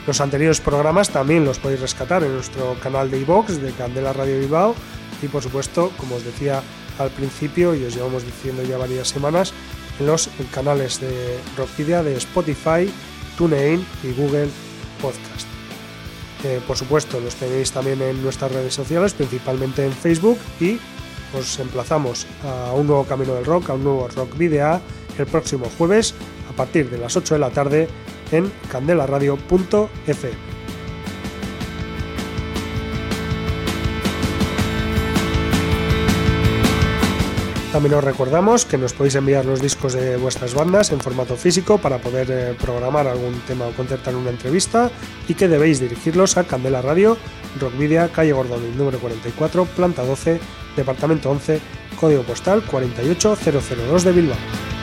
Los 0.06 0.22
anteriores 0.22 0.62
programas 0.62 1.10
también 1.10 1.44
los 1.44 1.60
podéis 1.60 1.82
rescatar 1.82 2.24
en 2.24 2.34
nuestro 2.34 2.78
canal 2.82 3.12
de 3.12 3.20
iVox 3.20 3.62
de 3.62 3.74
Candela 3.74 4.14
Radio 4.14 4.40
Bilbao 4.40 4.74
y 5.22 5.28
por 5.28 5.44
supuesto, 5.44 5.92
como 5.98 6.16
os 6.16 6.24
decía 6.24 6.64
al 6.98 7.10
principio 7.12 7.76
y 7.76 7.84
os 7.84 7.94
llevamos 7.94 8.24
diciendo 8.24 8.64
ya 8.64 8.78
varias 8.78 9.10
semanas, 9.10 9.54
en 10.00 10.08
los 10.08 10.30
canales 10.52 11.00
de 11.00 11.40
Rockvidia 11.58 12.04
de 12.04 12.16
Spotify, 12.16 12.92
TuneIn 13.38 13.86
y 14.04 14.12
Google 14.14 14.48
Podcast. 15.02 15.48
Eh, 16.44 16.62
por 16.68 16.78
supuesto, 16.78 17.20
los 17.20 17.36
tenéis 17.36 17.72
también 17.72 18.02
en 18.02 18.22
nuestras 18.22 18.52
redes 18.52 18.74
sociales, 18.74 19.14
principalmente 19.14 19.86
en 19.86 19.92
Facebook 19.92 20.38
y 20.60 20.80
os 21.38 21.60
emplazamos 21.60 22.26
a 22.44 22.74
un 22.74 22.88
nuevo 22.88 23.04
Camino 23.06 23.34
del 23.34 23.46
Rock, 23.46 23.70
a 23.70 23.74
un 23.74 23.84
nuevo 23.84 24.08
Rock 24.08 24.38
Video 24.38 24.80
el 25.18 25.26
próximo 25.26 25.66
jueves 25.78 26.14
a 26.50 26.54
partir 26.56 26.90
de 26.90 26.98
las 26.98 27.16
8 27.16 27.36
de 27.36 27.40
la 27.40 27.50
tarde 27.50 27.88
en 28.32 28.52
candelaradio.fm. 28.70 30.57
También 37.78 37.94
os 37.94 38.04
recordamos 38.04 38.66
que 38.66 38.80
nos 38.80 38.94
podéis 38.94 39.14
enviar 39.14 39.46
los 39.46 39.62
discos 39.62 39.94
de 39.94 40.18
vuestras 40.18 40.56
bandas 40.56 40.92
en 40.92 41.00
formato 41.00 41.36
físico 41.36 41.78
para 41.78 42.00
poder 42.00 42.28
eh, 42.32 42.56
programar 42.60 43.06
algún 43.06 43.40
tema 43.46 43.68
o 43.68 43.72
concertar 43.78 44.16
una 44.16 44.32
entrevista 44.32 44.90
y 45.28 45.36
que 45.36 45.48
debéis 45.48 45.80
dirigirlos 45.80 46.38
a 46.38 46.46
Candela 46.46 46.82
Radio, 46.82 47.18
Rockvidia, 47.62 48.10
calle 48.10 48.34
Gordoni, 48.34 48.74
número 48.76 48.98
44, 48.98 49.66
planta 49.78 50.04
12, 50.04 50.40
departamento 50.76 51.30
11, 51.30 51.62
código 52.00 52.24
postal 52.24 52.64
48002 52.64 54.04
de 54.04 54.12
Bilbao. 54.12 54.77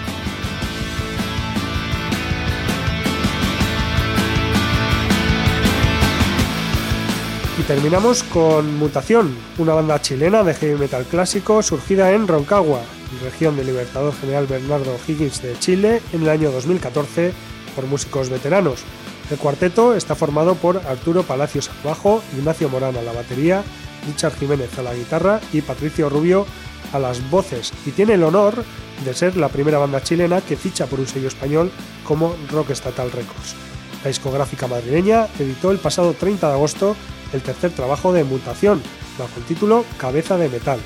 Terminamos 7.66 8.23
con 8.24 8.77
Mutación, 8.77 9.35
una 9.57 9.73
banda 9.73 10.01
chilena 10.01 10.43
de 10.43 10.55
heavy 10.55 10.78
metal 10.78 11.05
clásico 11.05 11.62
surgida 11.62 12.12
en 12.12 12.28
Roncagua, 12.28 12.81
región 13.23 13.57
del 13.57 13.66
Libertador 13.66 14.15
General 14.15 14.47
Bernardo 14.47 14.97
Higgins 15.07 15.41
de 15.41 15.59
Chile, 15.59 16.03
en 16.12 16.23
el 16.23 16.28
año 16.28 16.51
2014 16.51 17.32
por 17.74 17.86
músicos 17.86 18.28
veteranos. 18.28 18.82
El 19.31 19.39
cuarteto 19.39 19.95
está 19.95 20.15
formado 20.15 20.57
por 20.57 20.77
Arturo 20.77 21.23
Palacios 21.23 21.70
al 21.70 21.89
bajo, 21.91 22.23
Ignacio 22.36 22.69
Morán 22.69 22.97
a 22.97 23.03
la 23.03 23.12
batería, 23.12 23.62
Richard 24.07 24.36
Jiménez 24.36 24.78
a 24.78 24.82
la 24.82 24.95
guitarra 24.95 25.41
y 25.53 25.62
Patricio 25.62 26.11
Rubio 26.11 26.47
a 26.93 26.99
las 26.99 27.31
voces 27.31 27.73
y 27.86 27.93
tiene 27.93 28.15
el 28.15 28.24
honor 28.24 28.62
de 29.05 29.15
ser 29.15 29.36
la 29.36 29.49
primera 29.49 29.78
banda 29.78 30.03
chilena 30.03 30.43
que 30.43 30.57
ficha 30.57 30.86
por 30.86 31.01
un 31.01 31.07
sello 31.07 31.28
español 31.28 31.70
como 32.07 32.36
Rock 32.51 32.70
Estatal 32.70 33.11
Records. 33.11 33.55
La 34.03 34.09
discográfica 34.09 34.66
madrileña 34.66 35.28
editó 35.39 35.70
el 35.70 35.78
pasado 35.78 36.12
30 36.12 36.47
de 36.47 36.53
agosto 36.53 36.95
el 37.35 37.43
tercer 37.43 37.73
trabajo 37.73 38.12
de 38.12 38.24
Mutación, 38.24 38.81
bajo 39.19 39.32
el 39.36 39.44
título 39.44 39.85
Cabeza 39.98 40.39
de 40.39 40.48
Metal. 40.48 40.78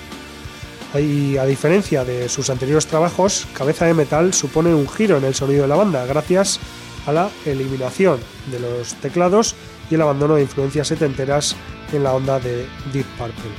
Y 0.99 1.37
a 1.37 1.45
diferencia 1.45 2.03
de 2.05 2.29
sus 2.29 2.49
anteriores 2.49 2.87
trabajos, 2.87 3.47
Cabeza 3.53 3.85
de 3.85 3.95
Metal 3.95 4.33
supone 4.33 4.75
un 4.75 4.89
giro 4.89 5.19
en 5.19 5.25
el 5.25 5.35
sonido 5.35 5.63
de 5.63 5.69
la 5.69 5.77
banda 5.77 6.07
gracias 6.07 6.59
a 7.07 7.13
la 7.13 7.31
eliminación 7.45 8.19
de 8.51 8.59
los 8.59 8.95
teclados 8.95 9.55
y 9.91 9.95
el 9.95 10.03
abandono 10.03 10.35
de 10.37 10.43
influencias 10.43 10.89
setenteras 10.89 11.55
en 11.93 12.05
la 12.05 12.15
onda 12.15 12.41
de 12.41 12.67
Deep 12.93 13.07
Purple. 13.19 13.51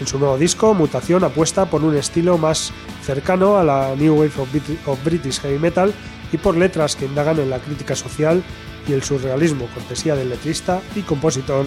En 0.00 0.06
su 0.06 0.18
nuevo 0.18 0.38
disco, 0.38 0.74
Mutación 0.74 1.24
apuesta 1.24 1.66
por 1.66 1.82
un 1.82 1.96
estilo 1.96 2.38
más 2.38 2.72
cercano 3.04 3.56
a 3.56 3.64
la 3.64 3.94
New 3.96 4.14
Wave 4.14 4.32
of, 4.38 4.52
Brit- 4.54 4.78
of 4.86 5.04
British 5.04 5.40
Heavy 5.40 5.58
Metal 5.58 5.92
y 6.32 6.36
por 6.36 6.56
letras 6.56 6.94
que 6.96 7.06
indagan 7.06 7.38
en 7.40 7.50
la 7.50 7.58
crítica 7.58 7.96
social 7.96 8.42
y 8.86 8.92
el 8.92 9.02
surrealismo, 9.02 9.68
cortesía 9.74 10.14
del 10.14 10.28
letrista 10.28 10.80
y 10.94 11.00
compositor 11.00 11.66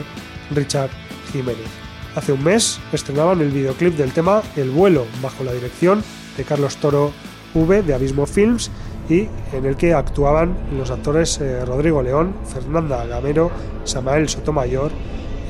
Richard 0.51 0.89
Jiménez. 1.31 1.67
Hace 2.15 2.34
un 2.34 2.43
mes 2.43 2.80
estrenaban 2.91 3.41
el 3.41 3.51
videoclip 3.51 3.95
del 3.95 4.11
tema 4.11 4.41
El 4.55 4.71
vuelo, 4.71 5.05
bajo 5.21 5.43
la 5.43 5.53
dirección 5.53 6.03
de 6.38 6.43
Carlos 6.43 6.77
Toro 6.77 7.11
V 7.53 7.81
de 7.84 7.93
Abismo 7.93 8.26
Films 8.26 8.71
y 9.09 9.27
en 9.53 9.65
el 9.65 9.76
que 9.76 9.93
actuaban 9.93 10.55
los 10.77 10.91
actores 10.91 11.39
eh, 11.41 11.65
Rodrigo 11.65 12.01
León, 12.01 12.35
Fernanda 12.45 13.05
Gamero, 13.05 13.51
Samael 13.84 14.30
Sotomayor 14.30 14.91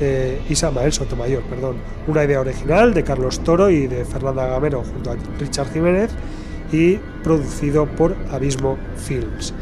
eh, 0.00 0.40
y 0.48 0.54
Samael 0.54 0.92
Sotomayor, 0.92 1.42
perdón. 1.44 1.76
Una 2.06 2.24
idea 2.24 2.40
original 2.40 2.94
de 2.94 3.04
Carlos 3.04 3.40
Toro 3.40 3.70
y 3.70 3.86
de 3.86 4.04
Fernanda 4.04 4.46
Gamero 4.46 4.82
junto 4.82 5.10
a 5.10 5.16
Richard 5.38 5.72
Jiménez 5.72 6.10
y 6.72 6.96
producido 7.22 7.86
por 7.86 8.16
Abismo 8.30 8.78
Films. 8.96 9.52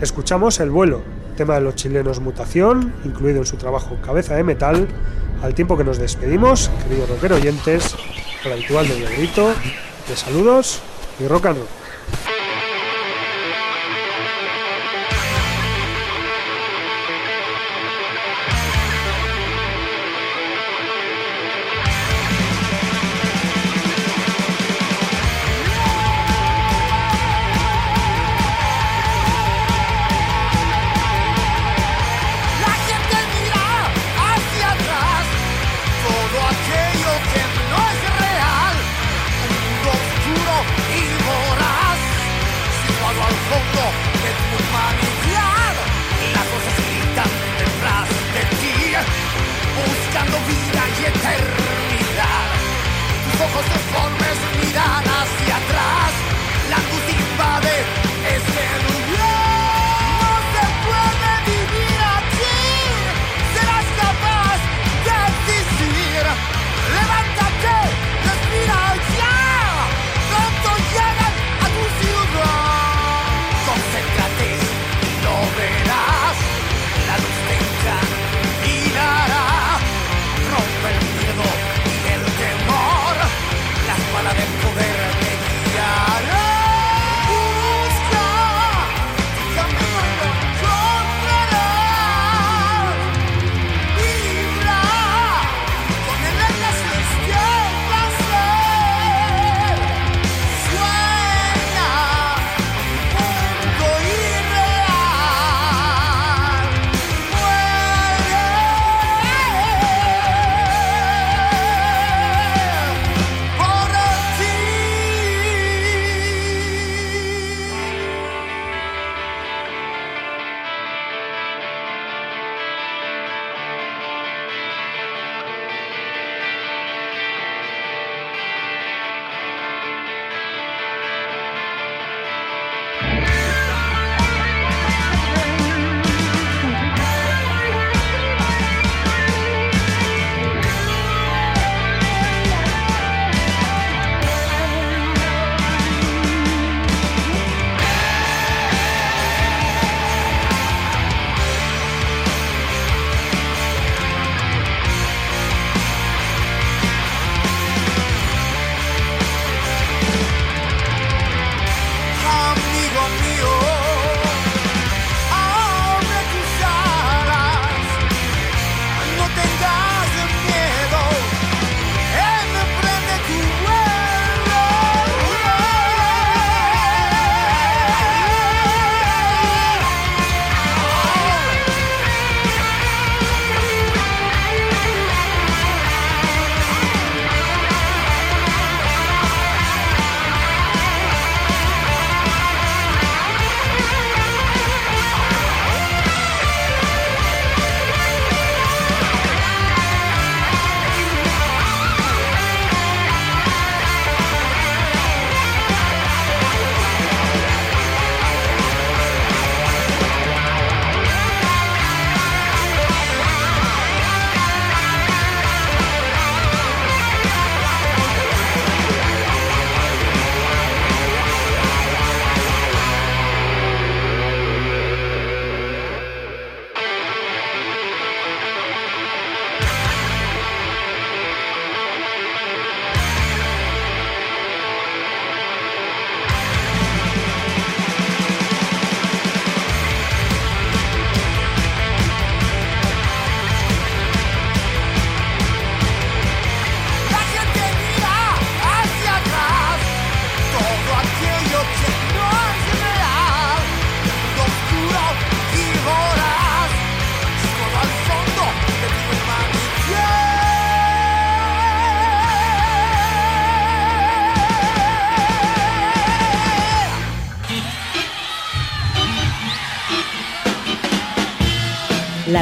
Escuchamos 0.00 0.60
El 0.60 0.70
vuelo, 0.70 1.02
tema 1.42 1.54
de 1.56 1.62
los 1.62 1.74
chilenos 1.74 2.20
Mutación, 2.20 2.92
incluido 3.04 3.38
en 3.38 3.46
su 3.46 3.56
trabajo 3.56 3.96
Cabeza 4.00 4.36
de 4.36 4.44
Metal, 4.44 4.86
al 5.42 5.54
tiempo 5.56 5.76
que 5.76 5.82
nos 5.82 5.98
despedimos, 5.98 6.70
queridos 6.84 7.08
rockero 7.08 7.34
oyentes, 7.34 7.96
al 8.44 8.52
habitual 8.52 8.86
del 8.86 9.04
grito, 9.16 9.48
de 10.08 10.14
saludos 10.14 10.78
y 11.18 11.26
rock 11.26 11.46
and. 11.46 11.81